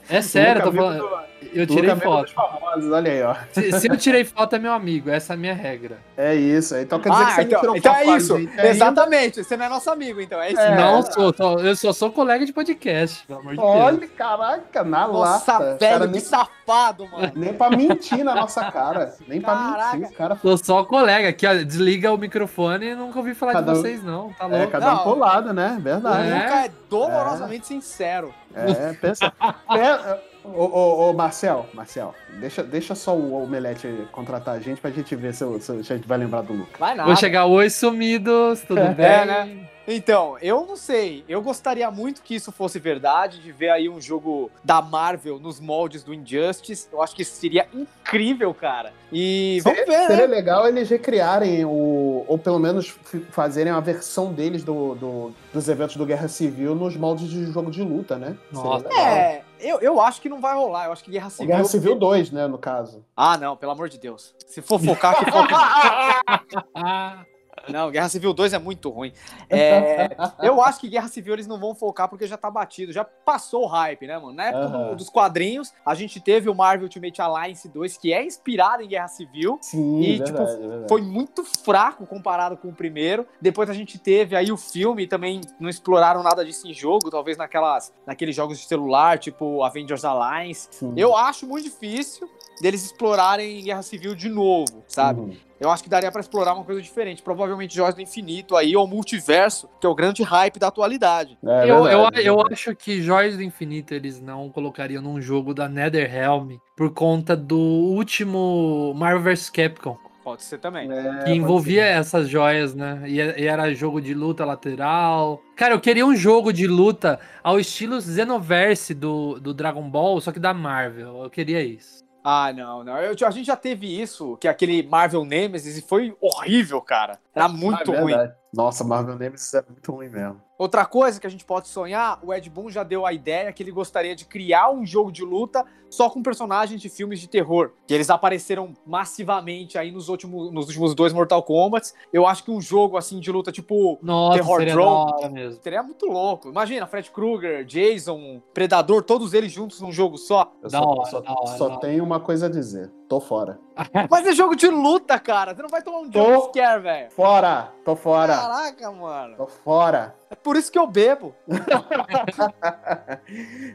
É 0.10 0.22
sério, 0.22 0.62
eu 0.62 0.66
tô 0.66 0.72
falando. 0.74 1.10
Eu 1.54 1.68
tirei 1.68 1.96
foto. 1.96 2.34
famosos, 2.34 2.92
olha 2.92 3.12
aí, 3.12 3.24
ó. 3.24 3.36
Se, 3.52 3.80
se 3.80 3.88
eu 3.90 3.98
tirei 3.98 4.24
foto, 4.24 4.56
é 4.56 4.60
meu 4.60 4.72
amigo. 4.74 5.10
Essa 5.10 5.34
é 5.34 5.36
a 5.36 5.38
minha 5.38 5.54
regra. 5.54 5.98
É 6.16 6.36
isso. 6.36 6.76
Então 6.78 7.00
quer 7.00 7.10
dizer 7.12 7.26
que 7.26 7.32
ah, 7.32 7.36
você 7.36 7.42
então, 7.44 7.54
não 7.56 7.62
tirou 7.62 7.78
então 7.78 7.94
foto 7.94 8.10
é 8.10 8.18
isso. 8.18 8.36
ainda? 8.36 8.68
Exatamente. 8.68 9.44
Você 9.44 9.58
não 9.58 9.66
é 9.66 9.70
nosso 9.70 9.90
amigo, 9.90 10.20
então. 10.22 10.42
É 10.42 10.52
isso. 10.52 10.60
É. 10.62 10.76
Não 10.76 11.02
sou, 11.04 11.34
sou- 11.34 11.60
eu 11.60 11.76
só 11.76 11.94
sou 11.94 12.12
colega 12.12 12.46
de 12.46 12.52
podcast, 12.54 13.17
pelo 13.26 13.40
amor 13.40 13.52
de 13.52 13.58
Deus. 13.58 13.68
Olha, 13.70 14.08
caraca, 14.10 14.84
na 14.84 15.08
Nossa, 15.08 15.54
lata. 15.54 15.74
Os 15.74 15.80
velho, 15.80 16.08
nem, 16.08 16.20
safado, 16.22 17.08
mano. 17.08 17.32
nem 17.36 17.54
pra 17.54 17.70
mentir 17.70 18.24
na 18.24 18.36
nossa 18.36 18.72
cara. 18.72 19.16
Nem 19.28 19.40
pra 19.42 19.54
Caraca. 19.56 19.98
mentir. 19.98 20.14
O 20.14 20.18
cara 20.18 20.36
Sou 20.42 20.58
só 20.58 20.84
colega. 20.84 21.30
Aqui, 21.30 21.48
ó, 21.48 21.54
desliga 21.54 22.12
o 22.14 22.18
microfone 22.18 22.88
e 22.88 22.96
nunca 22.96 23.18
ouvi 23.20 23.34
falar 23.34 23.54
Cada 23.54 23.72
um- 23.72 23.76
de 23.76 23.82
vocês, 23.82 24.04
não. 24.04 24.34
Tá 24.34 24.46
é 24.46 24.48
louco? 24.58 24.72
cada 24.72 24.86
um 24.94 24.96
Não. 24.96 25.04
pro 25.04 25.16
lado, 25.20 25.54
né? 25.54 25.76
O 25.78 25.82
Verdade. 25.82 26.30
É. 26.30 26.34
Luca 26.36 26.66
é 26.66 26.72
dolorosamente 26.90 27.68
sincero. 27.68 28.34
É, 28.54 28.94
pensa. 28.94 29.32
Pe- 29.42 30.28
Ô, 30.50 30.64
ô, 30.64 31.10
ô, 31.10 31.14
Marcel, 31.14 31.66
Marcel, 31.74 32.16
deixa, 32.40 32.64
deixa 32.64 32.96
só 32.96 33.14
o 33.14 33.44
Omelete 33.44 34.08
contratar 34.14 34.56
a 34.56 34.60
gente 34.62 34.80
pra 34.80 34.90
gente 34.90 35.14
ver 35.14 35.34
se, 35.34 35.44
eu- 35.44 35.60
se 35.60 35.70
a 35.74 35.76
gente 35.82 36.08
vai 36.08 36.18
lembrar 36.18 36.42
do 36.42 36.54
Luca. 36.54 36.72
Vai 36.80 36.96
nada. 36.96 37.06
Vou 37.06 37.18
chegar, 37.18 37.46
oi, 37.48 37.70
sumidos, 37.70 38.62
tudo 38.62 38.80
É, 38.80 38.94
bem? 38.94 39.26
né? 39.26 39.70
Então, 39.88 40.38
eu 40.42 40.66
não 40.66 40.76
sei. 40.76 41.24
Eu 41.30 41.42
gostaria 41.42 41.90
muito 41.90 42.22
que 42.22 42.36
isso 42.36 42.52
fosse 42.52 42.78
verdade, 42.78 43.40
de 43.42 43.52
ver 43.54 43.70
aí 43.70 43.88
um 43.88 44.02
jogo 44.02 44.52
da 44.64 44.82
Marvel 44.82 45.40
nos 45.40 45.60
moldes 45.62 46.04
do 46.04 46.14
Injustice. 46.14 46.90
Eu 46.92 47.02
acho 47.02 47.16
que 47.16 47.22
isso 47.22 47.36
seria 47.40 47.68
incrível, 47.74 48.54
cara. 48.54 48.92
E 49.14 49.62
vamos 49.64 49.80
ver, 49.80 49.88
né? 49.88 50.08
Seria 50.08 50.28
legal 50.28 50.68
eles 50.68 50.90
recriarem 50.90 51.64
o. 51.64 52.26
Ou 52.28 52.38
pelo 52.38 52.60
menos 52.60 52.94
fazerem 53.32 53.72
a 53.72 53.80
versão 53.80 54.34
deles 54.34 54.64
do, 54.64 54.96
do- 54.96 55.32
dos 55.54 55.70
eventos 55.70 55.96
do 55.96 56.06
Guerra 56.06 56.28
Civil 56.28 56.76
nos 56.76 56.98
moldes 56.98 57.30
de 57.30 57.46
jogo 57.52 57.72
de 57.72 57.82
luta, 57.82 58.18
né? 58.18 58.36
Seria 58.52 58.64
Nossa. 58.70 58.90
É, 58.94 59.42
eu, 59.60 59.80
eu 59.80 60.02
acho 60.02 60.20
que 60.22 60.28
não 60.28 60.42
vai 60.42 60.54
rolar. 60.54 60.88
Eu 60.88 60.92
acho 60.92 61.04
que 61.04 61.12
Guerra 61.12 61.30
Civil. 61.30 61.48
Guerra 61.48 61.64
Civil 61.64 61.96
2, 61.96 62.32
né, 62.32 62.46
no 62.48 62.58
caso. 62.58 63.06
Ah, 63.16 63.38
não, 63.38 63.56
pelo 63.56 63.72
amor 63.72 63.88
de 63.88 63.98
Deus. 63.98 64.36
Se 64.46 64.62
for 64.62 64.80
focar, 64.80 65.18
que 65.18 65.32
foque. 65.32 65.54
Não, 67.70 67.92
Guerra 67.92 68.10
Civil 68.10 68.34
2 68.34 68.54
é 68.54 68.60
muito 68.60 68.90
ruim. 68.90 69.12
É, 69.50 70.10
eu 70.42 70.62
acho 70.62 70.80
que 70.80 70.88
Guerra 70.88 71.08
Civil 71.08 71.34
eles 71.34 71.48
não 71.48 71.60
vão 71.60 71.76
focar 71.76 72.08
porque 72.10 72.28
já 72.28 72.38
tá 72.38 72.50
batido, 72.50 72.92
já 72.92 73.04
passou 73.04 73.64
o 73.64 73.68
hype, 73.68 74.08
né, 74.08 74.18
mano? 74.18 74.34
Na 74.34 74.46
época 74.46 74.66
Aham. 74.66 74.96
dos 74.96 75.10
quadrinhos, 75.10 75.74
a 75.86 75.94
gente 75.96 76.20
teve 76.20 76.50
o 76.50 76.56
Marvel 76.56 76.84
Ultimate 76.84 77.22
Alliance 77.22 77.68
2, 77.68 77.98
que 77.98 78.14
é 78.14 78.26
inspirado 78.26 78.84
em 78.84 78.88
Guerra 78.88 79.08
Civil. 79.08 79.58
Sim, 79.62 80.02
E, 80.02 80.18
verdade, 80.18 80.32
tipo, 80.32 80.46
verdade. 80.46 80.86
Foi 80.90 81.02
muito 81.02 81.44
fraco 81.44 82.06
comparado 82.06 82.58
com 82.58 82.70
o 82.70 82.74
primeiro. 82.74 83.26
Depois 83.42 83.70
a 83.70 83.74
gente 83.74 83.98
teve 84.00 84.36
aí 84.36 84.52
o 84.52 84.58
filme, 84.58 85.08
também 85.08 85.42
não 85.60 85.70
exploraram 85.70 86.24
nada 86.24 86.46
disso 86.46 86.68
em 86.68 86.74
jogo, 86.74 87.10
talvez 87.10 87.38
naquelas, 87.38 87.94
naqueles 88.06 88.36
jogos 88.36 88.60
de 88.60 88.66
celular, 88.66 89.20
tipo 89.20 89.64
Avengers 89.64 90.06
Alliance. 90.06 90.68
Sim. 90.72 90.94
Eu 90.96 91.16
acho 91.16 91.48
muito 91.48 91.64
difícil 91.66 92.30
deles 92.62 92.84
explorarem 92.84 93.64
Guerra 93.64 93.82
Civil 93.82 94.16
de 94.16 94.30
novo, 94.30 94.84
sabe? 94.88 95.22
Uhum. 95.22 95.38
Eu 95.60 95.72
acho 95.72 95.84
que 95.84 95.90
daria 95.90 96.12
pra 96.12 96.22
explorar 96.22 96.54
uma 96.54 96.64
coisa 96.64 96.82
diferente. 96.82 97.22
Provavelmente 97.22 97.76
Joias 97.76 97.96
do 97.96 98.02
Infinito 98.02 98.56
aí, 98.56 98.76
ou 98.76 98.88
Multiverso, 98.88 99.70
que 99.80 99.86
é 99.86 99.90
o 99.90 99.96
grande 99.96 100.24
hype 100.24 100.60
da 100.60 100.68
atualidade. 100.68 101.38
É 101.44 101.64
eu, 101.64 101.76
eu, 101.78 101.84
verdade, 101.84 102.26
eu 102.26 102.42
acho 102.42 102.76
que 102.76 103.02
Joias 103.02 103.36
do 103.36 103.44
Infinito 103.44 103.94
eles 103.94 104.22
não 104.22 104.50
colocariam 104.50 105.02
num 105.02 105.22
jogo 105.22 105.54
da 105.54 105.68
NetherRealm 105.68 106.58
por 106.76 106.94
conta 106.94 107.36
do 107.36 107.58
último 107.58 108.94
Marvel 108.96 109.24
vs 109.24 109.50
Capcom, 109.50 109.98
Pode 110.28 110.44
ser 110.44 110.58
também. 110.58 110.92
É, 110.92 111.24
que 111.24 111.32
envolvia 111.32 111.86
essas 111.86 112.28
joias, 112.28 112.76
né? 112.76 113.02
E, 113.06 113.16
e 113.16 113.46
era 113.46 113.74
jogo 113.74 114.02
de 114.02 114.14
luta 114.14 114.44
lateral. 114.44 115.42
Cara, 115.56 115.74
eu 115.74 115.80
queria 115.80 116.06
um 116.06 116.18
jogo 116.18 116.52
de 116.52 116.68
luta 116.68 117.18
ao 117.42 117.58
estilo 117.58 118.02
Xenoverse 118.02 118.94
do, 118.94 119.40
do 119.40 119.54
Dragon 119.54 119.90
Ball, 119.90 120.20
só 120.20 120.34
que 120.34 120.40
da 120.40 120.54
Marvel. 120.54 121.24
Eu 121.24 121.30
queria 121.30 121.64
isso. 121.64 122.04
Ah, 122.30 122.52
não, 122.52 122.84
não. 122.84 122.98
Eu- 122.98 123.16
a 123.26 123.32
gente 123.32 123.46
já 123.46 123.56
teve 123.56 124.02
isso, 124.02 124.36
que 124.36 124.50
é 124.50 124.52
aquele 124.52 124.84
Marvel 124.84 125.24
Nemesis, 125.24 125.78
e 125.78 125.82
foi 125.82 126.14
horrível, 126.20 126.82
cara. 126.82 127.18
Era 127.34 127.48
muito 127.48 127.94
Ah, 127.94 127.96
é 127.96 128.02
ruim. 128.02 128.16
Nossa, 128.54 128.84
Marvel 128.84 129.16
Nemesis 129.16 129.54
é 129.54 129.64
muito 129.70 129.90
ruim 129.94 130.10
mesmo. 130.10 130.42
Outra 130.58 130.86
coisa 130.86 131.20
que 131.22 131.28
a 131.28 131.30
gente 131.30 131.46
pode 131.46 131.68
sonhar, 131.68 132.20
o 132.24 132.34
Ed 132.34 132.50
Boon 132.50 132.70
já 132.70 132.84
deu 132.84 133.06
a 133.06 133.14
ideia 133.14 133.54
que 133.54 133.62
ele 133.62 133.72
gostaria 133.72 134.16
de 134.16 134.26
criar 134.26 134.72
um 134.72 134.86
jogo 134.86 135.12
de 135.12 135.24
luta 135.24 135.64
só 135.90 136.10
com 136.10 136.22
personagens 136.22 136.82
de 136.82 136.90
filmes 136.90 137.20
de 137.20 137.28
terror. 137.30 137.72
Que 137.86 137.94
eles 137.94 138.10
apareceram 138.10 138.74
massivamente 138.86 139.78
aí 139.78 139.92
nos 139.92 140.10
últimos, 140.10 140.52
nos 140.52 140.66
últimos 140.68 140.94
dois 140.96 141.14
Mortal 141.14 141.42
Kombat. 141.44 141.94
Eu 142.12 142.26
acho 142.28 142.44
que 142.44 142.52
um 142.52 142.60
jogo 142.60 142.98
assim 142.98 143.20
de 143.20 143.32
luta 143.32 143.52
tipo 143.52 143.98
Nossa, 144.02 144.38
Terror 144.40 144.58
seria 144.58 144.74
Drone. 144.74 145.30
mesmo. 145.30 145.62
seria 145.62 145.84
muito 145.84 146.06
louco. 146.08 146.50
Imagina, 146.50 146.86
Fred 146.88 147.10
Krueger, 147.12 147.64
Jason, 147.64 148.42
Predador, 148.54 149.04
todos 149.04 149.34
eles 149.34 149.52
juntos 149.52 149.80
num 149.80 149.92
jogo 149.92 150.18
só. 150.18 150.52
Eu 150.62 150.70
Da 150.70 150.80
só, 150.80 150.86
hora, 150.86 151.06
só, 151.10 151.22
da 151.22 151.32
hora, 151.32 151.48
só 151.58 151.68
da 151.68 151.74
hora. 151.76 151.82
tenho 151.82 152.04
uma 152.04 152.20
coisa 152.20 152.48
a 152.48 152.50
dizer. 152.50 152.92
Tô 153.08 153.22
fora. 153.22 153.58
Mas 154.12 154.28
é 154.28 154.34
jogo 154.34 154.56
de 154.56 154.68
luta, 154.68 155.18
cara. 155.20 155.56
Você 155.56 155.62
não 155.62 155.70
vai 155.70 155.82
tomar 155.82 156.00
um 156.00 156.10
Tô. 156.10 156.20
jump 156.20 156.48
scare, 156.50 156.82
velho. 156.82 157.12
Fora! 157.12 157.72
Tô 157.86 157.96
fora! 157.96 158.36
Caraca, 158.36 158.92
mano. 158.92 159.38
Tô 159.38 159.48
fora! 159.48 160.14
É 160.30 160.36
por 160.36 160.56
isso 160.56 160.72
que 160.72 160.80
eu 160.80 160.88
bebo. 160.88 161.34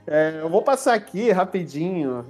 É, 0.06 0.40
eu 0.40 0.48
vou 0.48 0.62
passar 0.62 0.94
aqui 0.94 1.30
rapidinho 1.30 2.26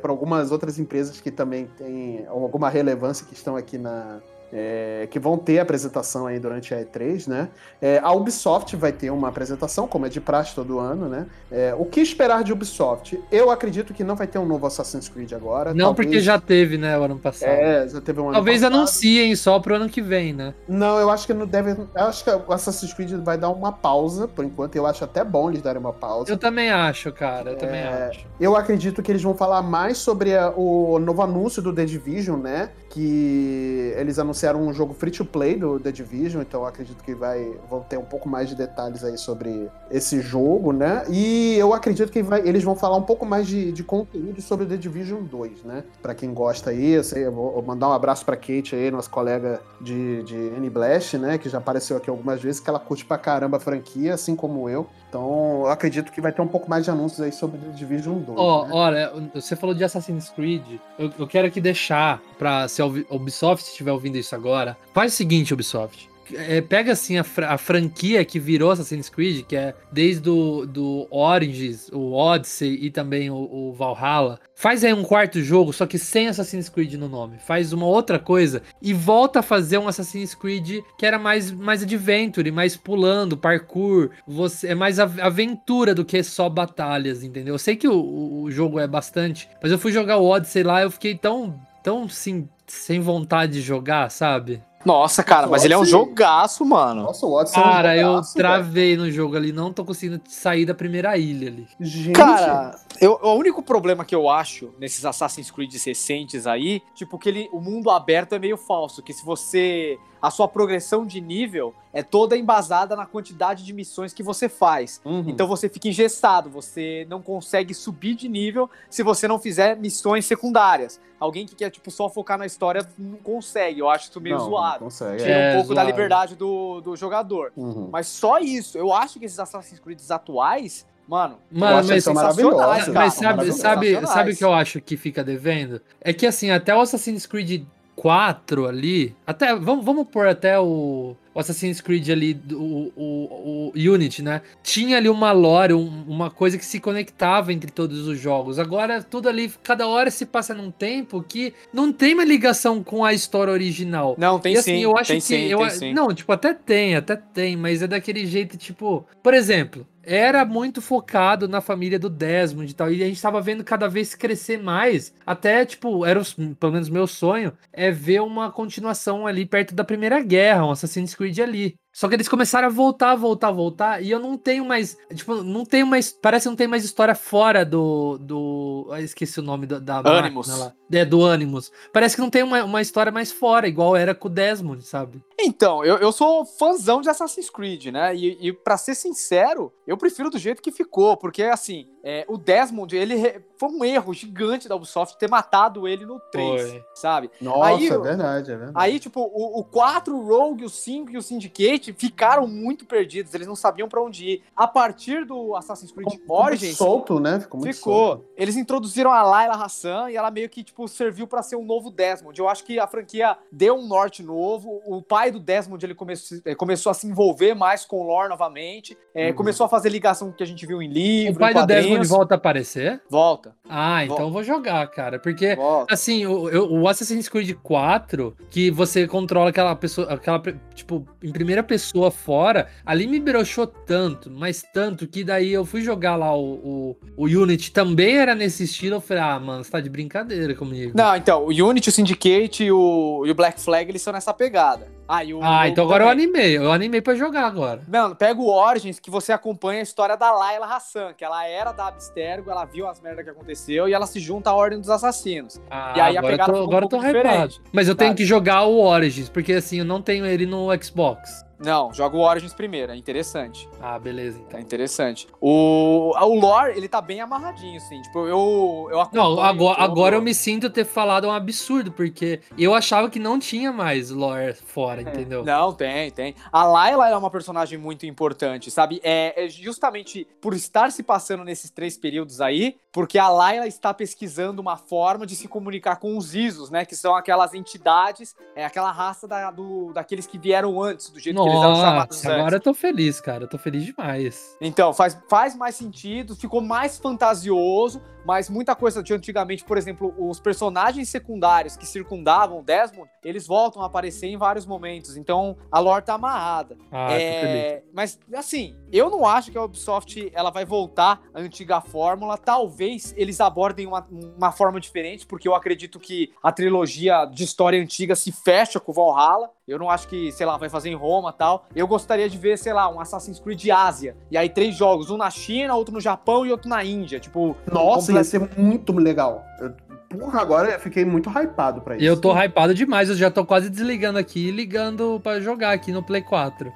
para 0.00 0.10
algumas 0.10 0.50
outras 0.50 0.78
empresas 0.78 1.20
que 1.20 1.30
também 1.30 1.66
têm 1.66 2.26
alguma 2.26 2.68
relevância 2.68 3.26
que 3.26 3.34
estão 3.34 3.56
aqui 3.56 3.78
na, 3.78 4.20
é, 4.52 5.08
que 5.10 5.18
vão 5.18 5.38
ter 5.38 5.58
apresentação 5.58 6.26
aí 6.26 6.38
durante 6.38 6.74
a 6.74 6.84
E3, 6.84 7.26
né? 7.26 7.48
É, 7.80 7.98
a 8.02 8.12
Ubisoft 8.12 8.76
vai 8.76 8.92
ter 8.92 9.10
uma 9.10 9.28
apresentação, 9.28 9.88
como 9.88 10.06
é 10.06 10.08
de 10.08 10.20
praxe 10.20 10.54
todo 10.54 10.78
ano, 10.78 11.08
né? 11.08 11.26
É, 11.50 11.74
o 11.76 11.86
que 11.86 12.00
esperar 12.00 12.44
de 12.44 12.52
Ubisoft? 12.52 13.18
Eu 13.30 13.50
acredito 13.50 13.94
que 13.94 14.04
não 14.04 14.14
vai 14.14 14.26
ter 14.26 14.38
um 14.38 14.44
novo 14.44 14.66
Assassin's 14.66 15.08
Creed 15.08 15.32
agora. 15.32 15.72
Não, 15.72 15.86
talvez... 15.86 16.06
porque 16.06 16.20
já 16.20 16.38
teve, 16.38 16.76
né, 16.76 16.98
o 16.98 17.02
ano 17.02 17.18
passado. 17.18 17.48
É, 17.48 17.88
já 17.88 18.00
teve 18.00 18.20
um 18.20 18.24
ano 18.24 18.34
Talvez 18.34 18.60
passado. 18.60 18.74
anunciem 18.74 19.34
só 19.34 19.58
pro 19.58 19.74
ano 19.74 19.88
que 19.88 20.02
vem, 20.02 20.34
né? 20.34 20.52
Não, 20.68 20.98
eu 20.98 21.08
acho 21.08 21.26
que 21.26 21.32
não 21.32 21.46
deve. 21.46 21.70
Eu 21.70 22.04
acho 22.04 22.22
que 22.22 22.30
o 22.30 22.52
Assassin's 22.52 22.92
Creed 22.92 23.12
vai 23.24 23.38
dar 23.38 23.48
uma 23.48 23.72
pausa, 23.72 24.28
por 24.28 24.44
enquanto. 24.44 24.76
Eu 24.76 24.86
acho 24.86 25.02
até 25.04 25.24
bom 25.24 25.50
eles 25.50 25.62
darem 25.62 25.80
uma 25.80 25.92
pausa. 25.92 26.30
Eu 26.30 26.36
também 26.36 26.70
acho, 26.70 27.10
cara. 27.12 27.52
Eu 27.52 27.56
também 27.56 27.80
é, 27.80 28.08
acho. 28.10 28.26
Eu 28.38 28.54
acredito 28.54 29.02
que 29.02 29.10
eles 29.10 29.22
vão 29.22 29.34
falar 29.34 29.62
mais 29.62 29.98
sobre 29.98 30.36
a, 30.36 30.50
o 30.50 30.98
novo 30.98 31.22
anúncio 31.22 31.62
do 31.62 31.72
The 31.72 31.84
Division, 31.84 32.40
né? 32.40 32.70
Que 32.90 33.94
eles 33.96 34.18
anunciaram 34.18 34.41
um 34.56 34.72
jogo 34.72 34.94
free 34.94 35.10
to 35.10 35.24
play 35.24 35.56
do 35.56 35.78
The 35.78 35.92
Division, 35.92 36.42
então 36.42 36.62
eu 36.62 36.66
acredito 36.66 37.02
que 37.02 37.14
vai, 37.14 37.56
vão 37.68 37.80
ter 37.80 37.98
um 37.98 38.04
pouco 38.04 38.28
mais 38.28 38.48
de 38.48 38.54
detalhes 38.54 39.04
aí 39.04 39.16
sobre 39.16 39.68
esse 39.90 40.20
jogo, 40.20 40.72
né? 40.72 41.04
E 41.08 41.56
eu 41.58 41.72
acredito 41.72 42.10
que 42.10 42.22
vai, 42.22 42.40
eles 42.46 42.64
vão 42.64 42.74
falar 42.74 42.96
um 42.96 43.02
pouco 43.02 43.24
mais 43.24 43.46
de, 43.46 43.72
de 43.72 43.84
conteúdo 43.84 44.40
sobre 44.40 44.64
o 44.64 44.68
The 44.68 44.76
Division 44.76 45.22
2, 45.22 45.64
né? 45.64 45.84
Pra 46.00 46.14
quem 46.14 46.32
gosta 46.32 46.70
aí, 46.70 46.92
eu, 46.92 47.04
sei, 47.04 47.26
eu 47.26 47.32
vou 47.32 47.62
mandar 47.62 47.88
um 47.88 47.92
abraço 47.92 48.24
pra 48.24 48.36
Kate 48.36 48.74
aí, 48.74 48.90
nossa 48.90 49.08
colega 49.08 49.60
de, 49.80 50.22
de 50.22 50.36
N-Blast, 50.36 51.18
né? 51.18 51.38
Que 51.38 51.48
já 51.48 51.58
apareceu 51.58 51.96
aqui 51.96 52.10
algumas 52.10 52.40
vezes, 52.40 52.60
que 52.60 52.68
ela 52.68 52.78
curte 52.78 53.04
pra 53.04 53.18
caramba 53.18 53.56
a 53.56 53.60
franquia, 53.60 54.14
assim 54.14 54.34
como 54.34 54.68
eu. 54.68 54.86
Então, 55.08 55.64
eu 55.64 55.68
acredito 55.68 56.10
que 56.10 56.22
vai 56.22 56.32
ter 56.32 56.40
um 56.40 56.48
pouco 56.48 56.70
mais 56.70 56.84
de 56.84 56.90
anúncios 56.90 57.20
aí 57.20 57.30
sobre 57.30 57.58
The 57.58 57.68
Division 57.68 58.18
2. 58.20 58.38
Ó, 58.38 58.62
oh, 58.62 58.66
né? 58.66 58.72
olha, 58.72 59.12
você 59.34 59.54
falou 59.54 59.74
de 59.74 59.84
Assassin's 59.84 60.30
Creed. 60.30 60.62
Eu, 60.98 61.12
eu 61.18 61.26
quero 61.26 61.46
aqui 61.46 61.60
deixar 61.60 62.22
pra 62.38 62.66
se 62.66 62.80
a 62.80 62.86
Ubisoft 62.86 63.68
estiver 63.68 63.92
ouvindo 63.92 64.16
isso 64.16 64.31
agora. 64.34 64.76
Faz 64.92 65.12
o 65.12 65.16
seguinte, 65.16 65.54
Ubisoft 65.54 66.12
é, 66.34 66.60
pega 66.60 66.92
assim 66.92 67.18
a, 67.18 67.24
a, 67.48 67.58
franquia 67.58 68.24
que 68.24 68.38
virou 68.38 68.70
Assassin's 68.70 69.08
Creed, 69.08 69.44
que 69.44 69.56
é 69.56 69.74
desde 69.90 70.28
o 70.28 70.66
do 70.66 71.06
Origins, 71.10 71.88
o 71.92 72.12
Odyssey 72.12 72.78
e 72.80 72.90
também 72.90 73.30
o, 73.30 73.36
o, 73.36 73.72
Valhalla. 73.72 74.38
Faz 74.54 74.84
aí 74.84 74.92
um 74.92 75.02
quarto 75.02 75.42
jogo, 75.42 75.72
só 75.72 75.86
que 75.86 75.98
sem 75.98 76.28
Assassin's 76.28 76.68
Creed 76.68 76.94
no 76.94 77.08
nome. 77.08 77.38
Faz 77.38 77.72
uma 77.72 77.86
outra 77.86 78.18
coisa 78.18 78.62
e 78.80 78.92
volta 78.94 79.40
a 79.40 79.42
fazer 79.42 79.78
um 79.78 79.88
Assassin's 79.88 80.34
Creed 80.34 80.82
que 80.96 81.06
era 81.06 81.18
mais, 81.18 81.50
mais 81.50 81.82
adventure, 81.82 82.50
mais 82.50 82.76
pulando, 82.76 83.36
parkour. 83.36 84.10
Você, 84.26 84.68
é 84.68 84.74
mais 84.74 84.98
aventura 84.98 85.94
do 85.94 86.04
que 86.04 86.22
só 86.22 86.48
batalhas, 86.48 87.24
entendeu? 87.24 87.54
Eu 87.54 87.58
sei 87.58 87.76
que 87.76 87.88
o, 87.88 88.42
o 88.42 88.50
jogo 88.50 88.78
é 88.78 88.86
bastante, 88.86 89.48
mas 89.60 89.72
eu 89.72 89.78
fui 89.78 89.92
jogar 89.92 90.18
o 90.18 90.28
Odyssey 90.28 90.62
lá 90.62 90.82
eu 90.82 90.90
fiquei 90.90 91.14
tão, 91.16 91.60
tão 91.82 92.08
sim, 92.08 92.48
sem 92.66 93.00
vontade 93.00 93.52
de 93.52 93.60
jogar, 93.60 94.10
sabe? 94.10 94.62
Nossa, 94.84 95.22
cara, 95.22 95.46
mas 95.46 95.64
ele 95.64 95.74
é 95.74 95.78
um 95.78 95.84
jogaço, 95.84 96.64
mano. 96.64 97.04
Nossa, 97.04 97.24
o 97.24 97.34
Watson 97.34 97.62
Cara, 97.62 97.94
é 97.94 98.04
um 98.04 98.14
jogaço, 98.14 98.32
eu 98.36 98.42
travei 98.42 98.96
velho. 98.96 99.02
no 99.02 99.10
jogo 99.10 99.36
ali, 99.36 99.52
não 99.52 99.72
tô 99.72 99.84
conseguindo 99.84 100.20
sair 100.28 100.66
da 100.66 100.74
primeira 100.74 101.16
ilha 101.16 101.48
ali. 101.48 101.68
Gente. 101.80 102.14
Cara, 102.14 102.76
eu, 103.00 103.18
o 103.22 103.34
único 103.34 103.62
problema 103.62 104.04
que 104.04 104.14
eu 104.14 104.28
acho 104.28 104.74
nesses 104.78 105.04
Assassin's 105.04 105.50
Creed 105.50 105.72
recentes 105.72 106.46
aí, 106.46 106.82
tipo, 106.94 107.18
que 107.18 107.28
ele, 107.28 107.48
o 107.52 107.60
mundo 107.60 107.90
aberto 107.90 108.34
é 108.34 108.38
meio 108.38 108.56
falso, 108.56 109.02
que 109.02 109.12
se 109.12 109.24
você 109.24 109.98
a 110.22 110.30
sua 110.30 110.46
progressão 110.46 111.04
de 111.04 111.20
nível 111.20 111.74
é 111.92 112.00
toda 112.00 112.36
embasada 112.36 112.94
na 112.94 113.04
quantidade 113.04 113.64
de 113.64 113.72
missões 113.72 114.14
que 114.14 114.22
você 114.22 114.48
faz. 114.48 115.00
Uhum. 115.04 115.24
Então 115.26 115.48
você 115.48 115.68
fica 115.68 115.88
engessado, 115.88 116.48
você 116.48 117.04
não 117.10 117.20
consegue 117.20 117.74
subir 117.74 118.14
de 118.14 118.28
nível 118.28 118.70
se 118.88 119.02
você 119.02 119.26
não 119.26 119.40
fizer 119.40 119.76
missões 119.76 120.24
secundárias. 120.24 121.00
Alguém 121.18 121.44
que 121.44 121.56
quer, 121.56 121.70
tipo, 121.70 121.90
só 121.90 122.08
focar 122.08 122.38
na 122.38 122.46
história 122.46 122.88
não 122.96 123.16
consegue. 123.16 123.80
Eu 123.80 123.90
acho 123.90 124.10
isso 124.10 124.20
meio 124.20 124.38
não, 124.38 124.44
zoado. 124.44 124.80
Não 124.80 124.84
consegue. 124.84 125.18
Tira 125.18 125.30
é, 125.30 125.50
um 125.50 125.54
pouco 125.54 125.74
zoado. 125.74 125.80
da 125.80 125.84
liberdade 125.84 126.36
do, 126.36 126.80
do 126.80 126.96
jogador. 126.96 127.52
Uhum. 127.56 127.88
Mas 127.90 128.06
só 128.06 128.38
isso. 128.38 128.78
Eu 128.78 128.92
acho 128.92 129.18
que 129.18 129.24
esses 129.24 129.40
Assassin's 129.40 129.80
Creed 129.80 130.00
atuais 130.08 130.86
Mano, 131.06 131.38
Mano 131.50 131.76
mas, 131.76 131.88
mas, 131.88 132.06
mas 132.06 133.14
sabe, 133.14 133.52
sabe, 133.52 134.06
sabe 134.06 134.32
o 134.32 134.36
que 134.36 134.44
eu 134.44 134.52
acho 134.52 134.80
que 134.80 134.96
fica 134.96 135.24
devendo? 135.24 135.80
É 136.00 136.12
que 136.12 136.24
assim, 136.26 136.50
até 136.50 136.74
o 136.74 136.80
Assassin's 136.80 137.26
Creed 137.26 137.66
4 138.02 138.66
ali. 138.66 139.14
Até, 139.24 139.54
vamos, 139.54 139.84
vamos 139.84 140.08
pôr 140.08 140.26
até 140.26 140.58
o, 140.58 141.14
o 141.34 141.40
Assassin's 141.40 141.80
Creed 141.80 142.08
ali, 142.10 142.40
o, 142.52 142.92
o, 142.96 143.72
o 143.74 143.92
Unity, 143.92 144.22
né? 144.22 144.42
Tinha 144.62 144.96
ali 144.96 145.08
uma 145.08 145.32
lore, 145.32 145.72
um, 145.72 146.04
uma 146.06 146.30
coisa 146.30 146.58
que 146.58 146.64
se 146.64 146.78
conectava 146.80 147.52
entre 147.52 147.70
todos 147.70 148.06
os 148.06 148.18
jogos. 148.18 148.58
Agora, 148.58 149.02
tudo 149.02 149.28
ali, 149.28 149.52
cada 149.62 149.86
hora 149.86 150.10
se 150.10 150.26
passa 150.26 150.54
num 150.54 150.70
tempo 150.70 151.22
que 151.22 151.54
não 151.72 151.92
tem 151.92 152.14
uma 152.14 152.24
ligação 152.24 152.82
com 152.82 153.04
a 153.04 153.12
história 153.12 153.52
original. 153.52 154.14
Não, 154.18 154.38
tem 154.38 154.54
e, 154.54 154.58
assim, 154.58 154.76
sim. 154.76 154.82
Eu 154.82 154.96
acho 154.96 155.08
tem 155.08 155.18
que. 155.18 155.24
Sim, 155.24 155.46
eu, 155.46 155.58
tem 155.60 155.70
sim. 155.70 155.92
Não, 155.94 156.12
tipo, 156.14 156.32
até 156.32 156.52
tem, 156.54 156.96
até 156.96 157.16
tem, 157.16 157.56
mas 157.56 157.82
é 157.82 157.86
daquele 157.86 158.26
jeito, 158.26 158.56
tipo. 158.56 159.06
Por 159.22 159.34
exemplo, 159.34 159.86
era 160.04 160.44
muito 160.44 160.82
focado 160.82 161.46
na 161.46 161.60
família 161.60 161.98
do 161.98 162.10
Desmond 162.10 162.70
e 162.70 162.74
tal. 162.74 162.92
E 162.92 163.02
a 163.02 163.06
gente 163.06 163.22
tava 163.22 163.40
vendo 163.40 163.62
cada 163.62 163.88
vez 163.88 164.14
crescer 164.14 164.60
mais. 164.60 165.14
Até, 165.24 165.64
tipo, 165.64 166.04
era 166.04 166.20
pelo 166.58 166.72
menos 166.72 166.88
meu 166.88 167.06
sonho, 167.06 167.52
é 167.72 167.90
ver 167.90 168.20
uma 168.20 168.50
continuação 168.50 169.26
ali 169.26 169.46
perto 169.46 169.74
da 169.74 169.84
Primeira 169.84 170.20
Guerra, 170.20 170.66
um 170.66 170.70
Assassin's 170.70 171.14
Creed 171.14 171.21
ali. 171.42 171.78
Só 171.92 172.08
que 172.08 172.14
eles 172.14 172.28
começaram 172.28 172.68
a 172.68 172.70
voltar, 172.70 173.14
voltar, 173.14 173.50
voltar, 173.50 174.02
e 174.02 174.10
eu 174.10 174.18
não 174.18 174.38
tenho 174.38 174.64
mais. 174.64 174.96
Tipo, 175.14 175.42
não 175.42 175.62
tenho 175.64 175.86
mais. 175.86 176.10
Parece 176.10 176.44
que 176.44 176.48
não 176.48 176.56
tem 176.56 176.66
mais 176.66 176.84
história 176.84 177.14
fora 177.14 177.66
do. 177.66 178.16
do 178.18 178.86
eu 178.90 179.04
esqueci 179.04 179.40
o 179.40 179.42
nome 179.42 179.66
da. 179.66 179.78
da 179.78 179.98
Animus. 179.98 180.48
Lá. 180.58 180.72
É, 180.90 181.04
do 181.04 181.26
Animus. 181.26 181.70
Parece 181.92 182.14
que 182.14 182.22
não 182.22 182.30
tem 182.30 182.42
uma, 182.42 182.64
uma 182.64 182.80
história 182.80 183.12
mais 183.12 183.30
fora, 183.30 183.68
igual 183.68 183.94
era 183.94 184.14
com 184.14 184.28
o 184.28 184.30
Desmond, 184.30 184.82
sabe? 184.84 185.22
Então, 185.38 185.84
eu, 185.84 185.98
eu 185.98 186.12
sou 186.12 186.44
fãzão 186.44 187.00
de 187.00 187.08
Assassin's 187.08 187.50
Creed, 187.50 187.86
né? 187.86 188.14
E, 188.14 188.48
e 188.48 188.52
para 188.52 188.76
ser 188.76 188.94
sincero, 188.94 189.72
eu 189.86 189.96
prefiro 189.96 190.30
do 190.30 190.38
jeito 190.38 190.62
que 190.62 190.70
ficou, 190.70 191.16
porque 191.16 191.42
assim, 191.42 191.88
é, 192.04 192.24
o 192.28 192.36
Desmond, 192.36 192.94
ele 192.96 193.42
foi 193.56 193.68
um 193.70 193.84
erro 193.84 194.12
gigante 194.12 194.68
da 194.68 194.76
Ubisoft 194.76 195.18
ter 195.18 195.30
matado 195.30 195.88
ele 195.88 196.04
no 196.04 196.20
3, 196.30 196.62
foi. 196.62 196.84
sabe? 196.94 197.30
Nossa, 197.40 197.68
aí, 197.68 197.86
é 197.88 197.98
verdade, 197.98 198.52
é 198.52 198.56
verdade. 198.56 198.76
Aí, 198.76 198.98
tipo, 199.00 199.20
o, 199.20 199.60
o 199.60 199.64
4, 199.64 200.16
o 200.16 200.26
Rogue, 200.26 200.64
o 200.64 200.68
5 200.68 201.10
e 201.10 201.16
o 201.16 201.22
Syndicate 201.22 201.81
ficaram 201.90 202.46
muito 202.46 202.84
perdidos, 202.84 203.32
eles 203.32 203.46
não 203.46 203.56
sabiam 203.56 203.88
para 203.88 204.02
onde 204.02 204.24
ir. 204.26 204.42
A 204.54 204.68
partir 204.68 205.24
do 205.24 205.56
Assassin's 205.56 205.90
Creed 205.90 206.10
Ficou 206.10 206.38
Origins... 206.38 206.72
Ficou 206.72 206.86
solto, 206.86 207.18
né? 207.18 207.40
Ficou 207.40 207.60
muito 207.60 207.74
ficou. 207.74 208.06
Solto. 208.06 208.24
Eles 208.36 208.56
introduziram 208.56 209.10
a 209.10 209.22
Layla 209.22 209.54
Hassan 209.54 210.10
e 210.10 210.16
ela 210.16 210.30
meio 210.30 210.48
que, 210.48 210.62
tipo, 210.62 210.86
serviu 210.86 211.26
para 211.26 211.42
ser 211.42 211.56
um 211.56 211.64
novo 211.64 211.90
Desmond. 211.90 212.38
Eu 212.38 212.48
acho 212.48 212.64
que 212.64 212.78
a 212.78 212.86
franquia 212.86 213.36
deu 213.50 213.76
um 213.76 213.86
norte 213.86 214.22
novo, 214.22 214.82
o 214.84 215.00
pai 215.00 215.30
do 215.30 215.40
Desmond 215.40 215.84
ele 215.84 215.94
começou, 215.94 216.38
eh, 216.44 216.54
começou 216.54 216.90
a 216.90 216.94
se 216.94 217.06
envolver 217.06 217.54
mais 217.54 217.84
com 217.84 218.00
o 218.00 218.06
lore 218.06 218.28
novamente, 218.28 218.96
é, 219.14 219.28
uhum. 219.28 219.34
começou 219.34 219.66
a 219.66 219.68
fazer 219.68 219.88
ligação 219.88 220.28
com 220.28 220.34
o 220.34 220.36
que 220.36 220.42
a 220.42 220.46
gente 220.46 220.66
viu 220.66 220.82
em 220.82 220.88
livro, 220.88 221.36
O 221.36 221.38
pai 221.38 221.54
do 221.54 221.66
Desmond 221.66 222.06
volta 222.06 222.34
a 222.34 222.36
aparecer? 222.36 223.00
Volta. 223.08 223.54
Ah, 223.68 224.04
então 224.04 224.20
eu 224.20 224.30
vou 224.30 224.42
jogar, 224.42 224.86
cara, 224.88 225.18
porque, 225.18 225.54
volta. 225.54 225.92
assim, 225.92 226.26
o, 226.26 226.80
o 226.80 226.88
Assassin's 226.88 227.28
Creed 227.28 227.56
4, 227.62 228.36
que 228.50 228.70
você 228.70 229.06
controla 229.06 229.50
aquela 229.50 229.74
pessoa, 229.74 230.12
aquela, 230.12 230.40
tipo, 230.74 231.06
em 231.22 231.32
primeira 231.32 231.62
pessoa 231.62 231.71
fora, 232.10 232.68
ali 232.84 233.06
me 233.06 233.20
broxou 233.20 233.66
tanto, 233.66 234.30
mas 234.30 234.62
tanto, 234.72 235.06
que 235.06 235.24
daí 235.24 235.52
eu 235.52 235.64
fui 235.64 235.82
jogar 235.82 236.16
lá 236.16 236.34
o, 236.36 236.54
o, 236.54 236.96
o 237.16 237.24
Unity, 237.24 237.72
também 237.72 238.16
era 238.16 238.34
nesse 238.34 238.64
estilo, 238.64 238.96
eu 238.96 239.00
falei, 239.00 239.22
ah, 239.22 239.38
mano, 239.38 239.64
você 239.64 239.70
tá 239.70 239.80
de 239.80 239.90
brincadeira 239.90 240.54
comigo. 240.54 240.92
Não, 240.94 241.16
então, 241.16 241.46
o 241.46 241.48
Unity, 241.48 241.88
o 241.88 241.92
Syndicate 241.92 242.64
e 242.64 242.72
o, 242.72 243.24
e 243.26 243.30
o 243.30 243.34
Black 243.34 243.60
Flag, 243.60 243.90
eles 243.90 244.02
são 244.02 244.12
nessa 244.12 244.32
pegada. 244.32 244.86
Ah, 245.12 245.20
o, 245.24 245.40
ah 245.42 245.68
então 245.68 245.84
agora 245.84 246.06
também. 246.06 246.24
eu 246.24 246.24
animei. 246.24 246.56
Eu 246.56 246.72
animei 246.72 247.02
pra 247.02 247.14
jogar 247.14 247.44
agora. 247.44 247.82
Mano, 247.86 248.16
pega 248.16 248.40
o 248.40 248.48
Origins 248.48 248.98
que 248.98 249.10
você 249.10 249.30
acompanha 249.30 249.80
a 249.80 249.82
história 249.82 250.16
da 250.16 250.32
Layla 250.32 250.66
Hassan, 250.66 251.12
que 251.12 251.22
ela 251.22 251.46
era 251.46 251.70
da 251.70 251.88
Abstergo, 251.88 252.50
ela 252.50 252.64
viu 252.64 252.88
as 252.88 252.98
merdas 252.98 253.22
que 253.22 253.30
aconteceu 253.30 253.86
e 253.86 253.92
ela 253.92 254.06
se 254.06 254.18
junta 254.18 254.48
à 254.48 254.54
Ordem 254.54 254.80
dos 254.80 254.88
Assassinos. 254.88 255.60
Ah, 255.70 255.92
e 255.94 256.00
aí 256.00 256.16
a 256.16 256.22
pegada 256.22 256.50
tô, 256.50 256.62
agora 256.62 256.86
um 256.86 256.88
tô 256.88 256.96
diferente. 256.96 257.60
Mas 257.70 257.88
eu 257.88 257.92
sabe? 257.92 257.98
tenho 257.98 258.14
que 258.14 258.24
jogar 258.24 258.64
o 258.64 258.80
Origins, 258.80 259.28
porque 259.28 259.52
assim, 259.52 259.80
eu 259.80 259.84
não 259.84 260.00
tenho 260.00 260.24
ele 260.24 260.46
no 260.46 260.68
Xbox. 260.82 261.44
Não, 261.64 261.94
joga 261.94 262.16
o 262.16 262.20
Origins 262.20 262.52
primeiro, 262.52 262.90
é 262.90 262.96
interessante. 262.96 263.68
Ah, 263.80 263.96
beleza, 263.96 264.40
então. 264.40 264.58
É 264.58 264.62
interessante. 264.62 265.28
O, 265.40 266.12
o 266.18 266.34
lore, 266.34 266.76
ele 266.76 266.88
tá 266.88 267.00
bem 267.00 267.20
amarradinho, 267.20 267.76
assim. 267.76 268.02
Tipo, 268.02 268.26
eu, 268.26 268.88
eu 268.90 269.08
Não, 269.12 269.40
agora, 269.40 269.80
agora 269.80 270.16
eu 270.16 270.22
me 270.22 270.34
sinto 270.34 270.68
ter 270.68 270.84
falado 270.84 271.28
um 271.28 271.30
absurdo, 271.30 271.92
porque 271.92 272.40
eu 272.58 272.74
achava 272.74 273.08
que 273.08 273.20
não 273.20 273.38
tinha 273.38 273.72
mais 273.72 274.10
lore 274.10 274.54
fora. 274.54 275.01
Entendeu? 275.02 275.42
Não, 275.44 275.72
tem, 275.72 276.10
tem. 276.10 276.34
A 276.50 276.64
Layla 276.64 277.08
é 277.08 277.16
uma 277.16 277.30
personagem 277.30 277.78
muito 277.78 278.06
importante, 278.06 278.70
sabe? 278.70 279.00
É, 279.02 279.44
é 279.44 279.48
justamente 279.48 280.26
por 280.40 280.54
estar 280.54 280.90
se 280.90 281.02
passando 281.02 281.44
nesses 281.44 281.70
três 281.70 281.96
períodos 281.96 282.40
aí, 282.40 282.76
porque 282.92 283.18
a 283.18 283.28
Layla 283.28 283.66
está 283.66 283.94
pesquisando 283.94 284.60
uma 284.60 284.76
forma 284.76 285.26
de 285.26 285.34
se 285.34 285.48
comunicar 285.48 285.96
com 285.96 286.16
os 286.16 286.34
Isos, 286.34 286.70
né? 286.70 286.84
Que 286.84 286.94
são 286.94 287.16
aquelas 287.16 287.54
entidades, 287.54 288.36
é 288.54 288.64
aquela 288.64 288.92
raça 288.92 289.26
da, 289.26 289.50
do, 289.50 289.92
daqueles 289.94 290.26
que 290.26 290.38
vieram 290.38 290.80
antes, 290.82 291.08
do 291.08 291.18
jeito 291.18 291.42
que 291.42 291.48
eles 291.48 291.62
eram 291.62 291.76
chamados 291.76 292.22
Nossa, 292.22 292.36
agora 292.36 292.56
eu 292.56 292.60
tô 292.60 292.74
feliz, 292.74 293.20
cara. 293.20 293.44
Eu 293.44 293.48
tô 293.48 293.56
feliz 293.56 293.84
demais. 293.84 294.56
Então, 294.60 294.92
faz, 294.92 295.18
faz 295.28 295.56
mais 295.56 295.74
sentido, 295.74 296.36
ficou 296.36 296.60
mais 296.60 296.98
fantasioso, 296.98 298.02
mas 298.26 298.50
muita 298.50 298.76
coisa 298.76 299.02
de 299.02 299.14
antigamente, 299.14 299.64
por 299.64 299.78
exemplo, 299.78 300.14
os 300.18 300.38
personagens 300.38 301.08
secundários 301.08 301.76
que 301.76 301.86
circundavam 301.86 302.58
o 302.58 302.62
Desmond, 302.62 303.10
eles 303.24 303.46
voltam 303.46 303.82
a 303.82 303.86
aparecer 303.86 304.26
em 304.26 304.36
vários 304.36 304.66
momentos. 304.66 305.16
Então, 305.16 305.56
a 305.70 305.78
lore 305.78 306.04
tá 306.04 306.14
amarrada. 306.14 306.76
Ah. 306.90 307.12
É, 307.12 307.82
mas, 307.92 308.18
assim, 308.34 308.76
eu 308.92 309.08
não 309.08 309.26
acho 309.26 309.50
que 309.50 309.58
a 309.58 309.62
Ubisoft 309.62 310.30
ela 310.34 310.50
vai 310.50 310.64
voltar 310.64 311.22
à 311.32 311.40
antiga 311.40 311.80
fórmula. 311.80 312.36
Talvez 312.36 312.81
eles 313.16 313.40
abordem 313.40 313.86
uma, 313.86 314.06
uma 314.36 314.52
forma 314.52 314.80
diferente, 314.80 315.26
porque 315.26 315.46
eu 315.48 315.54
acredito 315.54 315.98
que 316.00 316.32
a 316.42 316.50
trilogia 316.52 317.24
de 317.24 317.44
história 317.44 317.80
antiga 317.80 318.14
se 318.14 318.32
fecha 318.32 318.78
com 318.80 318.92
Valhalla. 318.92 319.50
Eu 319.66 319.78
não 319.78 319.88
acho 319.88 320.08
que, 320.08 320.32
sei 320.32 320.44
lá, 320.44 320.56
vai 320.56 320.68
fazer 320.68 320.90
em 320.90 320.94
Roma 320.94 321.30
e 321.34 321.38
tal. 321.38 321.66
Eu 321.74 321.86
gostaria 321.86 322.28
de 322.28 322.36
ver, 322.36 322.58
sei 322.58 322.72
lá, 322.72 322.88
um 322.88 323.00
Assassin's 323.00 323.38
Creed 323.38 323.68
Ásia. 323.70 324.16
E 324.30 324.36
aí, 324.36 324.48
três 324.48 324.76
jogos: 324.76 325.10
um 325.10 325.16
na 325.16 325.30
China, 325.30 325.74
outro 325.74 325.94
no 325.94 326.00
Japão 326.00 326.44
e 326.44 326.50
outro 326.50 326.68
na 326.68 326.82
Índia. 326.84 327.20
Tipo, 327.20 327.56
Nossa, 327.70 328.12
ia 328.12 328.24
ser 328.24 328.40
muito 328.58 328.92
legal. 328.92 329.44
Eu- 329.60 329.91
porra, 330.18 330.40
agora 330.40 330.70
eu 330.72 330.80
fiquei 330.80 331.04
muito 331.04 331.28
hypado 331.30 331.80
pra 331.80 331.96
isso. 331.96 332.04
Eu 332.04 332.20
tô 332.20 332.32
hypado 332.34 332.74
demais, 332.74 333.08
eu 333.08 333.16
já 333.16 333.30
tô 333.30 333.44
quase 333.44 333.68
desligando 333.70 334.18
aqui 334.18 334.48
e 334.48 334.50
ligando 334.50 335.20
pra 335.22 335.40
jogar 335.40 335.72
aqui 335.72 335.92
no 335.92 336.02
Play 336.02 336.22
4. 336.22 336.72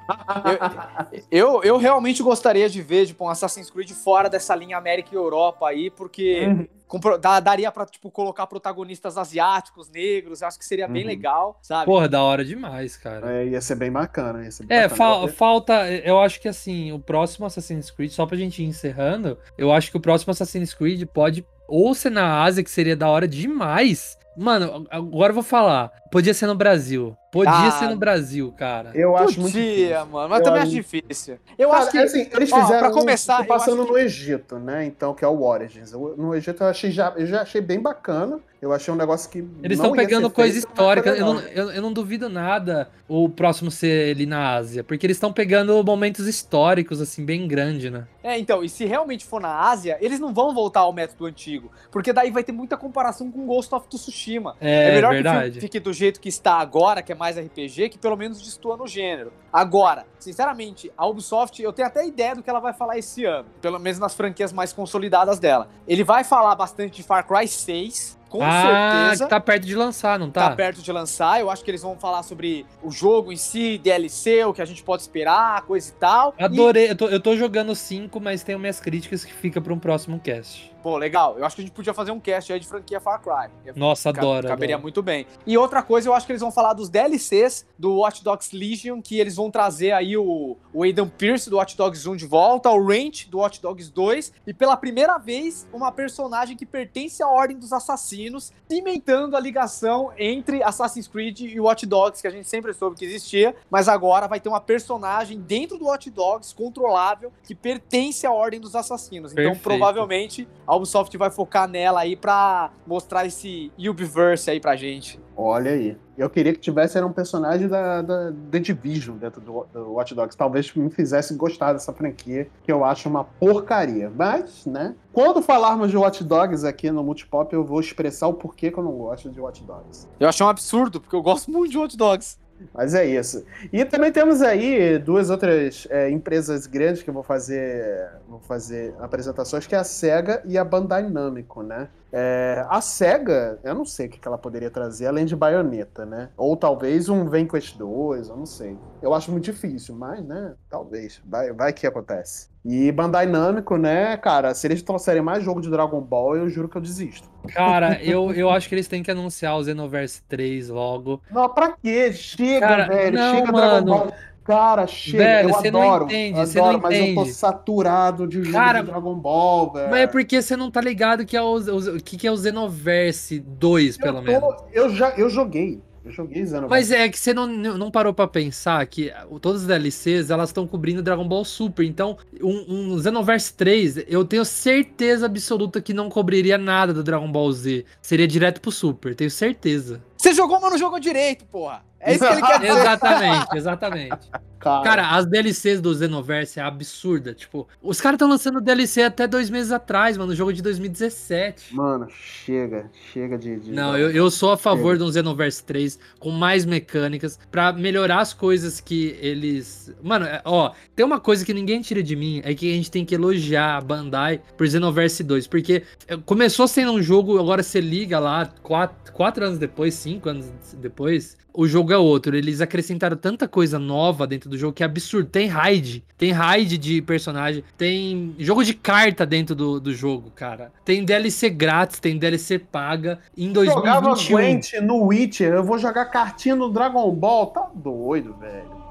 Eu, 1.30 1.62
eu 1.62 1.76
realmente 1.76 2.22
gostaria 2.22 2.68
de 2.68 2.82
ver, 2.82 3.07
tipo, 3.07 3.24
um 3.24 3.28
Assassin's 3.28 3.70
Creed 3.70 3.91
fora 3.93 4.28
dessa 4.28 4.55
linha 4.55 4.76
América 4.76 5.11
e 5.12 5.16
Europa 5.16 5.68
aí, 5.68 5.91
porque 5.91 6.47
Uhum. 6.47 6.66
com 6.87 7.01
pro- 7.01 7.18
dá- 7.18 7.41
daria 7.41 7.70
pra, 7.72 7.84
tipo, 7.87 8.11
colocar 8.11 8.47
protagonistas 8.47 9.16
asiáticos, 9.18 9.91
negros, 9.91 10.41
eu 10.43 10.49
acho 10.49 10.59
que 10.59 10.64
seria 10.64 10.87
bem 10.87 11.03
Uhum. 11.03 11.09
legal, 11.09 11.59
sabe? 11.62 11.87
Porra, 11.87 12.09
da 12.09 12.22
hora 12.22 12.45
demais, 12.45 12.97
cara. 12.97 13.32
É, 13.43 13.47
ia 13.47 13.61
ser 13.61 13.74
bem 13.74 13.91
bacana. 13.91 14.45
Ia 14.45 14.51
ser 14.51 14.66
bem 14.66 14.76
É, 14.78 14.89
bacana. 14.89 15.26
fa- 15.26 15.32
falta. 15.34 15.91
Eu 15.91 16.20
acho 16.20 16.41
que 16.41 16.49
assim, 16.49 16.93
o 16.93 16.99
próximo 16.99 17.47
Assassin's 17.47 17.91
Creed, 17.91 18.11
só 18.11 18.24
pra 18.26 18.37
gente 18.37 18.62
ir 18.62 18.66
encerrando, 18.66 19.37
eu 19.59 19.72
acho 19.72 19.91
que 19.91 19.97
o 19.97 20.01
próximo 20.01 20.30
Assassin's 20.30 20.72
Creed 20.74 21.05
pode 21.07 21.45
ou 21.69 21.95
ser 21.95 22.11
na 22.11 22.43
Ásia, 22.43 22.62
que 22.62 22.71
seria 22.71 22.97
da 22.97 23.09
hora 23.09 23.27
demais. 23.27 24.19
Mano, 24.37 24.87
agora 24.91 25.31
eu 25.31 25.35
vou 25.35 25.43
falar. 25.43 25.91
Podia 26.11 26.35
ser 26.35 26.47
no 26.47 26.55
Brasil. 26.55 27.17
Podia 27.37 27.68
Ah, 27.68 27.70
ser 27.72 27.89
no 27.89 27.97
Brasil, 27.97 28.53
cara. 28.57 28.91
Eu 28.95 29.16
acho 29.16 29.41
muito 29.41 29.53
Podia, 29.55 29.74
difícil. 29.89 30.07
mano, 30.07 30.28
mas 30.28 30.39
Eu 30.39 30.45
também 30.45 30.62
acho- 30.62 30.70
difícil. 30.70 31.39
Eu 31.59 31.68
Cara, 31.70 31.82
acho 31.82 31.91
que. 31.93 31.99
assim, 31.99 32.28
eles 32.32 32.53
ó, 32.53 32.61
fizeram 32.62 32.80
pra 32.80 32.89
um- 32.91 33.01
começar, 33.01 33.37
tô 33.39 33.43
eu 33.43 33.47
passando 33.49 33.84
que- 33.84 33.93
no 33.93 33.99
Egito, 33.99 34.59
né? 34.59 34.84
Então, 34.87 35.14
que 35.14 35.24
é 35.24 35.28
o 35.28 35.43
Origins. 35.43 35.93
Eu- 35.93 36.14
no 36.16 36.34
Egito 36.34 36.62
eu 36.62 36.68
achei 36.68 36.91
já, 36.91 37.12
eu 37.16 37.26
já 37.26 37.43
achei 37.43 37.61
bem 37.61 37.80
bacana. 37.80 38.39
Eu 38.61 38.72
achei 38.72 38.93
um 38.93 38.97
negócio 38.97 39.28
que. 39.30 39.39
Eles 39.62 39.78
estão 39.78 39.93
pegando 39.93 40.30
coisa 40.30 40.59
histórica. 40.59 41.11
Eu 41.11 41.26
não, 41.26 41.41
eu, 41.41 41.70
eu 41.72 41.82
não 41.82 41.93
duvido 41.93 42.28
nada 42.28 42.89
o 43.07 43.28
próximo 43.28 43.70
ser 43.70 44.11
ali 44.12 44.24
na 44.24 44.55
Ásia. 44.55 44.82
Porque 44.82 45.07
eles 45.07 45.16
estão 45.18 45.30
pegando 45.32 45.84
momentos 45.84 46.26
históricos, 46.26 47.01
assim, 47.01 47.24
bem 47.24 47.47
grande, 47.47 47.91
né? 47.91 48.05
É, 48.24 48.39
então, 48.39 48.64
e 48.64 48.68
se 48.68 48.84
realmente 48.87 49.24
for 49.24 49.41
na 49.41 49.68
Ásia, 49.68 49.99
eles 50.01 50.18
não 50.18 50.32
vão 50.32 50.55
voltar 50.55 50.80
ao 50.80 50.93
método 50.93 51.26
antigo, 51.26 51.70
porque 51.93 52.12
daí 52.12 52.30
vai 52.30 52.43
ter 52.43 52.51
muita 52.53 52.76
comparação 52.76 53.30
com 53.30 53.47
Ghost 53.47 53.72
of 53.74 53.87
Tsushima. 53.89 54.57
É, 54.61 54.95
melhor 54.95 55.09
que 55.11 55.14
verdade. 55.22 55.53
fi- 55.57 55.61
fique 55.61 55.78
do 55.78 55.93
jeito 55.93 56.18
que 56.20 56.28
está 56.28 56.55
agora, 56.55 57.03
que 57.03 57.12
é 57.12 57.14
mais 57.14 57.26
RPG, 57.35 57.89
que 57.89 57.99
pelo 57.99 58.16
menos 58.16 58.41
destoa 58.41 58.77
no 58.77 58.87
gênero. 58.87 59.33
Agora, 59.53 60.07
sinceramente, 60.18 60.93
a 60.97 61.07
Ubisoft, 61.07 61.61
eu 61.61 61.72
tenho 61.72 61.89
até 61.89 62.07
ideia 62.07 62.35
do 62.37 62.43
que 62.43 62.51
ela 62.51 62.61
vai 62.61 62.72
falar 62.72 62.97
esse 62.99 63.24
ano, 63.24 63.49
pelo 63.61 63.79
menos 63.81 63.99
nas 63.99 64.14
franquias 64.14 64.53
mais 64.53 64.72
consolidadas 64.72 65.39
dela. 65.41 65.68
Ele 65.89 66.05
vai 66.05 66.22
falar 66.22 66.55
bastante 66.55 66.97
de 66.97 67.03
Far 67.03 67.27
Cry 67.27 67.49
6, 67.49 68.16
com 68.29 68.43
ah, 68.43 69.07
certeza. 69.09 69.24
que 69.24 69.31
tá 69.31 69.41
perto 69.41 69.64
de 69.64 69.74
lançar, 69.74 70.18
não 70.18 70.31
Tá 70.31 70.51
tá? 70.51 70.57
perto 70.57 70.83
de 70.83 70.93
lançar, 70.93 71.41
eu 71.41 71.49
acho 71.49 71.64
que 71.64 71.70
eles 71.70 71.81
vão 71.83 71.97
falar 71.97 72.22
sobre 72.22 72.66
o 72.83 72.91
jogo 72.91 73.33
em 73.33 73.37
si, 73.37 73.79
DLC, 73.79 74.45
o 74.45 74.53
que 74.53 74.61
a 74.61 74.64
gente 74.64 74.83
pode 74.83 75.03
esperar, 75.03 75.62
coisa 75.62 75.89
e 75.89 75.93
tal. 75.93 76.35
E- 76.39 76.45
Adorei. 76.45 76.91
Eu 76.91 76.97
tô, 76.97 77.09
eu 77.09 77.20
tô 77.20 77.37
jogando 77.37 77.74
5, 77.74 78.20
mas 78.20 78.43
tenho 78.43 78.59
minhas 78.59 78.79
críticas 78.81 79.24
que 79.24 79.33
fica 79.33 79.61
pra 79.61 79.72
um 79.72 79.79
próximo 79.79 80.18
cast. 80.20 80.70
Pô, 80.87 80.99
legal. 80.99 81.37
Eu 81.37 81.45
acho 81.45 81.57
que 81.57 81.62
a 81.62 81.64
gente 81.64 81.74
podia 81.74 81.93
fazer 81.93 82.12
um 82.12 82.20
cast 82.20 82.53
aí 82.53 82.61
de 82.61 82.66
franquia 82.68 83.01
Far 83.01 83.20
Cry. 83.20 83.51
Nossa, 83.74 84.12
Ca- 84.12 84.20
adoro. 84.20 84.47
Caberia 84.47 84.76
adoro. 84.76 84.82
muito 84.84 85.03
bem. 85.03 85.26
E 85.45 85.59
outra 85.59 85.82
coisa, 85.82 86.09
eu 86.09 86.14
acho 86.14 86.24
que 86.24 86.30
eles 86.30 86.41
vão 86.41 86.53
falar 86.53 86.74
dos 86.74 86.89
DLCs 86.89 87.66
do 87.76 87.97
Watch 87.97 88.22
Dogs 88.22 88.57
Legion, 88.57 89.03
que 89.03 89.18
eles 89.18 89.34
vão 89.34 89.51
trazer 89.51 89.91
aí 89.91 90.16
o, 90.16 90.57
o 90.72 90.84
Aidan 90.84 91.09
Pierce 91.09 91.51
do 91.51 91.57
Watch 91.57 91.76
Dogs 91.76 92.09
1 92.09 92.14
de 92.14 92.26
volta, 92.26 92.70
o 92.70 92.87
Range 92.87 93.26
do 93.28 93.39
Watch 93.39 93.61
Dogs 93.61 93.91
2, 93.91 94.32
e 94.47 94.55
pela 94.55 94.76
primeira 94.76 95.18
vez, 95.18 95.66
uma 95.72 95.91
personagem 95.91 96.57
que 96.57 96.64
pertence 96.64 97.20
à 97.20 97.26
Ordem 97.26 97.59
dos 97.59 97.72
Assassinos, 97.72 98.53
cimentando 98.70 99.37
a 99.37 99.41
ligação 99.41 100.12
entre 100.16 100.62
Assassin's 100.62 101.09
Creed 101.09 101.41
e 101.41 101.59
Watch 101.59 101.84
Dogs, 101.84 102.22
que 102.22 102.28
a 102.28 102.30
gente 102.30 102.49
sempre 102.49 102.72
soube 102.72 102.95
que 102.95 103.05
existia, 103.05 103.57
mas 103.68 103.89
agora 103.89 104.28
vai 104.28 104.39
ter 104.39 104.49
uma 104.49 104.61
personagem 104.61 105.41
dentro 105.41 105.78
do 105.78 105.87
Watch 105.87 106.09
Dogs, 106.12 106.55
controlável, 106.55 107.32
que 107.43 107.57
pertence 107.57 108.24
à 108.24 108.30
Ordem 108.30 108.61
dos 108.61 108.76
Assassinos. 108.76 109.32
Então, 109.32 109.43
Perfeito. 109.47 109.64
provavelmente, 109.64 110.47
a 110.64 110.76
Ubisoft 110.77 111.16
vai 111.16 111.31
focar 111.31 111.68
nela 111.68 112.01
aí 112.01 112.16
pra 112.16 112.70
mostrar 112.87 113.27
esse 113.27 113.72
Ubiverse 113.79 114.51
aí 114.51 114.61
pra 114.61 114.77
gente. 114.77 115.20
Olha 115.37 115.72
aí. 115.72 115.97
Eu 116.16 116.31
queria 116.31 116.53
que 116.55 116.59
tivesse 116.59 116.97
era 116.97 117.07
um 117.07 117.12
personagem 117.12 117.68
da, 117.68 118.01
da 118.01 118.33
The 118.51 118.59
Division 118.59 119.18
dentro 119.18 119.39
do, 119.39 119.66
do 119.70 119.93
Watch 119.93 120.14
Dogs. 120.14 120.35
Talvez 120.35 120.72
me 120.74 120.89
fizesse 120.89 121.35
gostar 121.35 121.74
dessa 121.74 121.93
franquia, 121.93 122.49
que 122.64 122.72
eu 122.72 122.85
acho 122.85 123.07
uma 123.09 123.24
porcaria. 123.24 124.11
Mas, 124.14 124.64
né? 124.64 124.95
Quando 125.12 125.43
falarmos 125.43 125.91
de 125.91 125.97
Watch 125.97 126.24
Dogs 126.24 126.64
aqui 126.64 126.91
no 126.91 127.05
Multipop, 127.05 127.53
eu 127.53 127.62
vou 127.62 127.81
expressar 127.81 128.29
o 128.29 128.35
porquê 128.35 128.70
que 128.70 128.79
eu 128.79 128.85
não 128.85 128.93
gosto 128.93 129.29
de 129.29 129.39
Watch 129.39 129.62
Dogs. 129.62 130.09
Eu 130.18 130.29
achei 130.29 130.45
um 130.45 130.49
absurdo, 130.49 131.01
porque 131.01 131.14
eu 131.14 131.22
gosto 131.22 131.51
muito 131.51 131.70
de 131.70 131.79
Watch 131.79 131.97
Dogs. 131.99 132.39
Mas 132.72 132.94
é 132.94 133.04
isso. 133.04 133.44
E 133.72 133.84
também 133.84 134.12
temos 134.12 134.42
aí 134.42 134.98
duas 134.98 135.30
outras 135.30 135.86
é, 135.90 136.11
empresas 136.11 136.66
grandes 136.66 137.02
que 137.02 137.11
vou 137.11 137.22
fazer, 137.22 138.11
vou 138.28 138.40
fazer 138.40 138.94
apresentações, 139.00 139.66
que 139.66 139.74
é 139.74 139.78
a 139.78 139.84
SEGA 139.84 140.42
e 140.44 140.57
a 140.59 140.64
Bandai 140.64 141.09
Namco, 141.09 141.62
né? 141.62 141.88
É, 142.12 142.64
a 142.68 142.80
SEGA, 142.80 143.59
eu 143.62 143.74
não 143.74 143.84
sei 143.84 144.07
o 144.07 144.11
que 144.11 144.18
que 144.18 144.28
ela 144.28 144.38
poderia 144.38 144.70
trazer, 144.70 145.07
além 145.07 145.26
de 145.26 145.36
baioneta, 145.36 146.07
né? 146.07 146.30
Ou 146.36 146.57
talvez 146.57 147.09
um 147.09 147.24
Vanquish 147.28 147.72
2, 147.72 148.28
eu 148.28 148.36
não 148.36 148.46
sei. 148.46 148.78
Eu 149.02 149.12
acho 149.12 149.30
muito 149.30 149.44
difícil, 149.44 149.94
mas, 149.94 150.24
né? 150.24 150.54
Talvez. 150.68 151.20
Vai, 151.24 151.52
vai 151.52 151.72
que 151.72 151.86
acontece. 151.86 152.48
E 152.69 152.91
Bandai 152.91 153.27
Namco, 153.27 153.77
né, 153.77 154.17
cara, 154.17 154.53
se 154.53 154.67
eles 154.67 154.83
trouxerem 154.83 155.23
mais 155.23 155.45
jogo 155.45 155.61
de 155.61 155.71
Dragon 155.71 156.01
Ball, 156.01 156.37
eu 156.37 156.49
juro 156.49 156.69
que 156.69 156.77
eu 156.77 156.81
desisto. 156.81 157.29
Cara, 157.55 158.03
eu, 158.03 158.33
eu 158.33 158.51
acho 158.51 158.69
que 158.69 158.75
eles 158.75 158.89
têm 158.89 159.03
que 159.05 159.11
anunciar 159.11 159.57
o 159.57 159.62
Xenoverse 159.64 160.21
3 160.29 160.69
logo. 160.69 161.23
Não, 161.31 161.49
pra 161.49 161.77
quê? 161.81 162.12
Chega, 162.12 162.67
Cara, 162.67 162.89
velho. 162.89 163.17
não, 163.17 163.35
chega 163.37 163.53
mano. 163.53 163.85
Dragon 163.85 163.85
Ball. 164.07 164.12
Cara, 164.43 164.87
chega. 164.87 165.19
Velho, 165.25 165.49
eu 165.49 165.55
você 165.55 165.71
não 165.71 165.83
adoro. 165.83 166.05
entende, 166.05 166.39
adoro, 166.41 166.49
você 166.49 166.61
não 166.61 166.81
mas 166.81 166.99
eu 167.01 167.14
tô 167.14 167.25
saturado 167.27 168.27
de 168.29 168.43
jogo 168.43 168.53
Cara, 168.53 168.81
de 168.81 168.87
Dragon 168.87 169.14
Ball, 169.14 169.73
velho. 169.73 169.91
Mas 169.91 170.01
é 170.01 170.07
porque 170.07 170.41
você 170.43 170.57
não 170.57 170.71
tá 170.71 170.81
ligado 170.81 171.25
que 171.27 171.37
é 171.37 171.43
o, 171.43 171.57
o, 171.57 172.01
que, 172.03 172.17
que 172.17 172.27
é 172.27 172.33
o 172.33 172.37
Xenoverse 172.37 173.41
2, 173.41 173.97
pelo 173.97 174.19
eu, 174.19 174.23
menos. 174.23 174.41
tô- 174.57 174.64
eu 174.73 174.89
já 174.91 175.11
eu 175.11 175.29
joguei. 175.31 175.83
Eu 176.07 176.12
joguei 176.12 176.46
Xenoverse. 176.46 176.68
Mas 176.70 176.90
é 176.92 177.09
que 177.09 177.18
você 177.18 177.34
não, 177.34 177.46
não 177.48 177.90
parou 177.90 178.14
pra 178.14 178.28
pensar 178.28 178.86
que 178.86 179.12
o- 179.28 179.40
todas 179.40 179.62
as 179.62 179.66
DLCs 179.66 180.30
elas 180.30 180.50
estão 180.50 180.66
cobrindo 180.66 181.02
Dragon 181.02 181.26
Ball 181.26 181.44
Super. 181.44 181.84
Então, 181.84 182.16
um, 182.40 182.92
um 182.94 183.02
Xenoverse 183.02 183.52
3, 183.52 184.04
eu 184.09 184.24
tenho 184.24 184.44
certeza 184.44 185.26
absoluta 185.26 185.80
que 185.80 185.92
não 185.92 186.09
cobriria 186.09 186.57
nada 186.57 186.94
do 186.94 187.02
Dragon 187.02 187.30
Ball 187.30 187.50
Z. 187.52 187.84
Seria 188.00 188.26
direto 188.28 188.61
pro 188.61 188.70
Super, 188.70 189.14
tenho 189.14 189.30
certeza. 189.30 190.00
Você 190.16 190.32
jogou, 190.32 190.61
mas 190.61 190.70
não 190.70 190.78
jogou 190.78 190.98
direito, 191.00 191.44
porra. 191.46 191.84
É 192.01 192.14
isso 192.14 192.26
que 192.26 192.32
ele 192.32 192.42
quer 192.42 192.59
dizer. 192.61 192.72
Exatamente, 192.72 193.57
exatamente. 193.57 194.18
Cara, 194.59 194.82
Cara, 194.82 195.11
as 195.11 195.26
DLCs 195.26 195.80
do 195.80 195.94
Xenoverse 195.94 196.59
é 196.59 196.62
absurda. 196.62 197.32
Tipo, 197.32 197.68
os 197.80 198.01
caras 198.01 198.16
estão 198.16 198.28
lançando 198.28 198.61
DLC 198.61 199.03
até 199.03 199.28
dois 199.28 199.49
meses 199.49 199.70
atrás, 199.70 200.16
mano. 200.16 200.32
O 200.32 200.34
jogo 200.34 200.53
de 200.53 200.61
2017. 200.61 201.72
mano, 201.76 202.09
chega. 202.11 202.90
Chega 203.12 203.38
de. 203.38 203.61
de- 203.61 203.70
Não, 203.70 203.97
eu, 203.97 204.11
eu 204.11 204.28
sou 204.28 204.51
a 204.51 204.57
favor 204.57 204.97
de 204.97 205.05
um 205.05 205.12
Xenoverse 205.12 205.62
3 205.62 205.99
com 206.18 206.30
mais 206.32 206.64
mecânicas 206.64 207.38
pra 207.51 207.72
melhorar 207.72 208.20
as 208.20 208.32
coisas 208.32 208.80
que 208.80 209.16
eles. 209.20 209.94
Mano, 210.03 210.24
é- 210.24 210.40
ó, 210.44 210.72
tem 210.97 211.05
uma 211.07 211.20
coisa 211.20 211.44
que 211.44 211.55
ninguém 211.55 211.80
tira 211.80 212.03
de 212.03 212.16
mim, 212.16 212.40
é 212.42 212.53
que 212.55 212.68
a 212.72 212.74
gente 212.74 212.90
tem 212.90 213.05
que 213.05 213.14
elogiar 213.14 213.76
a 213.76 213.80
Bandai 213.80 214.40
por 214.57 214.66
Xenoverse 214.66 215.22
2, 215.22 215.47
porque 215.47 215.84
é, 216.09 216.16
começou 216.16 216.66
sendo 216.66 216.90
um 216.92 217.03
jogo, 217.03 217.38
agora 217.38 217.62
você 217.62 217.80
liga 217.80 218.18
lá, 218.18 218.47
quatro, 218.62 219.12
quatro 219.12 219.44
anos 219.44 219.59
depois, 219.59 219.94
cinco 219.94 220.28
anos 220.28 220.47
depois, 220.78 221.36
o 221.55 221.66
jogo 221.68 221.86
é 221.93 221.99
outro. 221.99 222.37
Eles 222.37 222.61
acrescentaram 222.61 223.16
tanta 223.16 223.47
coisa 223.49 223.78
nova 223.78 224.26
dentro 224.26 224.49
do 224.49 224.57
jogo 224.57 224.72
que 224.72 224.82
é 224.82 224.87
absurdo. 224.87 225.28
Tem 225.28 225.47
raid, 225.47 226.05
tem 226.16 226.32
raid 226.32 226.78
de 226.78 227.03
personagem, 227.03 227.62
tem 227.76 228.34
jogo 228.39 228.64
de 228.64 228.74
carta 228.74 229.26
dentro 229.26 229.55
do, 229.55 229.80
do 229.80 229.93
jogo, 229.95 230.30
cara. 230.34 230.72
Tem 230.84 231.05
DLC 231.05 231.51
grátis, 231.51 232.01
tem 232.01 232.18
DLC 232.18 232.59
paga. 232.59 233.18
Em 233.37 233.53
2021. 233.53 233.74
Jogava 233.74 234.14
Gwent 234.28 234.72
no 234.82 235.07
Witcher, 235.07 235.53
eu 235.55 235.64
vou 235.64 235.78
jogar 235.78 236.07
cartinha 236.07 236.57
no 236.57 236.70
Dragon 236.70 237.11
Ball. 237.11 237.47
Tá 237.47 237.68
doido, 237.74 238.34
velho. 238.34 238.86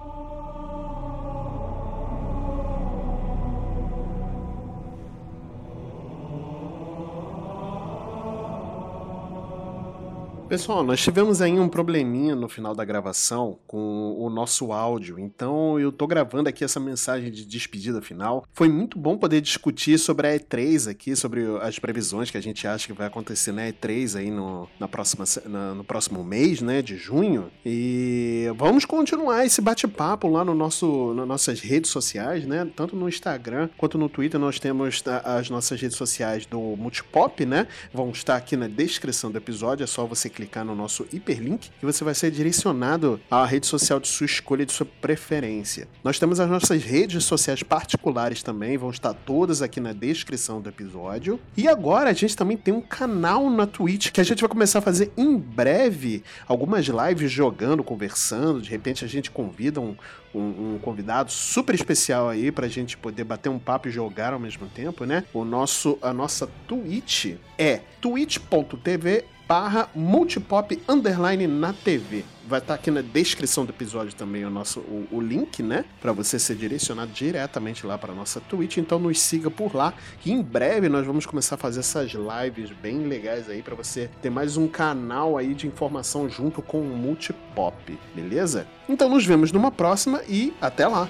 Pessoal, 10.55 10.85
nós 10.85 11.01
tivemos 11.01 11.41
aí 11.41 11.59
um 11.59 11.67
probleminha 11.67 12.33
no 12.33 12.47
final 12.47 12.73
da 12.73 12.85
gravação 12.85 13.59
com 13.67 14.15
o 14.17 14.29
nosso 14.29 14.71
áudio, 14.71 15.19
então 15.19 15.77
eu 15.77 15.91
tô 15.91 16.07
gravando 16.07 16.47
aqui 16.47 16.63
essa 16.63 16.79
mensagem 16.79 17.29
de 17.29 17.45
despedida 17.45 18.01
final. 18.01 18.45
Foi 18.53 18.69
muito 18.69 18.97
bom 18.97 19.17
poder 19.17 19.41
discutir 19.41 19.99
sobre 19.99 20.27
a 20.27 20.39
E3 20.39 20.89
aqui, 20.89 21.13
sobre 21.13 21.43
as 21.61 21.77
previsões 21.77 22.31
que 22.31 22.37
a 22.37 22.41
gente 22.41 22.65
acha 22.65 22.87
que 22.87 22.93
vai 22.93 23.07
acontecer 23.07 23.51
na 23.51 23.63
E3 23.63 24.17
aí 24.17 24.31
no, 24.31 24.65
na 24.79 24.87
próxima, 24.87 25.25
na, 25.45 25.75
no 25.75 25.83
próximo 25.83 26.23
mês, 26.23 26.61
né, 26.61 26.81
de 26.81 26.95
junho. 26.95 27.51
E 27.65 28.45
vamos 28.55 28.85
continuar 28.85 29.45
esse 29.45 29.59
bate-papo 29.59 30.29
lá 30.29 30.45
no 30.45 30.55
nosso, 30.55 31.13
nas 31.15 31.27
nossas 31.27 31.59
redes 31.59 31.91
sociais, 31.91 32.45
né, 32.45 32.65
tanto 32.77 32.95
no 32.95 33.09
Instagram 33.09 33.67
quanto 33.77 33.97
no 33.97 34.07
Twitter 34.07 34.39
nós 34.39 34.57
temos 34.57 35.03
as 35.25 35.49
nossas 35.49 35.81
redes 35.81 35.97
sociais 35.97 36.45
do 36.45 36.61
Multipop, 36.77 37.45
né, 37.45 37.67
vão 37.93 38.09
estar 38.11 38.37
aqui 38.37 38.55
na 38.55 38.69
descrição 38.69 39.29
do 39.29 39.37
episódio, 39.37 39.83
é 39.83 39.87
só 39.87 40.05
você 40.05 40.29
clicar 40.29 40.44
no 40.63 40.75
nosso 40.75 41.05
hiperlink 41.11 41.69
e 41.81 41.85
você 41.85 42.03
vai 42.03 42.13
ser 42.13 42.31
direcionado 42.31 43.19
à 43.29 43.45
rede 43.45 43.67
social 43.67 43.99
de 43.99 44.07
sua 44.07 44.25
escolha, 44.25 44.65
de 44.65 44.71
sua 44.71 44.85
preferência. 44.85 45.87
Nós 46.03 46.19
temos 46.19 46.39
as 46.39 46.49
nossas 46.49 46.83
redes 46.83 47.23
sociais 47.23 47.63
particulares 47.63 48.43
também, 48.43 48.77
vão 48.77 48.89
estar 48.89 49.13
todas 49.13 49.61
aqui 49.61 49.79
na 49.79 49.93
descrição 49.93 50.61
do 50.61 50.69
episódio. 50.69 51.39
E 51.57 51.67
agora 51.67 52.09
a 52.09 52.13
gente 52.13 52.35
também 52.35 52.57
tem 52.57 52.73
um 52.73 52.81
canal 52.81 53.49
na 53.49 53.65
Twitch 53.65 54.11
que 54.11 54.21
a 54.21 54.23
gente 54.23 54.41
vai 54.41 54.49
começar 54.49 54.79
a 54.79 54.81
fazer 54.81 55.11
em 55.17 55.37
breve 55.37 56.23
algumas 56.47 56.85
lives 56.85 57.31
jogando, 57.31 57.83
conversando. 57.83 58.61
De 58.61 58.69
repente 58.69 59.03
a 59.03 59.07
gente 59.07 59.31
convida 59.31 59.79
um, 59.81 59.95
um, 60.33 60.73
um, 60.75 60.79
convidado 60.81 61.31
super 61.31 61.73
especial 61.73 62.29
aí 62.29 62.51
pra 62.51 62.67
gente 62.67 62.97
poder 62.97 63.23
bater 63.23 63.49
um 63.49 63.59
papo 63.59 63.87
e 63.87 63.91
jogar 63.91 64.33
ao 64.33 64.39
mesmo 64.39 64.67
tempo, 64.67 65.05
né? 65.05 65.23
O 65.33 65.45
nosso, 65.45 65.97
a 66.01 66.13
nossa 66.13 66.47
Twitch 66.67 67.35
é 67.57 67.81
twitch.tv 68.01 69.25
barra 69.47 69.89
multipop 69.95 70.81
underline 70.87 71.47
na 71.47 71.73
TV. 71.73 72.23
Vai 72.47 72.59
estar 72.59 72.75
aqui 72.75 72.91
na 72.91 73.01
descrição 73.01 73.65
do 73.65 73.71
episódio 73.71 74.13
também 74.13 74.45
o 74.45 74.49
nosso 74.49 74.79
o, 74.81 75.07
o 75.11 75.21
link, 75.21 75.63
né? 75.63 75.83
Para 75.99 76.11
você 76.11 76.37
ser 76.37 76.55
direcionado 76.55 77.11
diretamente 77.11 77.85
lá 77.85 77.97
para 77.97 78.13
nossa 78.13 78.39
Twitch. 78.39 78.77
Então 78.77 78.99
nos 78.99 79.19
siga 79.19 79.49
por 79.49 79.75
lá, 79.75 79.93
que 80.19 80.31
em 80.31 80.41
breve 80.41 80.87
nós 80.87 81.05
vamos 81.05 81.25
começar 81.25 81.55
a 81.55 81.57
fazer 81.57 81.79
essas 81.79 82.11
lives 82.11 82.71
bem 82.71 83.07
legais 83.07 83.49
aí 83.49 83.61
para 83.61 83.75
você 83.75 84.09
ter 84.21 84.29
mais 84.29 84.57
um 84.57 84.67
canal 84.67 85.37
aí 85.37 85.53
de 85.53 85.67
informação 85.67 86.29
junto 86.29 86.61
com 86.61 86.81
o 86.81 86.97
Multipop, 86.97 87.97
beleza? 88.13 88.67
Então 88.87 89.09
nos 89.09 89.25
vemos 89.25 89.51
numa 89.51 89.71
próxima 89.71 90.21
e 90.27 90.53
até 90.61 90.87
lá. 90.87 91.09